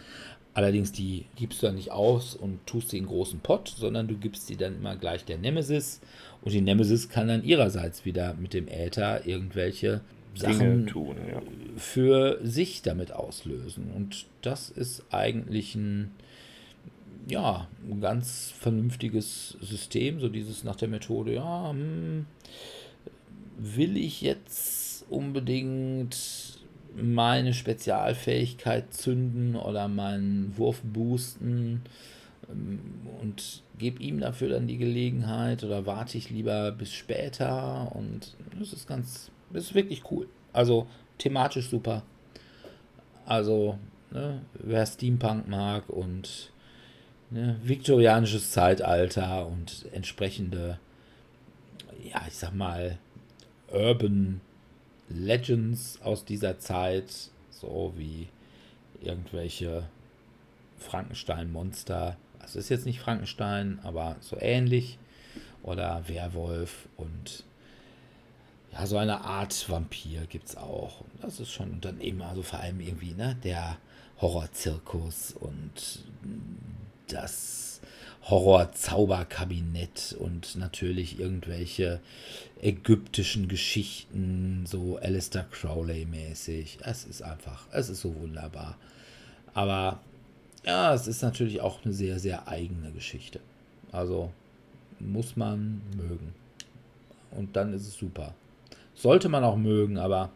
[0.54, 4.16] Allerdings die gibst du dann nicht aus und tust sie in großen Pott, sondern du
[4.16, 6.00] gibst sie dann immer gleich der Nemesis.
[6.42, 10.00] Und die Nemesis kann dann ihrerseits wieder mit dem Äther irgendwelche
[10.34, 11.40] Sachen tun, ja.
[11.76, 13.90] für sich damit auslösen.
[13.94, 16.10] Und das ist eigentlich ein,
[17.28, 22.26] ja, ein ganz vernünftiges System, so dieses nach der Methode, ja, hm,
[23.58, 26.16] will ich jetzt unbedingt
[26.96, 31.82] meine Spezialfähigkeit zünden oder meinen Wurf boosten
[32.50, 32.80] ähm,
[33.20, 38.72] und gebe ihm dafür dann die Gelegenheit oder warte ich lieber bis später und das
[38.72, 39.30] ist ganz,
[39.62, 40.28] ist wirklich cool.
[40.52, 40.86] Also
[41.18, 42.02] thematisch super.
[43.26, 43.78] Also,
[44.10, 46.50] ne, wer Steampunk mag und
[47.30, 50.78] ne, viktorianisches Zeitalter und entsprechende,
[52.02, 52.98] ja, ich sag mal,
[53.72, 54.40] Urban
[55.08, 58.28] Legends aus dieser Zeit, so wie
[59.00, 59.84] irgendwelche
[60.78, 62.16] Frankenstein-Monster.
[62.38, 64.98] Also ist jetzt nicht Frankenstein, aber so ähnlich.
[65.62, 67.44] Oder Werwolf und
[68.74, 71.00] ja, so eine Art Vampir gibt es auch.
[71.00, 73.78] Und das ist schon, und also vor allem irgendwie, ne, der
[74.20, 76.02] Horrorzirkus und
[77.08, 77.80] das
[78.24, 82.00] Horrorzauberkabinett und natürlich irgendwelche
[82.60, 86.78] ägyptischen Geschichten, so Alistair Crowley-mäßig.
[86.82, 88.76] Es ist einfach, es ist so wunderbar.
[89.52, 90.00] Aber
[90.64, 93.40] ja, es ist natürlich auch eine sehr, sehr eigene Geschichte.
[93.92, 94.32] Also
[94.98, 96.34] muss man mögen.
[97.30, 98.34] Und dann ist es super.
[98.94, 100.30] Sollte man auch mögen, aber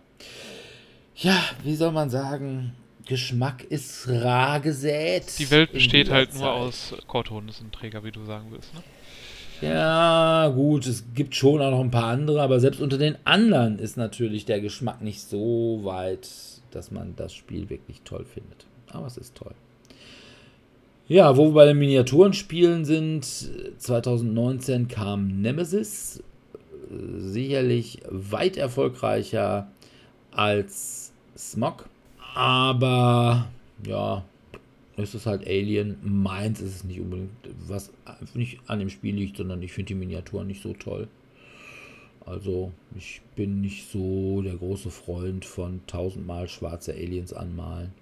[1.14, 2.74] ja, wie soll man sagen,
[3.06, 5.24] Geschmack ist rar gesät.
[5.38, 8.74] Die Welt besteht halt nur aus Korthornissenträger, wie du sagen willst.
[8.74, 8.82] Ne?
[9.60, 13.78] Ja, gut, es gibt schon auch noch ein paar andere, aber selbst unter den anderen
[13.78, 16.28] ist natürlich der Geschmack nicht so weit,
[16.70, 18.66] dass man das Spiel wirklich toll findet.
[18.90, 19.54] Aber es ist toll.
[21.08, 23.24] Ja, wo wir bei den Miniaturenspielen sind,
[23.78, 26.22] 2019 kam Nemesis,
[26.90, 29.70] sicherlich weit erfolgreicher
[30.30, 31.88] als Smog,
[32.34, 33.48] aber
[33.86, 34.24] ja,
[34.96, 35.96] es ist halt Alien.
[36.02, 37.30] Meins ist es nicht unbedingt,
[37.66, 37.92] was
[38.34, 41.08] nicht an dem Spiel liegt, sondern ich finde die Miniaturen nicht so toll.
[42.26, 47.92] Also, ich bin nicht so der große Freund von tausendmal schwarze Aliens anmalen.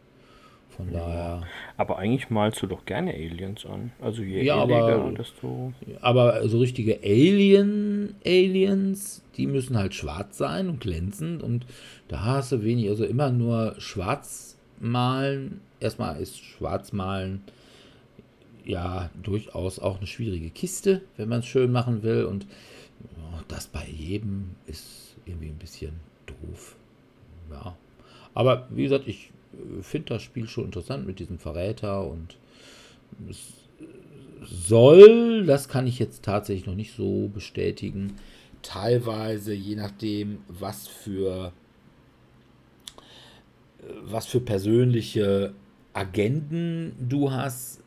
[0.77, 1.43] Von daher.
[1.79, 3.93] Aber eigentlich malst du doch gerne Aliens an.
[4.01, 5.73] Also je Ja, aber- desto.
[6.03, 11.43] Aber so richtige Alien-Aliens, die müssen halt schwarz sein und glänzend.
[11.43, 11.67] Und
[12.09, 15.61] da hast du wenig, also immer nur schwarz malen.
[15.81, 17.43] Erstmal ist schwarz malen
[18.65, 22.25] ja durchaus auch eine schwierige Kiste, wenn man es schön machen will.
[22.25, 22.47] Und
[23.17, 25.93] ja, das bei jedem ist irgendwie ein bisschen
[26.27, 26.77] doof.
[27.51, 27.77] Ja.
[28.35, 29.31] Aber wie gesagt, ich
[29.83, 32.37] finde das Spiel schon interessant mit diesem Verräter und
[33.29, 33.53] es
[34.43, 38.17] soll, das kann ich jetzt tatsächlich noch nicht so bestätigen,
[38.63, 41.53] teilweise je nachdem, was für
[44.03, 45.55] was für persönliche
[45.93, 47.83] Agenden du hast,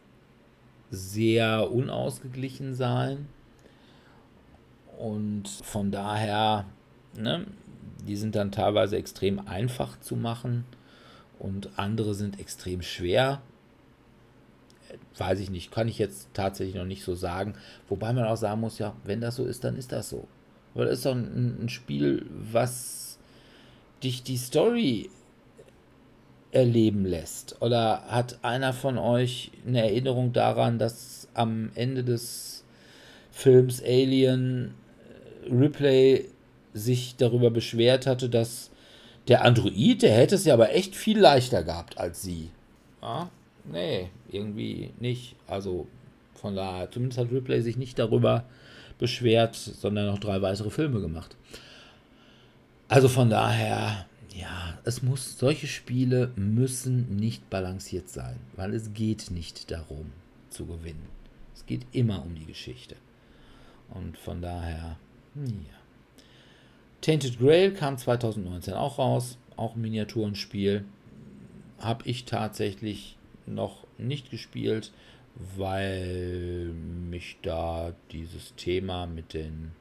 [0.92, 3.28] sehr unausgeglichen sein.
[4.98, 6.66] Und von daher,
[7.16, 7.46] ne,
[8.08, 10.66] die sind dann teilweise extrem einfach zu machen
[11.40, 13.42] und andere sind extrem schwer.
[15.18, 17.54] Weiß ich nicht, kann ich jetzt tatsächlich noch nicht so sagen.
[17.88, 20.28] Wobei man auch sagen muss, ja, wenn das so ist, dann ist das so.
[20.74, 23.18] Weil das ist doch ein, ein Spiel, was
[24.04, 25.10] dich die Story
[26.52, 27.62] erleben lässt.
[27.62, 32.64] Oder hat einer von euch eine Erinnerung daran, dass am Ende des
[33.32, 34.74] Films Alien
[35.46, 36.30] äh, Ripley
[36.74, 38.69] sich darüber beschwert hatte, dass
[39.30, 42.50] der Android, der hätte es ja aber echt viel leichter gehabt als sie.
[43.02, 43.30] Ja?
[43.66, 45.36] Nee, irgendwie nicht.
[45.48, 45.88] Also
[46.40, 48.46] Von daher, zumindest hat Ripley sich nicht darüber
[48.98, 51.36] beschwert, sondern noch drei weitere Filme gemacht.
[52.88, 59.32] Also von daher, ja, es muss, solche Spiele müssen nicht balanciert sein, weil es geht
[59.32, 60.12] nicht darum
[60.50, 61.08] zu gewinnen.
[61.54, 62.96] Es geht immer um die Geschichte.
[63.90, 64.98] Und von daher,
[65.36, 65.79] ja.
[67.02, 70.84] Tainted Grail kam 2019 auch raus, auch ein Miniaturenspiel.
[71.80, 74.92] Habe ich tatsächlich noch nicht gespielt,
[75.56, 76.72] weil
[77.10, 79.72] mich da dieses Thema mit den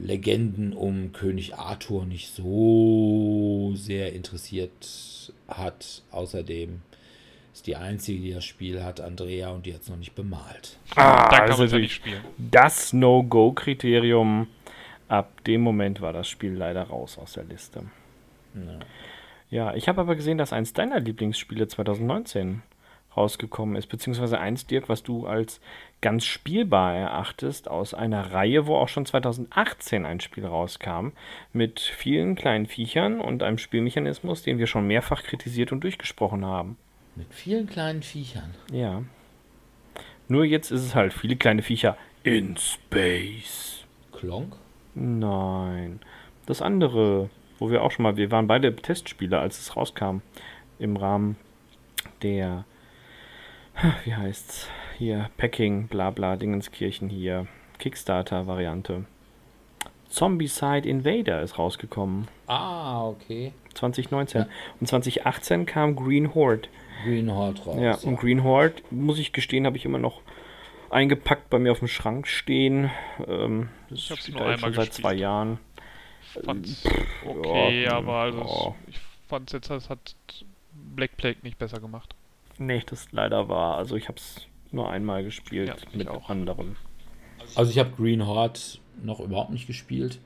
[0.00, 6.02] Legenden um König Arthur nicht so sehr interessiert hat.
[6.12, 6.80] Außerdem
[7.52, 10.78] ist die einzige, die das Spiel hat, Andrea, und die hat es noch nicht bemalt.
[10.94, 12.20] Ah, da kann man ja nicht spielen.
[12.36, 14.46] Das No-Go-Kriterium.
[15.08, 17.84] Ab dem Moment war das Spiel leider raus aus der Liste.
[18.54, 18.78] Ja,
[19.50, 22.62] ja ich habe aber gesehen, dass eins deiner Lieblingsspiele 2019
[23.16, 25.60] rausgekommen ist, beziehungsweise eins, Dirk, was du als
[26.00, 31.08] ganz spielbar erachtest, aus einer Reihe, wo auch schon 2018 ein Spiel rauskam,
[31.52, 36.76] mit vielen kleinen Viechern und einem Spielmechanismus, den wir schon mehrfach kritisiert und durchgesprochen haben.
[37.16, 38.54] Mit vielen kleinen Viechern?
[38.70, 39.02] Ja.
[40.28, 43.84] Nur jetzt ist es halt viele kleine Viecher in Space.
[44.12, 44.54] Klonk?
[44.98, 46.00] Nein.
[46.46, 50.18] Das andere, wo wir auch schon mal, wir waren beide Testspieler, als es rauskam,
[50.78, 51.36] im Rahmen
[52.22, 52.64] der
[54.04, 54.68] wie heißt's?
[54.96, 57.46] Hier, Packing, bla bla, Dingenskirchen hier.
[57.78, 59.04] Kickstarter-Variante.
[60.08, 62.26] Zombicide Invader ist rausgekommen.
[62.48, 63.52] Ah, okay.
[63.74, 64.42] 2019.
[64.42, 64.48] Ja.
[64.80, 66.68] Und 2018 kam Green Horde.
[67.04, 67.76] Green Horde raus.
[67.80, 70.22] Ja, und Green Horde, muss ich gestehen, habe ich immer noch
[70.90, 72.90] eingepackt bei mir auf dem Schrank stehen.
[73.28, 75.58] Ähm, das ich spielt halt schon seit zwei Jahren.
[76.44, 76.84] Fand's
[77.24, 78.74] okay, ja, aber also ja.
[78.88, 78.98] ich
[79.28, 80.14] fand jetzt, das hat
[80.94, 82.14] Black Plague nicht besser gemacht.
[82.58, 83.76] Nee, das leider war.
[83.76, 86.28] Also ich habe es nur einmal gespielt ja, mit auch.
[86.28, 86.76] anderen.
[87.54, 88.60] Also ich habe Green Horde
[89.02, 90.18] noch überhaupt nicht gespielt,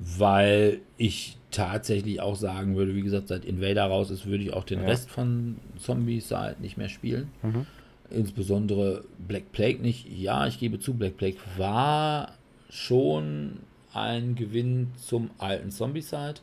[0.00, 4.64] weil ich tatsächlich auch sagen würde, wie gesagt, seit Invader raus ist, würde ich auch
[4.64, 4.86] den ja.
[4.86, 7.30] Rest von Zombies halt nicht mehr spielen.
[7.42, 7.66] Mhm.
[8.10, 10.08] Insbesondere Black Plague nicht.
[10.10, 12.32] Ja, ich gebe zu, Black Plague war
[12.72, 13.58] schon
[13.92, 16.40] ein Gewinn zum alten Zombie-Side.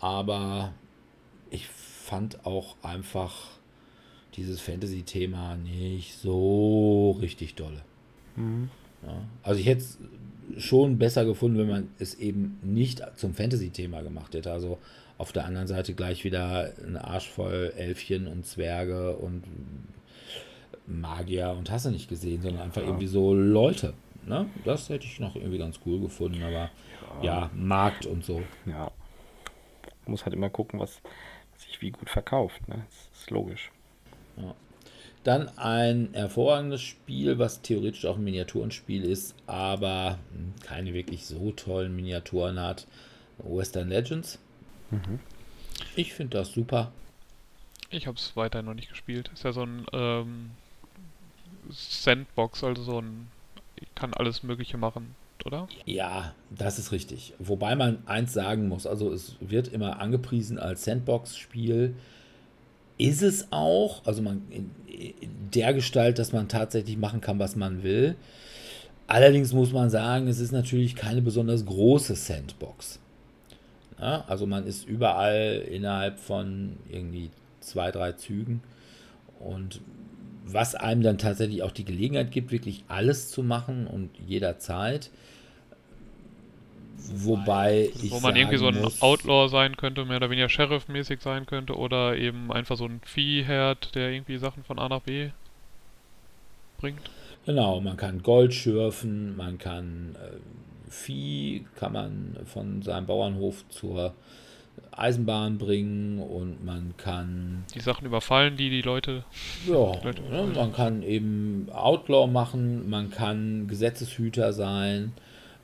[0.00, 0.72] Aber
[1.50, 3.34] ich fand auch einfach
[4.36, 7.82] dieses Fantasy-Thema nicht so richtig dolle.
[8.36, 8.70] Mhm.
[9.06, 9.98] Ja, also ich hätte es
[10.56, 14.50] schon besser gefunden, wenn man es eben nicht zum Fantasy-Thema gemacht hätte.
[14.50, 14.78] Also
[15.18, 19.44] auf der anderen Seite gleich wieder ein Arsch voll Elfchen und Zwerge und
[20.86, 22.88] Magier und hast du nicht gesehen, sondern einfach ja.
[22.88, 23.92] irgendwie so Leute.
[24.28, 24.46] Ne?
[24.64, 26.70] Das hätte ich noch irgendwie ganz cool gefunden, aber ja,
[27.22, 28.42] ja Markt und so.
[28.66, 28.90] Ja.
[30.06, 31.00] Muss halt immer gucken, was
[31.56, 32.66] sich wie gut verkauft.
[32.68, 32.84] Ne?
[32.86, 33.70] Das ist logisch.
[34.36, 34.54] Ja.
[35.24, 40.18] Dann ein hervorragendes Spiel, was theoretisch auch ein Miniaturenspiel ist, aber
[40.62, 42.86] keine wirklich so tollen Miniaturen hat.
[43.38, 44.38] Western Legends.
[44.90, 45.20] Mhm.
[45.96, 46.92] Ich finde das super.
[47.90, 49.30] Ich habe es weiter noch nicht gespielt.
[49.32, 50.50] Ist ja so ein ähm,
[51.70, 53.28] Sandbox, also so ein.
[53.98, 55.14] Kann alles Mögliche machen,
[55.44, 55.66] oder?
[55.84, 57.34] Ja, das ist richtig.
[57.38, 61.94] Wobei man eins sagen muss: also, es wird immer angepriesen als Sandbox-Spiel
[62.98, 67.54] ist es auch, also man in, in der Gestalt, dass man tatsächlich machen kann, was
[67.56, 68.16] man will.
[69.06, 72.98] Allerdings muss man sagen, es ist natürlich keine besonders große Sandbox.
[73.98, 77.30] Ja, also man ist überall innerhalb von irgendwie
[77.60, 78.62] zwei, drei Zügen.
[79.38, 79.80] Und
[80.52, 85.10] was einem dann tatsächlich auch die Gelegenheit gibt, wirklich alles zu machen und jederzeit.
[87.10, 91.20] Wobei ich Wo man irgendwie so ein muss, Outlaw sein könnte, mehr oder weniger Sheriff-mäßig
[91.20, 95.30] sein könnte, oder eben einfach so ein Viehherd, der irgendwie Sachen von A nach B
[96.78, 97.10] bringt.
[97.46, 104.14] Genau, man kann Gold schürfen, man kann äh, Vieh, kann man von seinem Bauernhof zur
[104.92, 107.64] Eisenbahn bringen und man kann.
[107.74, 109.24] Die Sachen überfallen, die die Leute.
[109.66, 115.12] Ja, die Leute ne, man kann eben Outlaw machen, man kann Gesetzeshüter sein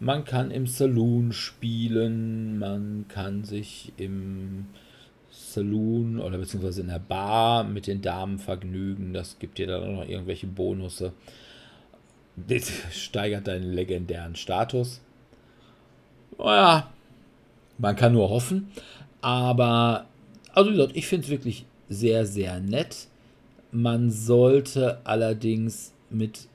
[0.01, 4.66] man kann im Saloon spielen, man kann sich im
[5.31, 9.12] Saloon oder beziehungsweise in der Bar mit den Damen vergnügen.
[9.12, 11.12] Das gibt dir dann noch irgendwelche Bonusse.
[12.36, 15.01] Das steigert deinen legendären Status.
[16.39, 16.91] Naja,
[17.78, 18.70] man kann nur hoffen.
[19.24, 20.06] Aber,
[20.52, 23.09] also wie gesagt, ich finde es wirklich sehr, sehr nett.
[23.72, 26.46] Man sollte allerdings mit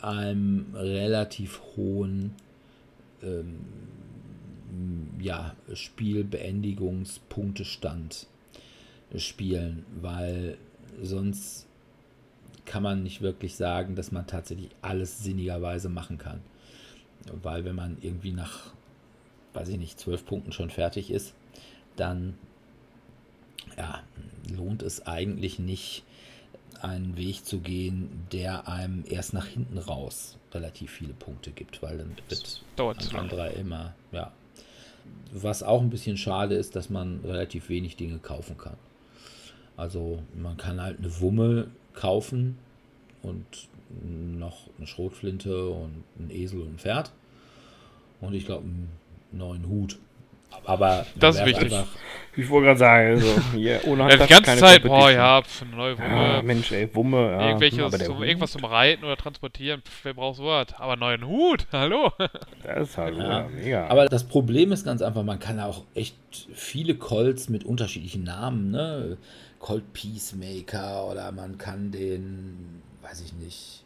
[0.00, 2.36] einem relativ hohen
[3.20, 3.64] ähm,
[5.18, 8.28] ja, Spielbeendigungspunktestand
[9.16, 10.56] spielen, weil
[11.02, 11.66] sonst
[12.64, 16.38] kann man nicht wirklich sagen, dass man tatsächlich alles sinnigerweise machen kann.
[17.42, 18.72] Weil wenn man irgendwie nach,
[19.52, 21.34] weiß ich nicht, zwölf Punkten schon fertig ist,
[21.96, 22.34] dann
[23.76, 24.02] ja,
[24.50, 26.04] lohnt es eigentlich nicht,
[26.80, 31.98] einen Weg zu gehen, der einem erst nach hinten raus relativ viele Punkte gibt, weil
[31.98, 34.32] dann wird Anfang 3 immer, ja.
[35.32, 38.76] Was auch ein bisschen schade ist, dass man relativ wenig Dinge kaufen kann.
[39.76, 42.58] Also man kann halt eine Wumme kaufen
[43.22, 43.44] und
[44.02, 47.12] noch eine Schrotflinte und ein Esel und ein Pferd.
[48.20, 48.88] Und ich glaube einen
[49.32, 49.98] neuen Hut.
[50.64, 51.72] Aber das ist wichtig.
[51.72, 51.86] Einfach,
[52.36, 55.76] ich wollte gerade sagen, also hier, ohne ja, die ganze Zeit, boah, ja, für eine
[55.76, 56.08] neue Wumme.
[56.08, 57.46] Ja, Mensch, ey, Wumme, ja.
[57.48, 60.66] Irgendwelches, zum, irgendwas zum Reiten oder Transportieren, pff, wer braucht sowas?
[60.76, 62.10] Aber neuen Hut, hallo.
[62.64, 63.46] Das ist halt ja.
[63.54, 63.86] mega.
[63.86, 66.16] Aber das Problem ist ganz einfach, man kann auch echt
[66.52, 69.16] viele Colts mit unterschiedlichen Namen, ne?
[69.60, 73.84] Colt Peacemaker oder man kann den, weiß ich nicht,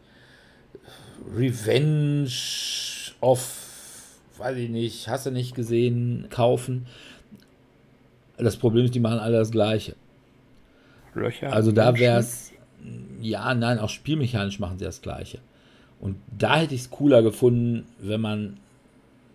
[1.37, 2.31] Revenge
[3.21, 3.68] of
[4.39, 6.87] weiß ich nicht, hast du nicht gesehen, kaufen.
[8.37, 9.97] Das Problem ist, die machen alle das Gleiche.
[11.15, 11.53] Löcher.
[11.53, 12.53] Also da wäre es,
[13.21, 15.39] ja, nein, auch spielmechanisch machen sie das Gleiche.
[16.01, 18.59] Und da hätte ich es cooler gefunden, wenn man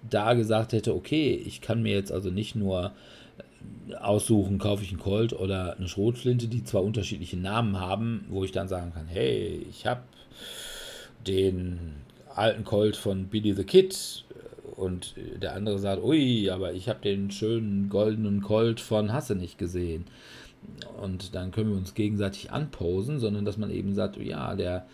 [0.10, 2.94] da gesagt hätte, okay, ich kann mir jetzt also nicht nur
[4.00, 8.52] aussuchen, kaufe ich einen Colt oder eine Schrotflinte, die zwar unterschiedliche Namen haben, wo ich
[8.52, 10.02] dann sagen kann, hey, ich habe
[11.28, 11.94] den
[12.36, 14.26] alten Colt von Billy the Kid
[14.76, 19.58] und der andere sagt, ui, aber ich habe den schönen goldenen Colt von Hasse nicht
[19.58, 20.06] gesehen.
[21.02, 24.86] Und dann können wir uns gegenseitig anposen, sondern dass man eben sagt, ja, der,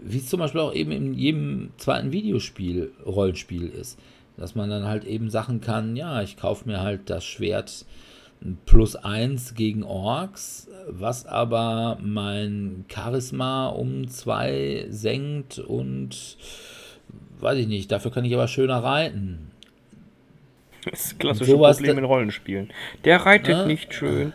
[0.00, 3.98] wie es zum Beispiel auch eben in jedem zweiten Videospiel, Rollenspiel ist,
[4.36, 7.84] dass man dann halt eben Sachen kann, ja, ich kaufe mir halt das Schwert
[8.66, 16.36] plus eins gegen Orks, was aber mein Charisma um zwei senkt und
[17.40, 19.50] weiß ich nicht, dafür kann ich aber schöner reiten.
[20.90, 22.72] Das ist klassische sowas, Problem in Rollenspielen.
[23.04, 23.66] Der reitet ne?
[23.66, 24.32] nicht schön.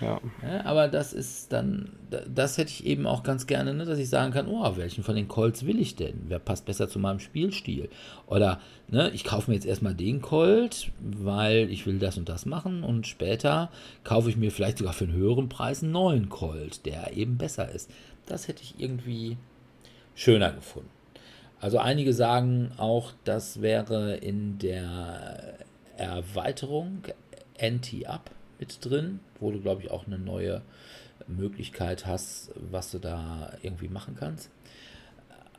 [0.00, 0.18] Ja.
[0.42, 0.64] ja.
[0.64, 1.90] aber das ist dann,
[2.26, 5.14] das hätte ich eben auch ganz gerne, ne, dass ich sagen kann, oh, welchen von
[5.14, 6.22] den Colts will ich denn?
[6.28, 7.90] Wer passt besser zu meinem Spielstil?
[8.26, 12.46] Oder, ne, ich kaufe mir jetzt erstmal den Colt, weil ich will das und das
[12.46, 13.70] machen und später
[14.02, 17.70] kaufe ich mir vielleicht sogar für einen höheren Preis einen neuen Colt, der eben besser
[17.70, 17.90] ist.
[18.24, 19.36] Das hätte ich irgendwie
[20.14, 20.99] schöner gefunden.
[21.60, 25.58] Also einige sagen auch, das wäre in der
[25.96, 27.02] Erweiterung
[27.60, 30.62] NT-Up mit drin, wo du, glaube ich, auch eine neue
[31.26, 34.50] Möglichkeit hast, was du da irgendwie machen kannst.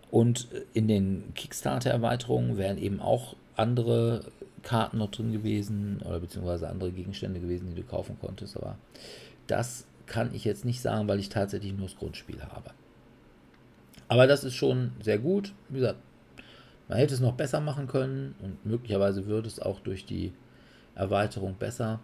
[0.10, 4.26] Und in den Kickstarter-Erweiterungen wären eben auch andere
[4.64, 8.58] Karten noch drin gewesen oder beziehungsweise andere Gegenstände gewesen, die du kaufen konntest.
[8.58, 8.78] Aber
[9.48, 12.72] das kann ich jetzt nicht sagen, weil ich tatsächlich nur das Grundspiel habe.
[14.12, 15.54] Aber das ist schon sehr gut.
[15.70, 15.98] Wie gesagt,
[16.90, 20.34] man hätte es noch besser machen können und möglicherweise würde es auch durch die
[20.96, 22.02] Erweiterung besser.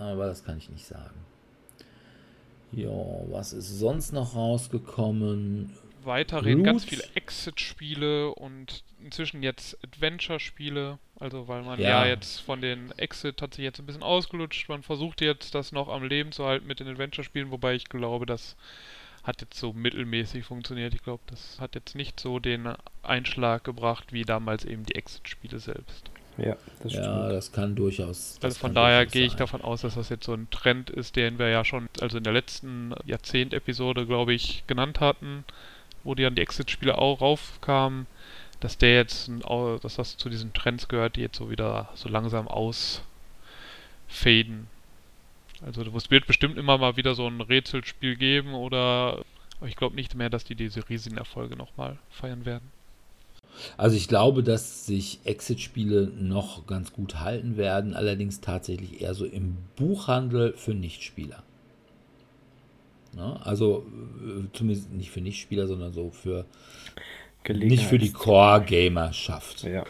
[0.00, 1.14] Aber das kann ich nicht sagen.
[2.72, 2.90] Ja,
[3.28, 5.72] was ist sonst noch rausgekommen?
[6.02, 10.98] Weiterreden ganz viele Exit-Spiele und inzwischen jetzt Adventure-Spiele.
[11.20, 12.04] Also weil man ja.
[12.04, 12.06] ja.
[12.06, 14.68] jetzt von den Exit hat sich jetzt ein bisschen ausgelutscht.
[14.68, 18.26] Man versucht jetzt das noch am Leben zu halten mit den Adventure-Spielen, wobei ich glaube,
[18.26, 18.56] dass
[19.22, 20.94] hat jetzt so mittelmäßig funktioniert.
[20.94, 22.68] Ich glaube, das hat jetzt nicht so den
[23.02, 26.10] Einschlag gebracht wie damals eben die Exit-Spiele selbst.
[26.38, 27.06] Ja, das stimmt.
[27.06, 28.38] Ja, das kann durchaus.
[28.40, 31.38] Also von daher gehe ich davon aus, dass das jetzt so ein Trend ist, den
[31.38, 35.44] wir ja schon, also in der letzten Jahrzehnt-Episode, glaube ich, genannt hatten,
[36.02, 38.06] wo die dann die Exit-Spiele auch raufkamen,
[38.60, 39.30] dass der jetzt,
[39.82, 43.06] dass das zu diesen Trends gehört, die jetzt so wieder so langsam ausfaden.
[45.64, 49.24] Also es wird bestimmt immer mal wieder so ein Rätselspiel geben oder
[49.66, 52.70] ich glaube nicht mehr, dass die diese riesigen Erfolge nochmal feiern werden.
[53.76, 59.26] Also ich glaube, dass sich Exit-Spiele noch ganz gut halten werden, allerdings tatsächlich eher so
[59.26, 61.42] im Buchhandel für Nichtspieler.
[63.16, 63.84] Ja, also
[64.24, 66.46] äh, zumindest nicht für Nichtspieler, sondern so für
[67.48, 69.64] nicht für die Core-Gamerschaft.
[69.64, 69.84] Ja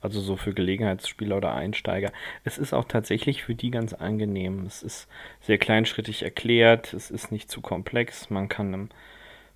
[0.00, 2.12] also so für Gelegenheitsspieler oder Einsteiger.
[2.44, 4.64] Es ist auch tatsächlich für die ganz angenehm.
[4.66, 5.08] Es ist
[5.40, 8.88] sehr kleinschrittig erklärt, es ist nicht zu komplex, man kann einem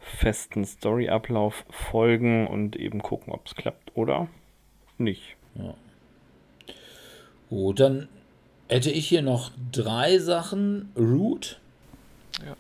[0.01, 4.29] festen Storyablauf folgen und eben gucken, ob es klappt oder
[4.99, 5.37] nicht.
[5.55, 5.75] Ja.
[7.49, 8.09] Gut, dann
[8.69, 10.91] hätte ich hier noch drei Sachen.
[10.97, 11.61] Root.
[12.45, 12.57] Ja.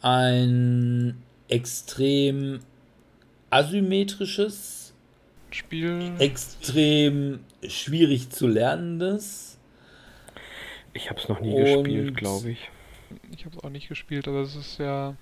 [0.00, 2.60] Ein extrem
[3.50, 4.81] asymmetrisches
[5.52, 6.12] Spiel.
[6.18, 9.58] Extrem schwierig zu lernendes.
[10.94, 12.70] Ich habe es noch nie Und gespielt, glaube ich.
[13.36, 15.16] Ich habe es auch nicht gespielt, aber es ist ja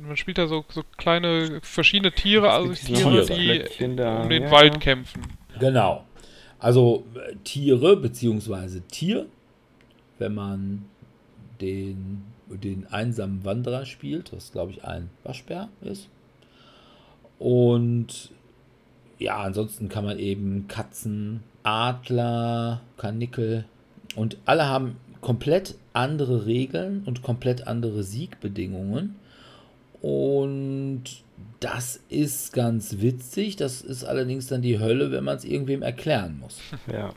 [0.00, 4.22] man spielt da so, so kleine verschiedene Tiere, also Tiere, Tiere, die da.
[4.22, 5.22] um den ja, Wald kämpfen.
[5.58, 6.04] Genau.
[6.58, 9.26] Also äh, Tiere beziehungsweise Tier,
[10.18, 10.84] wenn man
[11.60, 16.08] den, den einsamen Wanderer spielt, was glaube ich ein Waschbär ist.
[17.38, 18.30] Und
[19.18, 23.64] ja, ansonsten kann man eben Katzen, Adler, Karnickel
[24.14, 29.16] und alle haben komplett andere Regeln und komplett andere Siegbedingungen.
[30.02, 31.04] Und
[31.60, 33.56] das ist ganz witzig.
[33.56, 36.60] Das ist allerdings dann die Hölle, wenn man es irgendwem erklären muss.
[36.92, 37.12] Ja.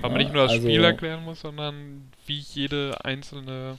[0.00, 3.78] Aber Ja, nicht nur das also- Spiel erklären muss, sondern wie jede einzelne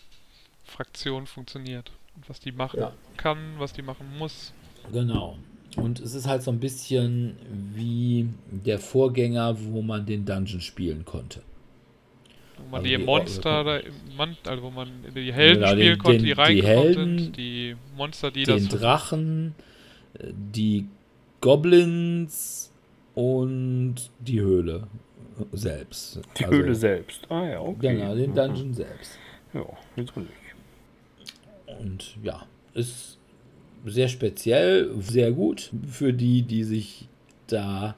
[0.63, 1.91] Fraktion funktioniert.
[2.15, 2.91] Und was die machen Ja.
[3.17, 4.53] kann, was die machen muss.
[4.93, 5.37] Genau.
[5.81, 7.35] Und es ist halt so ein bisschen
[7.73, 11.41] wie der Vorgänger, wo man den Dungeon spielen konnte.
[12.57, 15.61] Wo man Also die die Monster, Or- da, im Mon- also wo man die Helden
[15.61, 18.79] Genau, den- spielen konnte, den- die die reingekommen Helden, sind, die Monster, die den das
[18.79, 19.55] Drachen,
[20.19, 20.85] äh, die
[21.41, 22.71] Goblins
[23.15, 24.87] und die Höhle
[25.53, 26.19] selbst.
[26.37, 27.31] Die Also, Höhle selbst.
[27.31, 27.95] Ah ja, okay.
[27.95, 28.35] Genau, den Mhm.
[28.35, 29.17] Dungeon selbst.
[29.53, 29.65] Ja,
[29.95, 30.13] nicht?
[31.79, 33.17] Und ja, ist
[33.85, 37.07] sehr speziell, sehr gut für die, die sich
[37.47, 37.95] da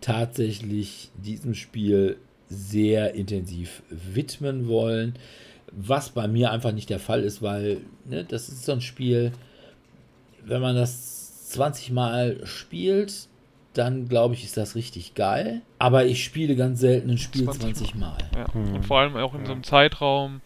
[0.00, 2.16] tatsächlich diesem Spiel
[2.48, 5.14] sehr intensiv widmen wollen.
[5.72, 9.32] Was bei mir einfach nicht der Fall ist, weil ne, das ist so ein Spiel,
[10.44, 13.28] wenn man das 20 Mal spielt,
[13.74, 15.60] dann glaube ich, ist das richtig geil.
[15.78, 18.16] Aber ich spiele ganz selten ein Spiel 20 20 Mal.
[18.34, 18.54] Ja.
[18.54, 18.74] Hm.
[18.76, 19.52] Und vor allem auch in so Ja.
[19.54, 20.40] einem Zeitraum,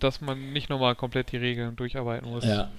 [0.00, 2.70] dass man nicht nochmal komplett die Regeln durcharbeiten muss, Ja.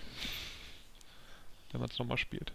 [1.72, 2.52] Wenn man es nochmal spielt.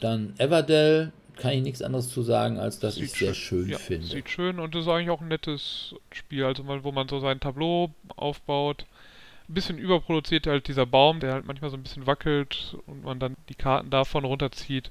[0.00, 3.68] Dann Everdell, kann ich nichts anderes zu sagen, als dass ich es sehr schön- schön
[3.70, 4.06] ja, finde.
[4.06, 7.40] Sieht schön und ist eigentlich auch ein nettes Spiel, also mal, wo man so sein
[7.40, 8.86] Tableau aufbaut.
[9.48, 13.18] Ein bisschen überproduziert halt dieser Baum, der halt manchmal so ein bisschen wackelt und man
[13.18, 14.90] dann die Karten davon runterzieht.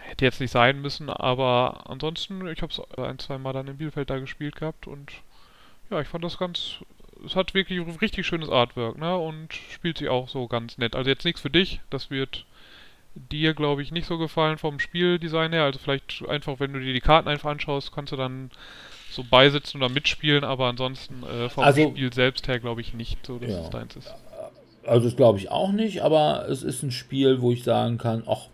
[0.00, 3.76] Hätte jetzt nicht sein müssen, aber ansonsten, ich habe es ein, zwei Mal dann in
[3.76, 5.10] Bielefeld da gespielt gehabt und
[5.90, 6.76] ja, ich fand das ganz.
[7.24, 9.16] Es hat wirklich richtig schönes Artwork, ne?
[9.16, 10.94] Und spielt sich auch so ganz nett.
[10.94, 12.44] Also jetzt nichts für dich, das wird
[13.32, 15.64] dir, glaube ich, nicht so gefallen vom Spieldesign her.
[15.64, 18.50] Also vielleicht einfach, wenn du dir die Karten einfach anschaust, kannst du dann
[19.10, 23.24] so beisitzen oder mitspielen, aber ansonsten äh, vom Also- Spiel selbst her glaube ich nicht
[23.26, 23.60] so, dass Ja.
[23.60, 24.14] es deins ist.
[24.84, 28.22] Also das glaube ich auch nicht, aber es ist ein Spiel, wo ich sagen kann,
[28.28, 28.48] ach,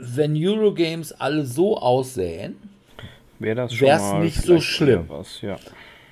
[0.00, 2.56] wenn Eurogames alle so aussähen,
[3.40, 5.04] Wäre das schon Wär's mal nicht so schlimm.
[5.08, 5.56] Was, ja.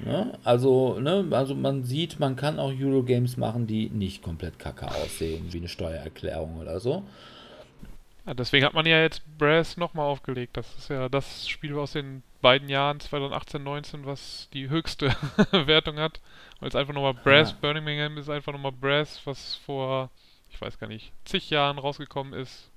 [0.00, 4.88] Ne, also, ne, also man sieht, man kann auch Eurogames machen, die nicht komplett kacke
[4.88, 7.02] aussehen, wie eine Steuererklärung oder so.
[8.26, 10.56] Ja, deswegen hat man ja jetzt Brass nochmal aufgelegt.
[10.56, 15.14] Das ist ja das Spiel aus den beiden Jahren 2018, 19, was die höchste
[15.52, 16.20] Wertung hat.
[16.58, 17.56] Weil es einfach nochmal Brass, Ja.
[17.60, 20.10] Birmingham ist einfach nochmal Brass, was vor,
[20.50, 22.70] ich weiß gar nicht, zig Jahren rausgekommen ist.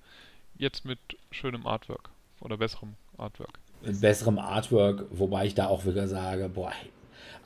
[0.56, 1.00] Jetzt mit
[1.32, 2.10] schönem Artwork.
[2.41, 3.58] Oder besserem Artwork.
[3.82, 6.74] Mit besserem Artwork, wobei ich da auch wieder sage, boah,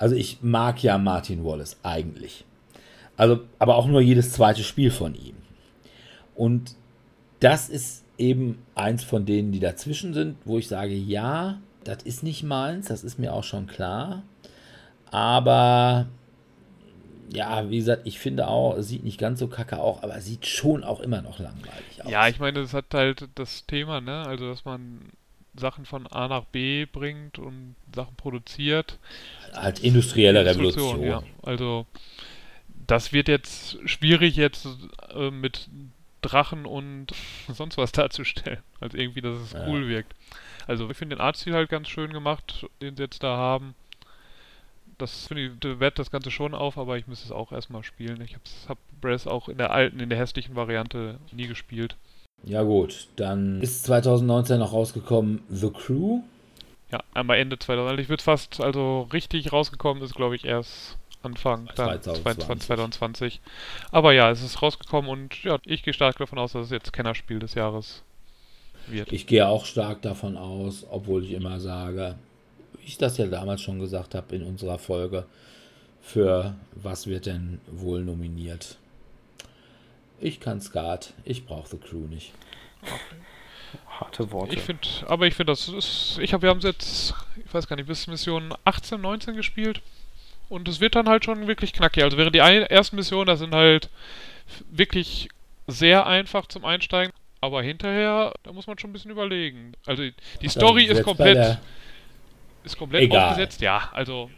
[0.03, 2.43] also ich mag ja Martin Wallace eigentlich.
[3.15, 5.37] Also, aber auch nur jedes zweite Spiel von ihm.
[6.35, 6.75] Und
[7.39, 12.21] das ist eben eins von denen, die dazwischen sind, wo ich sage, ja, das ist
[12.21, 14.23] nicht meins, das ist mir auch schon klar.
[15.09, 16.07] Aber
[17.33, 20.45] ja, wie gesagt, ich finde auch, es sieht nicht ganz so kacke auch, aber sieht
[20.45, 22.11] schon auch immer noch langweilig aus.
[22.11, 24.25] Ja, ich meine, das hat halt das Thema, ne?
[24.27, 25.13] Also, dass man
[25.55, 28.97] Sachen von A nach B bringt und Sachen produziert.
[29.53, 31.03] halt industrielle Revolution.
[31.03, 31.23] Ja.
[31.43, 31.85] Also
[32.87, 34.67] das wird jetzt schwierig jetzt
[35.13, 35.69] äh, mit
[36.21, 37.07] Drachen und
[37.49, 38.59] sonst was darzustellen.
[38.79, 39.67] Also irgendwie, dass es Ja.
[39.67, 40.13] cool wirkt.
[40.65, 43.75] Also ich finde den Artstil halt ganz schön gemacht, den sie jetzt da haben.
[44.97, 48.21] Das finde ich, wert das Ganze schon auf, aber ich müsste es auch erstmal spielen.
[48.21, 51.95] Ich habe hab Brass auch in der alten, in der hässlichen Variante nie gespielt.
[52.43, 56.21] Ja gut, dann ist 2019 noch rausgekommen The Crew.
[56.91, 57.99] Ja, einmal Ende 2000.
[57.99, 62.67] Ich würde fast, also richtig rausgekommen ist, glaube ich, erst Anfang dann 2020.
[62.67, 63.41] 2020.
[63.91, 66.91] Aber ja, es ist rausgekommen und ja, ich gehe stark davon aus, dass es jetzt
[66.91, 68.03] Kennerspiel des Jahres
[68.87, 69.11] wird.
[69.13, 72.15] Ich gehe auch stark davon aus, obwohl ich immer sage,
[72.77, 75.25] wie ich das ja damals schon gesagt habe in unserer Folge,
[76.01, 78.77] für was wird denn wohl nominiert?
[80.19, 82.31] Ich kann Skat, ich brauche The Crew nicht.
[83.87, 84.55] Harte Worte.
[84.55, 87.13] Ich finde, aber ich finde, das ist, ich habe, wir haben es jetzt,
[87.45, 89.81] ich weiß gar nicht, bis Mission 18, 19 gespielt
[90.49, 92.03] und es wird dann halt schon wirklich knackig.
[92.03, 93.89] Also während die ein, ersten Missionen, das sind halt
[94.69, 95.29] wirklich
[95.67, 99.73] sehr einfach zum Einsteigen, aber hinterher, da muss man schon ein bisschen überlegen.
[99.85, 100.03] Also
[100.41, 101.59] die Story ist komplett,
[102.63, 103.29] ist komplett Egal.
[103.29, 104.29] aufgesetzt, ja, also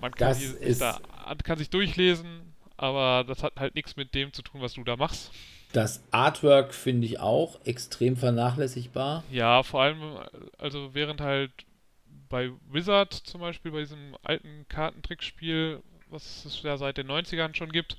[0.00, 1.00] man kann, Das die, ist- da,
[1.42, 4.96] kann sich durchlesen, aber das hat halt nichts mit dem zu tun, was du da
[4.96, 5.32] machst.
[5.72, 9.24] Das Artwork finde ich auch extrem vernachlässigbar.
[9.30, 10.18] Ja, vor allem,
[10.58, 11.50] also während halt
[12.28, 17.72] bei Wizard zum Beispiel, bei diesem alten Kartentrickspiel, was es ja seit den 90ern schon
[17.72, 17.96] gibt,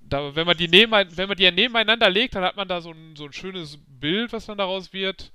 [0.00, 2.80] da, wenn man die neben, wenn man die ja nebeneinander legt, dann hat man da
[2.80, 5.32] so ein, so ein schönes Bild, was dann daraus wird.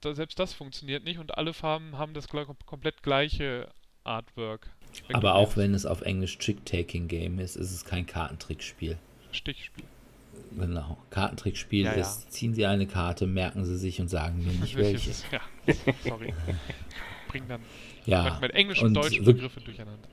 [0.00, 3.68] Da, selbst das funktioniert nicht und alle Farben haben das komplett gleiche
[4.04, 4.68] Artwork.
[5.12, 8.98] Aber auch wenn es auf Englisch Trick-Taking-Game ist, ist es kein Kartentrickspiel.
[9.32, 9.84] Stichspiel.
[10.58, 10.98] Genau.
[11.10, 12.30] Kartentrickspiel ja, ist, ja.
[12.30, 15.10] ziehen Sie eine Karte, merken Sie sich und sagen mir nicht welche.
[15.32, 15.40] ja,
[16.04, 16.32] sorry.
[17.28, 17.60] Bringen dann
[18.06, 18.38] ja.
[18.40, 20.08] mit englischen und deutschen the, Begriffe durcheinander.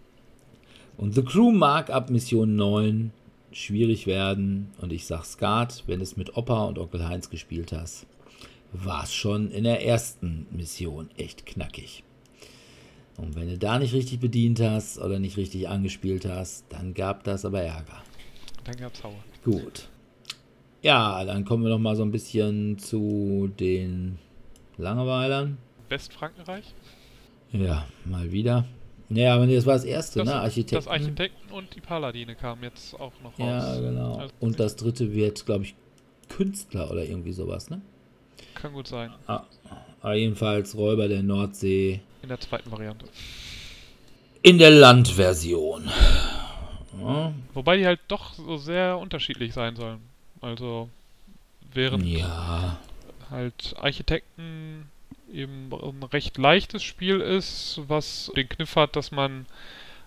[0.98, 3.12] Und The Crew mag ab Mission 9
[3.52, 4.72] schwierig werden.
[4.80, 8.06] Und ich sag Skat, wenn es mit Opa und Onkel Heinz gespielt hast,
[8.72, 12.04] war es schon in der ersten Mission echt knackig.
[13.18, 17.24] Und wenn du da nicht richtig bedient hast oder nicht richtig angespielt hast, dann gab
[17.24, 18.02] das aber Ärger.
[18.64, 19.24] Dann gab's Hauer.
[19.44, 19.88] Gut.
[20.82, 24.18] Ja, dann kommen wir noch mal so ein bisschen zu den
[24.78, 25.58] Langeweilern.
[25.90, 26.74] Westfrankenreich?
[27.52, 28.66] Ja, mal wieder.
[29.10, 30.36] Ja, aber das war das erste, das, ne?
[30.36, 30.76] Architekten.
[30.76, 33.40] Das Architekten und die Paladine kamen jetzt auch noch raus.
[33.40, 34.16] Ja, genau.
[34.16, 35.76] Also und das dritte wird, glaube ich,
[36.30, 37.82] Künstler oder irgendwie sowas, ne?
[38.56, 39.12] Kann gut sein.
[39.28, 39.44] Ah,
[40.02, 42.02] aber jedenfalls Räuber der Nordsee.
[42.24, 43.06] In der zweiten Variante.
[44.42, 45.92] In der Landversion.
[47.00, 47.34] Ja.
[47.54, 50.00] Wobei die halt doch so sehr unterschiedlich sein sollen.
[50.42, 50.90] Also,
[51.74, 52.78] während ja.
[53.30, 54.90] halt Architekten
[55.34, 59.46] eben ein recht leichtes Spiel ist, was den Kniff hat, dass man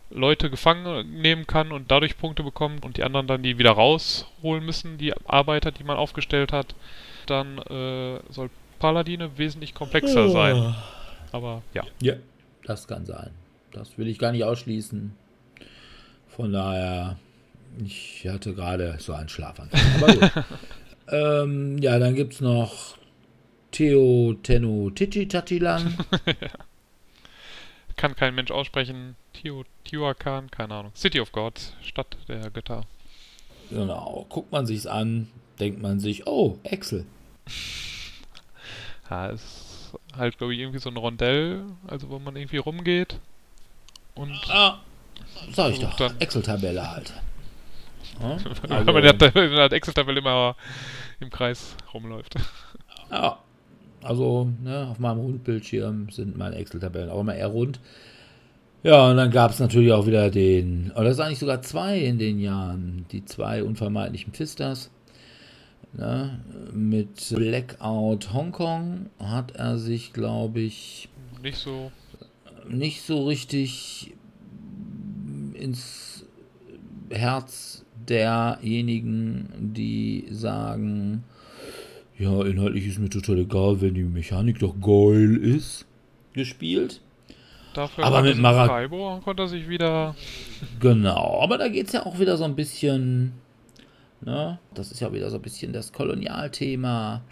[0.08, 4.64] Leute gefangen nehmen kann und dadurch Punkte bekommt und die anderen dann die wieder rausholen
[4.64, 6.74] müssen, die Arbeiter, die man aufgestellt hat,
[7.26, 10.74] dann äh, soll Paladine wesentlich komplexer sein.
[11.32, 11.84] Aber ja.
[12.00, 12.14] Ja,
[12.64, 13.30] das kann sein.
[13.72, 15.12] Das will ich gar nicht ausschließen.
[16.28, 17.18] Von daher,
[17.84, 19.80] ich hatte gerade so einen Schlafanfall.
[20.02, 20.44] Aber gut.
[21.08, 22.96] ähm, ja, dann gibt es noch
[23.70, 25.96] Theo Tenno Tatilan.
[27.96, 29.16] Kann kein Mensch aussprechen.
[29.32, 30.92] Teotihuacan, keine Ahnung.
[30.94, 32.82] City of God, Stadt der Götter.
[33.70, 34.26] Genau.
[34.28, 35.28] Guckt man sich's an,
[35.58, 37.06] denkt man sich, oh, Excel.
[39.08, 39.65] Ja, ist
[40.16, 43.18] halt, glaube ich, irgendwie so ein Rondell, also wo man irgendwie rumgeht.
[44.14, 44.32] Und.
[44.48, 44.78] Ah,
[45.52, 45.98] sag ich doch.
[46.18, 47.12] Excel-Tabelle halt.
[48.20, 50.56] Ja, also, Weil man in der Excel-Tabelle immer
[51.20, 52.34] im Kreis rumläuft.
[53.08, 53.38] Ja,
[54.02, 57.78] also ne, auf meinem Rundbildschirm sind meine Excel-Tabellen auch immer eher rund.
[58.82, 61.98] Ja, und dann gab es natürlich auch wieder den, oder das ist eigentlich sogar zwei
[61.98, 64.90] in den Jahren, die zwei unvermeidlichen Fistas.
[65.98, 66.40] Ne,
[66.74, 71.08] mit Blackout Hongkong hat er sich, glaube ich,
[71.42, 71.90] nicht so
[72.68, 74.12] nicht so richtig
[75.54, 76.26] ins
[77.08, 81.24] Herz derjenigen, die sagen,
[82.18, 85.86] ja, inhaltlich ist mir total egal, wenn die Mechanik doch geil ist,
[86.34, 87.00] gespielt.
[87.74, 90.14] Dafür aber mit Maracaibo konnte er sich wieder.
[90.80, 93.32] Genau, aber da geht es ja auch wieder so ein bisschen.
[94.26, 94.58] Ne?
[94.74, 97.22] Das ist ja wieder so ein bisschen das Kolonialthema.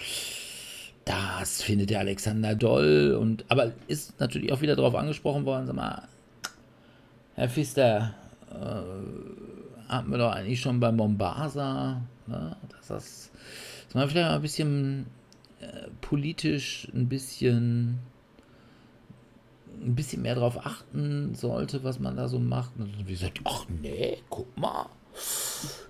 [1.05, 3.19] Das findet der Alexander doll.
[3.21, 5.67] Und, aber ist natürlich auch wieder darauf angesprochen worden.
[5.67, 6.09] Sag mal,
[7.35, 8.15] Herr Pfister,
[8.51, 12.57] äh, hatten wir doch eigentlich schon bei Mombasa, ne?
[12.71, 13.31] dass das
[13.87, 15.07] dass man vielleicht mal ein bisschen
[15.61, 17.99] äh, politisch ein bisschen
[19.83, 22.71] ein bisschen mehr darauf achten sollte, was man da so macht.
[22.79, 24.87] Und wie gesagt, ach nee, guck mal.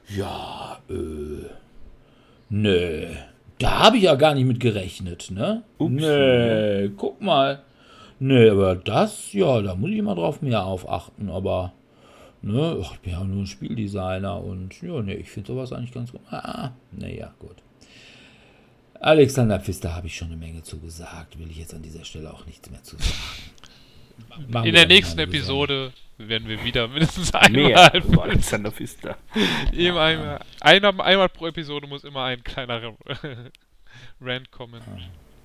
[0.09, 1.47] Ja, äh,
[2.49, 3.07] nee.
[3.59, 5.63] Da habe ich ja gar nicht mit gerechnet, ne?
[5.79, 7.63] Ups, nee, guck mal.
[8.19, 11.73] Nee, aber das, ja, da muss ich mal drauf mehr aufachten, aber,
[12.43, 16.13] ne, ich bin ja nur ein Spieldesigner und, ja, nee, ich finde sowas eigentlich ganz
[16.13, 16.21] gut.
[16.31, 17.57] Ah, naja, gut.
[19.01, 22.33] Alexander Pfister habe ich schon eine Menge zu gesagt, will ich jetzt an dieser Stelle
[22.33, 23.13] auch nichts mehr zu sagen.
[24.49, 29.17] Machen In der nächsten Episode werden wir wieder mindestens einmal Alexander Pfister.
[29.73, 32.95] Eben einmal, einmal, einmal pro Episode muss immer ein kleiner
[34.21, 34.81] Rant kommen.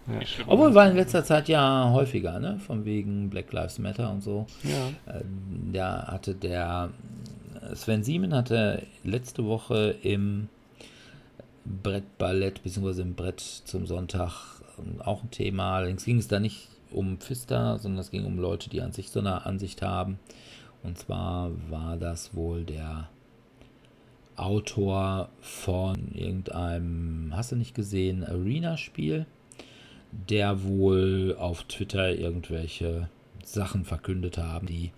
[0.08, 0.20] Ja.
[0.48, 2.60] Obwohl war in letzter Zeit ja häufiger, ne?
[2.66, 4.48] Von wegen Black Lives Matter und so.
[4.64, 5.14] Ja.
[5.14, 5.24] Äh,
[5.72, 6.90] da hatte der
[7.76, 10.50] Sven Siemen hatte letzte Woche im
[11.66, 13.02] Brettballett bzw.
[13.02, 15.76] im Brett zum Sonntag ähm, auch ein Thema.
[15.78, 19.10] Allerdings ging es da nicht um Pfister, sondern es ging um Leute, die an sich
[19.10, 20.20] so eine Ansicht haben.
[20.84, 23.10] Und zwar war das wohl der
[24.36, 29.26] Autor von irgendeinem, hast du nicht gesehen, Arena-Spiel,
[30.12, 33.10] der wohl auf Twitter irgendwelche
[33.44, 34.92] Sachen verkündet haben, die,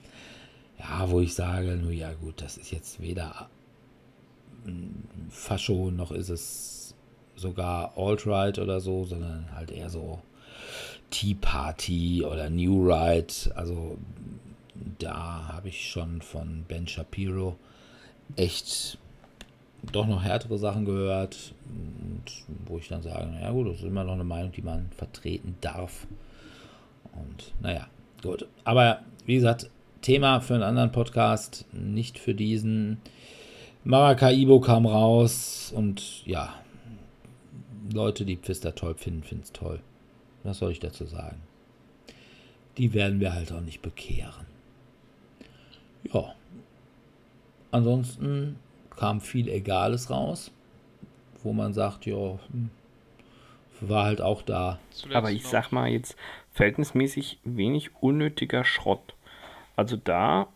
[0.77, 3.49] ja, wo ich sage, nur ja gut, das ist jetzt weder
[5.29, 6.95] Fascho, noch ist es
[7.35, 10.21] sogar Alt-Right oder so, sondern halt eher so
[11.11, 13.51] Tea Party oder New Right.
[13.55, 13.97] Also
[14.97, 17.57] da habe ich schon von Ben Shapiro
[18.35, 18.97] echt
[19.91, 21.53] doch noch härtere Sachen gehört,
[22.65, 25.55] wo ich dann sage, naja gut, das ist immer noch eine Meinung, die man vertreten
[25.61, 26.07] darf.
[27.13, 27.87] Und naja,
[28.21, 28.47] gut.
[28.63, 29.69] Aber wie gesagt,
[30.01, 32.97] Thema für einen anderen Podcast, nicht für diesen.
[33.83, 36.53] Maracaibo kam raus und ja,
[37.91, 39.79] Leute, die Pfister toll finden, finden es toll.
[40.43, 41.41] Was soll ich dazu sagen?
[42.77, 44.45] Die werden wir halt auch nicht bekehren.
[46.03, 46.33] Ja.
[47.71, 48.57] Ansonsten
[48.89, 50.51] kam viel Egales raus,
[51.43, 52.69] wo man sagt, ja, hm,
[53.81, 54.79] war halt auch da.
[54.91, 56.15] Zuletzt Aber ich sag mal jetzt
[56.51, 59.15] verhältnismäßig wenig unnötiger Schrott.
[59.75, 60.47] Also da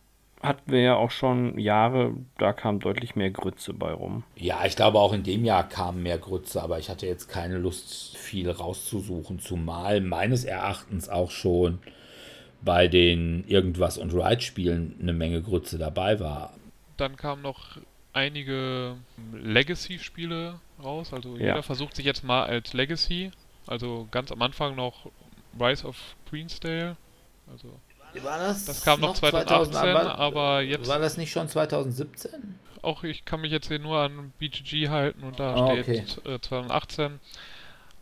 [0.45, 4.23] hatten wir ja auch schon Jahre, da kam deutlich mehr Grütze bei rum.
[4.35, 7.57] Ja, ich glaube auch in dem Jahr kam mehr Grütze, aber ich hatte jetzt keine
[7.57, 11.79] Lust, viel rauszusuchen, zumal meines Erachtens auch schon
[12.61, 16.53] bei den Irgendwas und Ride-Spielen eine Menge Grütze dabei war.
[16.97, 17.77] Dann kamen noch
[18.13, 18.95] einige
[19.33, 21.47] Legacy-Spiele raus, also ja.
[21.47, 23.31] jeder versucht sich jetzt mal als Legacy,
[23.67, 25.11] also ganz am Anfang noch
[25.59, 26.97] Rise of Queensdale,
[27.51, 27.79] also
[28.23, 28.65] war das?
[28.65, 30.87] Das kam noch 2018, 2000, war, aber jetzt.
[30.87, 32.31] War das nicht schon 2017?
[32.81, 36.35] Auch ich kann mich jetzt hier nur an BGG halten und da oh, steht okay.
[36.35, 37.19] äh, 2018.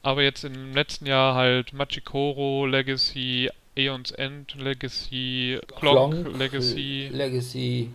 [0.01, 7.09] Aber jetzt im letzten Jahr halt Machikoro Legacy, Aeons End Legacy, Clonk, Clonk Legacy.
[7.11, 7.89] Legacy.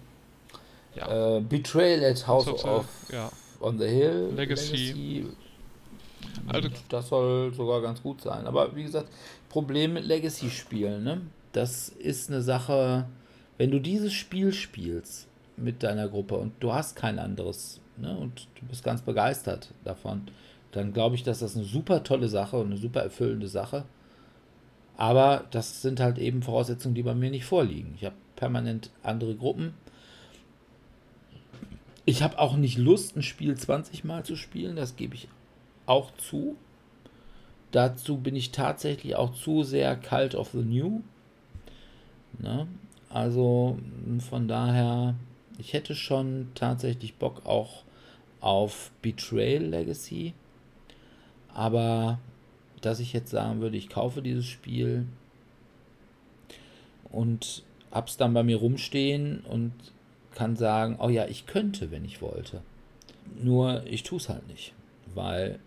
[0.95, 1.36] Ja.
[1.36, 3.31] Äh, Betrayal at House of ja.
[3.61, 4.32] on the Hill.
[4.35, 4.77] Legacy.
[4.77, 5.27] Legacy.
[6.47, 8.47] Also, das soll sogar ganz gut sein.
[8.47, 9.09] Aber wie gesagt,
[9.49, 11.20] Problem mit Legacy-Spielen, ne?
[11.53, 13.07] Das ist eine Sache,
[13.57, 15.27] wenn du dieses Spiel spielst
[15.57, 20.29] mit deiner Gruppe und du hast kein anderes ne, und du bist ganz begeistert davon,
[20.73, 23.85] dann glaube ich, dass das eine super tolle Sache und eine super erfüllende Sache.
[24.97, 27.95] Aber das sind halt eben Voraussetzungen, die bei mir nicht vorliegen.
[27.97, 29.75] Ich habe permanent andere Gruppen.
[32.05, 35.29] Ich habe auch nicht Lust, ein Spiel 20 Mal zu spielen, das gebe ich
[35.87, 36.57] auch zu.
[37.70, 41.03] Dazu bin ich tatsächlich auch zu sehr Cult of the New.
[42.38, 42.66] Ne?
[43.09, 43.78] Also
[44.28, 45.14] von daher,
[45.59, 47.84] ich hätte schon tatsächlich Bock auch
[48.40, 50.34] auf Betrayal Legacy.
[51.52, 52.18] Aber
[52.80, 55.06] dass ich jetzt sagen würde, ich kaufe dieses Spiel
[57.10, 59.72] und hab's dann bei mir rumstehen und
[60.34, 62.62] kann sagen, oh ja, ich könnte, wenn ich wollte.
[63.42, 64.72] Nur ich tue es halt nicht,
[65.14, 65.59] weil,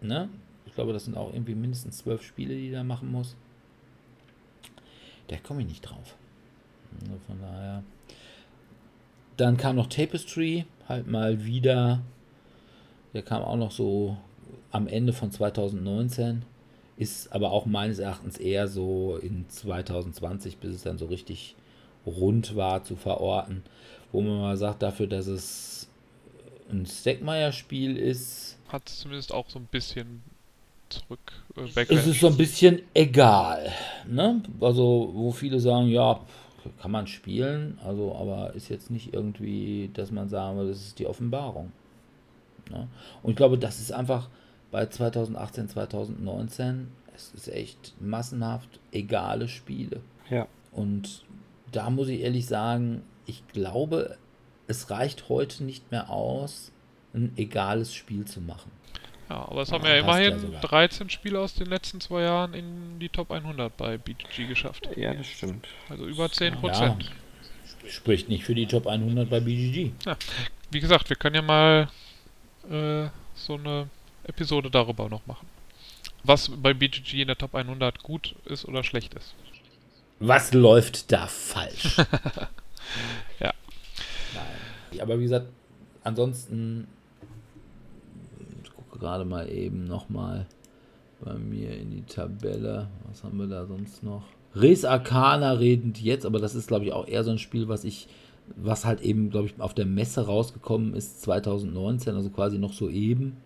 [0.00, 0.28] ne,
[0.66, 3.36] ich glaube, das sind auch irgendwie mindestens zwölf Spiele, die da machen muss.
[5.30, 6.16] Da komme ich nicht drauf.
[7.00, 7.84] Also von daher.
[9.36, 12.02] Dann kam noch Tapestry, halt mal wieder.
[13.14, 14.16] Der kam auch noch so
[14.72, 16.44] am Ende von 2019.
[16.96, 21.54] Ist aber auch meines Erachtens eher so in 2020, bis es dann so richtig
[22.04, 23.62] rund war, zu verorten.
[24.10, 25.88] Wo man mal sagt, dafür, dass es
[26.70, 28.58] ein Steckmeier-Spiel ist.
[28.66, 30.22] Hat es zumindest auch so ein bisschen
[30.90, 31.20] zurück.
[31.56, 33.70] Äh, es ist so ein bisschen egal.
[34.06, 34.42] Ne?
[34.60, 36.20] Also, wo viele sagen, ja,
[36.80, 40.98] kann man spielen, also, aber ist jetzt nicht irgendwie, dass man sagen will, das ist
[40.98, 41.72] die Offenbarung.
[42.70, 42.88] Ne?
[43.22, 44.28] Und ich glaube, das ist einfach
[44.70, 50.00] bei 2018, 2019, es ist echt massenhaft egale Spiele.
[50.28, 50.46] Ja.
[50.72, 51.24] Und
[51.72, 54.16] da muss ich ehrlich sagen, ich glaube,
[54.66, 56.72] es reicht heute nicht mehr aus,
[57.12, 58.70] ein egales Spiel zu machen.
[59.30, 62.52] Ja, aber es haben ja, ja immerhin ja 13 Spiele aus den letzten zwei Jahren
[62.52, 64.88] in die Top 100 bei BGG geschafft.
[64.96, 65.68] Ja, das stimmt.
[65.88, 66.98] Also über 10 Ja,
[67.88, 69.92] spricht nicht für die Top 100 bei BGG.
[70.04, 70.16] Ja,
[70.72, 71.88] wie gesagt, wir können ja mal
[72.68, 73.88] äh, so eine
[74.24, 75.46] Episode darüber noch machen.
[76.24, 79.34] Was bei BGG in der Top 100 gut ist oder schlecht ist.
[80.18, 81.96] Was läuft da falsch?
[83.38, 83.54] ja.
[84.34, 85.00] Nein.
[85.00, 85.46] Aber wie gesagt,
[86.02, 86.88] ansonsten
[89.00, 90.46] gerade mal eben nochmal
[91.20, 92.88] bei mir in die Tabelle.
[93.08, 94.24] Was haben wir da sonst noch?
[94.54, 97.84] Res Arcana redend jetzt, aber das ist, glaube ich, auch eher so ein Spiel, was
[97.84, 98.08] ich,
[98.56, 102.88] was halt eben, glaube ich, auf der Messe rausgekommen ist 2019, also quasi noch so
[102.88, 103.36] eben.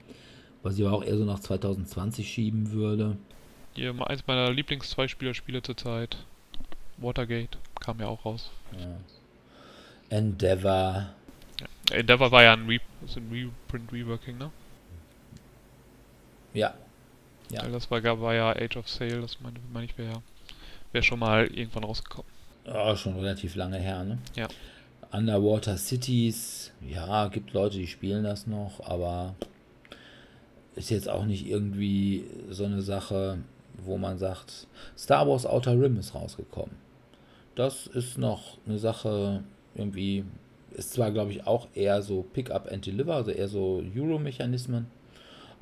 [0.63, 3.19] Was ich aber auch eher so nach 2020 schieben würde.
[3.75, 6.17] Hier, eins meiner Lieblings-Zwei-Spieler-Spiele zurzeit.
[6.97, 8.51] Watergate kam ja auch raus.
[8.79, 10.17] Ja.
[10.17, 11.11] Endeavor.
[11.61, 11.97] Ja.
[11.97, 12.79] Endeavor war ja ein, Re
[13.15, 14.51] ein Reprint Reworking, ne?
[16.55, 16.75] Ja.
[17.51, 17.63] ja.
[17.63, 20.23] Weil das war, war ja Age of Sale, das meine, meine ich wäre
[20.93, 22.31] wär schon mal irgendwann rausgekommen.
[22.65, 24.19] Ja, schon relativ lange her, ne?
[24.37, 24.49] Ja.
[25.13, 29.35] Underwater Cities, ja, gibt Leute, die spielen das noch, aber
[30.77, 33.39] ist jetzt auch nicht irgendwie so eine Sache,
[33.85, 34.67] wo man sagt,
[34.97, 36.75] Star Wars Outer Rim ist rausgekommen.
[37.55, 39.45] Das ist noch eine Sache,
[39.75, 40.25] irgendwie,
[40.73, 44.87] ist zwar, glaube ich, auch eher so Pick-up and Deliver, also eher so Euro-Mechanismen,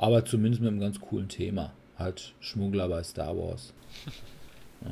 [0.02, 1.72] aber zumindest mit einem ganz coolen Thema.
[1.96, 3.72] Halt Schmuggler bei Star Wars.
[4.84, 4.90] Ja.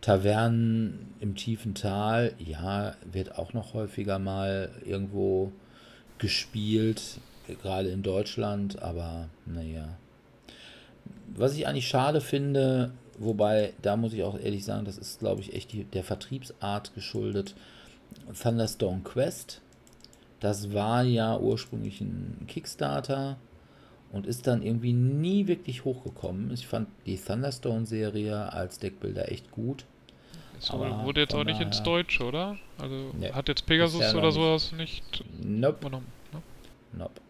[0.00, 5.50] Tavernen im tiefen Tal, ja, wird auch noch häufiger mal irgendwo
[6.18, 7.18] gespielt,
[7.60, 9.98] gerade in Deutschland, aber naja.
[11.34, 15.40] Was ich eigentlich schade finde, wobei, da muss ich auch ehrlich sagen, das ist, glaube
[15.40, 17.56] ich, echt die, der Vertriebsart geschuldet.
[18.40, 19.60] Thunderstone Quest,
[20.38, 23.38] das war ja ursprünglich ein Kickstarter
[24.12, 26.52] und ist dann irgendwie nie wirklich hochgekommen.
[26.52, 29.84] Ich fand die Thunderstone-Serie als Deckbilder echt gut.
[30.58, 32.56] So, wurde jetzt auch nicht ins Deutsche, oder?
[32.78, 35.78] Also nee, hat jetzt Pegasus oder sowas nicht nope.
[35.80, 36.06] übernommen?
[36.32, 36.44] Nope.
[36.96, 37.20] nope.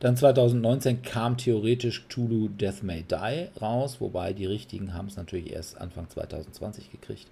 [0.00, 5.52] Dann 2019 kam theoretisch Tulu Death May Die raus, wobei die richtigen haben es natürlich
[5.52, 7.26] erst Anfang 2020 gekriegt.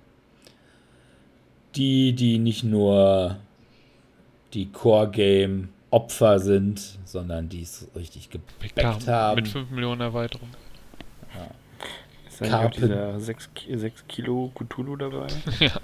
[1.75, 3.39] Die, die nicht nur
[4.53, 9.37] die Core-Game Opfer sind, sondern die es richtig gebackt haben.
[9.37, 10.49] Mit 5 Millionen Erweiterung.
[11.35, 11.49] Ja.
[12.29, 15.27] Ist da dieser 6, 6 Kilo Cthulhu dabei?
[15.59, 15.81] ja.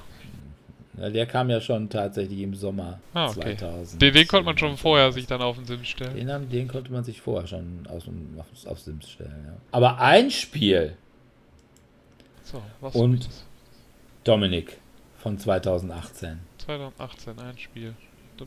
[0.99, 1.11] ja.
[1.11, 3.57] Der kam ja schon tatsächlich im Sommer ah, okay.
[3.57, 4.01] 2000.
[4.01, 6.15] Den, den, konnte man schon vorher sich dann auf den Sims stellen.
[6.15, 8.05] Den, den konnte man sich vorher schon aus,
[8.39, 9.57] auf, auf Sims stellen, ja.
[9.73, 10.97] Aber ein Spiel.
[12.45, 13.29] So, was Und
[14.23, 14.79] Dominik
[15.19, 16.39] von 2018.
[16.59, 17.95] 2018, ein Spiel.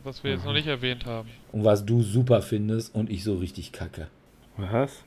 [0.03, 1.29] Was wir jetzt noch nicht erwähnt haben.
[1.51, 4.07] Und was du super findest und ich so richtig kacke.
[4.57, 5.03] Was?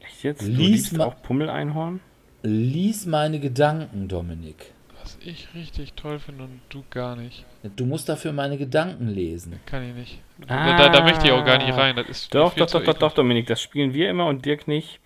[0.00, 0.42] Echt jetzt?
[0.42, 2.00] Du lies liebst auch Pummeleinhorn?
[2.42, 4.72] Lies meine Gedanken, Dominik.
[5.02, 7.44] Was ich richtig toll finde und du gar nicht.
[7.76, 9.58] Du musst dafür meine Gedanken lesen.
[9.66, 10.18] Kann ich nicht.
[10.46, 11.96] Ah, da, da, möchte ich auch gar nicht rein.
[11.96, 15.00] Das ist doch, doch, doch, doch, doch, Dominik, das spielen wir immer und Dirk nicht.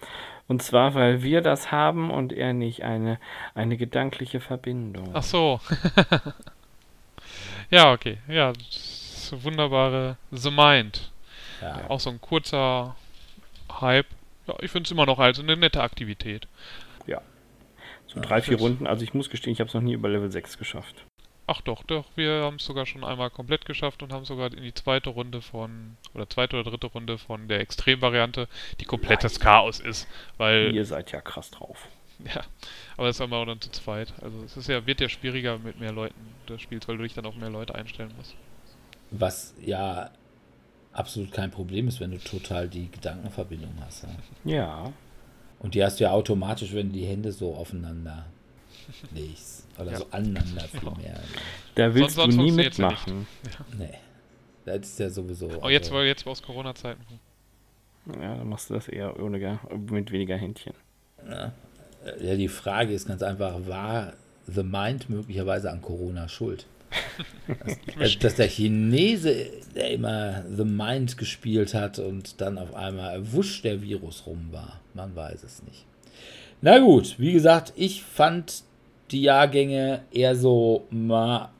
[0.46, 2.82] Und zwar, weil wir das haben und er nicht.
[2.82, 3.18] Eine,
[3.54, 5.10] eine gedankliche Verbindung.
[5.12, 5.60] Ach so.
[7.74, 8.18] ja, okay.
[8.28, 8.52] Ja,
[9.30, 11.10] wunderbare The Mind.
[11.60, 11.88] Ja.
[11.88, 12.94] Auch so ein kurzer
[13.80, 14.06] Hype
[14.46, 16.46] ja, ich finde es immer noch als eine nette Aktivität.
[17.06, 17.22] Ja.
[18.06, 18.86] So drei, vier Runden.
[18.86, 21.06] Also ich muss gestehen, ich habe es noch nie über Level 6 geschafft.
[21.46, 24.62] Ach doch, doch, wir haben es sogar schon einmal komplett geschafft und haben sogar in
[24.62, 28.48] die zweite Runde von, oder zweite oder dritte Runde von der Extremvariante,
[28.80, 29.44] die komplettes Nein.
[29.44, 30.74] Chaos ist, weil...
[30.74, 31.86] Ihr seid ja krass drauf.
[32.34, 32.42] Ja,
[32.96, 34.12] aber das haben wir auch dann zu zweit.
[34.22, 36.14] Also es ist ja, wird ja schwieriger mit mehr Leuten
[36.46, 38.34] das spielst, weil du dich dann auf mehr Leute einstellen musst.
[39.10, 40.10] Was ja
[40.92, 44.06] absolut kein Problem ist, wenn du total die Gedankenverbindung hast.
[44.44, 44.54] Ja.
[44.54, 44.92] ja.
[45.58, 48.26] Und die hast du ja automatisch, wenn du die Hände so aufeinander
[49.14, 49.66] legst.
[49.78, 49.98] Oder ja.
[49.98, 51.20] so aneinander vielmehr.
[51.74, 53.26] Da willst sonst, du nie mitmachen.
[53.44, 53.76] Ja.
[53.76, 53.98] Nee.
[54.64, 55.50] Das ist ja sowieso.
[55.60, 57.02] Oh, jetzt, also, jetzt aus Corona-Zeiten.
[58.06, 59.58] Ja, dann machst du das eher ohne,
[59.90, 60.74] mit weniger Händchen.
[61.28, 61.52] Ja.
[62.20, 64.12] Ja, die Frage ist ganz einfach, war
[64.46, 66.66] The Mind möglicherweise an Corona schuld?
[67.98, 73.62] dass, dass, der Chinese, der immer The Mind gespielt hat und dann auf einmal wusch
[73.62, 74.80] der Virus rum war.
[74.94, 75.84] Man weiß es nicht.
[76.60, 78.62] Na gut, wie gesagt, ich fand
[79.10, 81.50] die Jahrgänge eher so, ma,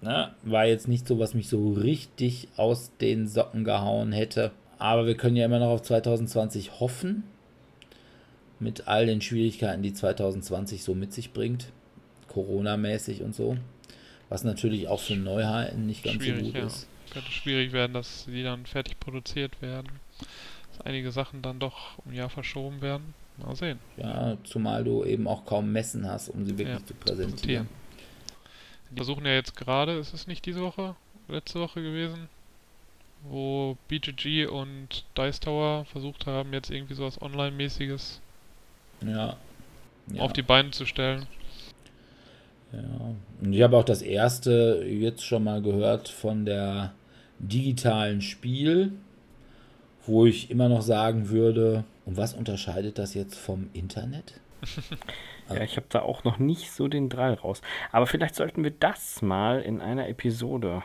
[0.00, 4.52] na, war jetzt nicht so, was mich so richtig aus den Socken gehauen hätte.
[4.78, 7.24] Aber wir können ja immer noch auf 2020 hoffen.
[8.58, 11.72] Mit all den Schwierigkeiten, die 2020 so mit sich bringt.
[12.28, 13.56] Corona-mäßig und so.
[14.28, 16.66] Was natürlich auch für Neuheiten nicht ganz schwierig, so gut ja.
[16.66, 16.88] ist.
[17.10, 19.88] Könnte schwierig werden, dass die dann fertig produziert werden.
[20.70, 23.14] Dass einige Sachen dann doch um Jahr verschoben werden.
[23.38, 23.78] Mal sehen.
[23.98, 27.68] Ja, zumal du eben auch kaum Messen hast, um sie wirklich ja, zu präsentieren.
[28.90, 30.96] Die versuchen ja jetzt gerade, ist es nicht diese Woche,
[31.28, 32.28] letzte Woche gewesen,
[33.24, 38.20] wo BGG und Dice Tower versucht haben, jetzt irgendwie so was Online-mäßiges
[39.04, 39.36] ja.
[40.12, 40.22] ja.
[40.22, 41.26] auf die Beine zu stellen.
[42.72, 43.14] Ja.
[43.40, 46.92] Und ich habe auch das erste jetzt schon mal gehört von der
[47.38, 48.92] digitalen Spiel,
[50.06, 54.40] wo ich immer noch sagen würde, und was unterscheidet das jetzt vom Internet?
[55.50, 57.60] ja, ich habe da auch noch nicht so den Drall raus.
[57.92, 60.82] Aber vielleicht sollten wir das mal in einer Episode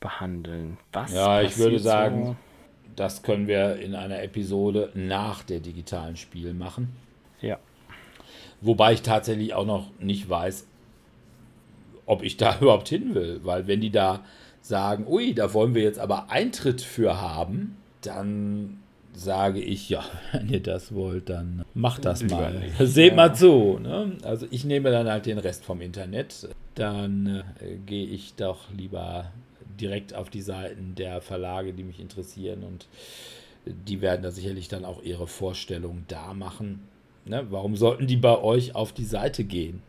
[0.00, 0.78] behandeln.
[0.92, 2.36] Was ja, ich würde sagen, so?
[2.96, 6.96] das können wir in einer Episode nach der digitalen Spiel machen.
[7.40, 7.58] Ja.
[8.60, 10.66] Wobei ich tatsächlich auch noch nicht weiß,
[12.06, 13.40] ob ich da überhaupt hin will.
[13.44, 14.24] Weil wenn die da
[14.60, 18.78] sagen, ui, da wollen wir jetzt aber Eintritt für haben, dann
[19.12, 22.62] sage ich, ja, wenn ihr das wollt, dann macht das mal.
[22.80, 23.16] Seht ja.
[23.16, 23.78] mal zu.
[23.78, 24.16] Ne?
[24.22, 26.48] Also ich nehme dann halt den Rest vom Internet.
[26.74, 29.32] Dann äh, gehe ich doch lieber
[29.80, 32.88] direkt auf die Seiten der Verlage, die mich interessieren und
[33.66, 36.80] die werden da sicherlich dann auch ihre Vorstellung da machen.
[37.28, 37.46] Ne?
[37.50, 39.82] Warum sollten die bei euch auf die Seite gehen?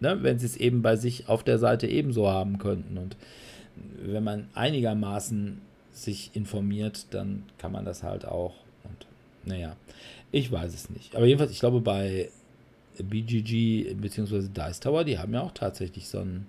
[0.00, 0.18] Ne?
[0.22, 2.98] Wenn sie es eben bei sich auf der Seite ebenso haben könnten.
[2.98, 3.16] Und
[4.02, 5.60] wenn man einigermaßen
[5.92, 8.54] sich informiert, dann kann man das halt auch.
[8.84, 9.06] Und
[9.44, 9.76] naja,
[10.32, 11.14] ich weiß es nicht.
[11.16, 12.30] Aber jedenfalls, ich glaube, bei
[12.98, 14.48] BGG bzw.
[14.48, 16.46] Dice Tower, die haben ja auch tatsächlich so einen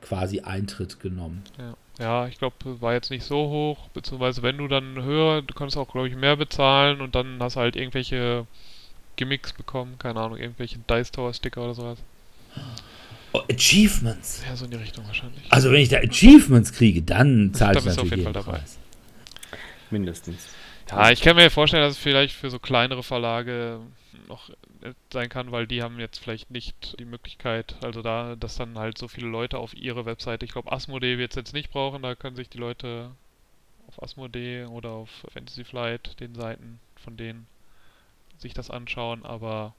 [0.00, 1.42] quasi Eintritt genommen.
[1.58, 1.74] Ja.
[2.00, 5.76] Ja, ich glaube, war jetzt nicht so hoch, beziehungsweise wenn du dann höher, du konntest
[5.76, 8.46] auch, glaube ich, mehr bezahlen und dann hast halt irgendwelche
[9.20, 11.98] Gimmicks bekommen, keine Ahnung, irgendwelche Dice Tower Sticker oder sowas.
[13.34, 14.42] Oh, Achievements.
[14.48, 15.42] Ja, so in die Richtung wahrscheinlich.
[15.50, 18.52] Also wenn ich da Achievements kriege, dann zahle ich natürlich auf jeden Fall dabei.
[18.52, 18.78] Preis.
[19.90, 20.48] Mindestens.
[20.90, 23.80] Ja, ich kann mir vorstellen, dass es vielleicht für so kleinere Verlage
[24.26, 24.48] noch
[25.12, 28.96] sein kann, weil die haben jetzt vielleicht nicht die Möglichkeit, also da, dass dann halt
[28.96, 32.14] so viele Leute auf ihre Webseite, ich glaube Asmodee wird es jetzt nicht brauchen, da
[32.14, 33.10] können sich die Leute
[33.86, 37.46] auf Asmodee oder auf Fantasy Flight, den Seiten von denen,
[38.40, 39.74] sich das anschauen, aber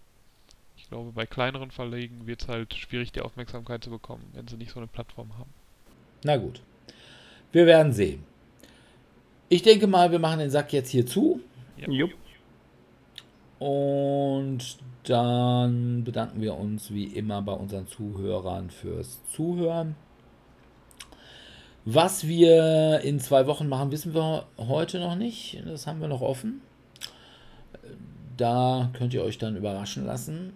[0.78, 4.58] ich glaube, bei kleineren Verlegen wird es halt schwierig, die Aufmerksamkeit zu bekommen, wenn sie
[4.58, 5.52] nicht so eine Plattform haben.
[6.24, 6.62] Na gut.
[7.52, 8.24] Wir werden sehen.
[9.50, 11.42] Ich denke mal, wir machen den Sack jetzt hier zu.
[11.78, 11.90] Ja.
[11.90, 12.12] Jupp.
[13.60, 19.96] Und dann bedanken wir uns wie immer bei unseren Zuhörern fürs Zuhören.
[21.86, 25.62] Was wir in zwei Wochen machen, wissen wir heute noch nicht.
[25.66, 26.62] Das haben wir noch offen.
[28.38, 30.54] Da könnt ihr euch dann überraschen lassen.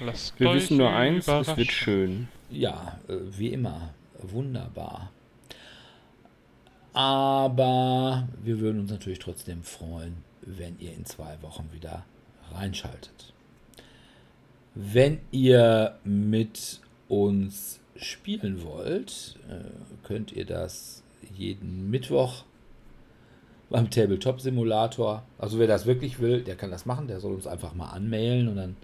[0.00, 2.28] Lasst wir wissen nur eins, es wird schön.
[2.50, 3.94] Ja, äh, wie immer.
[4.22, 5.10] Wunderbar.
[6.92, 12.04] Aber wir würden uns natürlich trotzdem freuen, wenn ihr in zwei Wochen wieder
[12.54, 13.32] reinschaltet.
[14.74, 21.02] Wenn ihr mit uns spielen wollt, äh, könnt ihr das
[21.34, 22.44] jeden Mittwoch
[23.70, 25.22] beim Tabletop Simulator.
[25.38, 27.08] Also wer das wirklich will, der kann das machen.
[27.08, 28.76] Der soll uns einfach mal anmailen und dann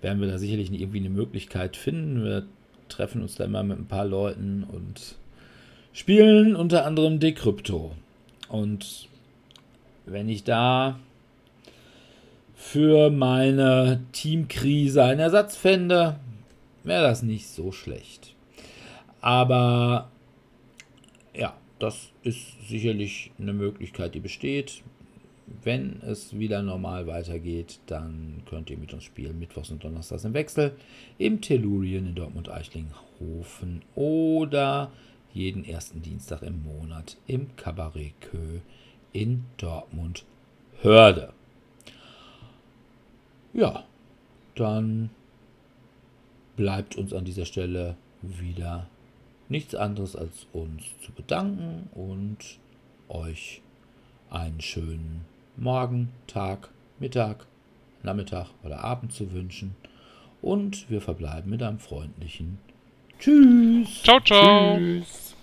[0.00, 2.24] werden wir da sicherlich irgendwie eine Möglichkeit finden.
[2.24, 2.46] Wir
[2.88, 5.16] treffen uns da immer mit ein paar Leuten und
[5.92, 7.92] spielen unter anderem Decrypto.
[8.48, 9.08] Und
[10.06, 10.98] wenn ich da
[12.54, 16.16] für meine Teamkrise einen Ersatz fände,
[16.84, 18.34] wäre das nicht so schlecht.
[19.20, 20.10] Aber
[21.80, 24.82] das ist sicherlich eine Möglichkeit, die besteht.
[25.64, 30.34] Wenn es wieder normal weitergeht, dann könnt ihr mit uns spielen, Mittwochs und Donnerstags im
[30.34, 30.76] Wechsel,
[31.18, 34.92] im Tellurien in Dortmund-Eichlinghofen oder
[35.32, 38.60] jeden ersten Dienstag im Monat im Cabaret Kö
[39.12, 40.24] in Dortmund
[40.82, 41.32] Hörde.
[43.52, 43.84] Ja,
[44.54, 45.10] dann
[46.56, 48.88] bleibt uns an dieser Stelle wieder
[49.50, 52.38] nichts anderes als uns zu bedanken und
[53.08, 53.60] euch
[54.30, 55.24] einen schönen
[55.56, 57.46] Morgen, Tag, Mittag,
[58.02, 59.74] Nachmittag oder Abend zu wünschen.
[60.40, 62.58] Und wir verbleiben mit einem freundlichen
[63.18, 64.02] Tschüss.
[64.02, 64.78] Ciao, ciao.
[64.78, 65.36] Tschüss.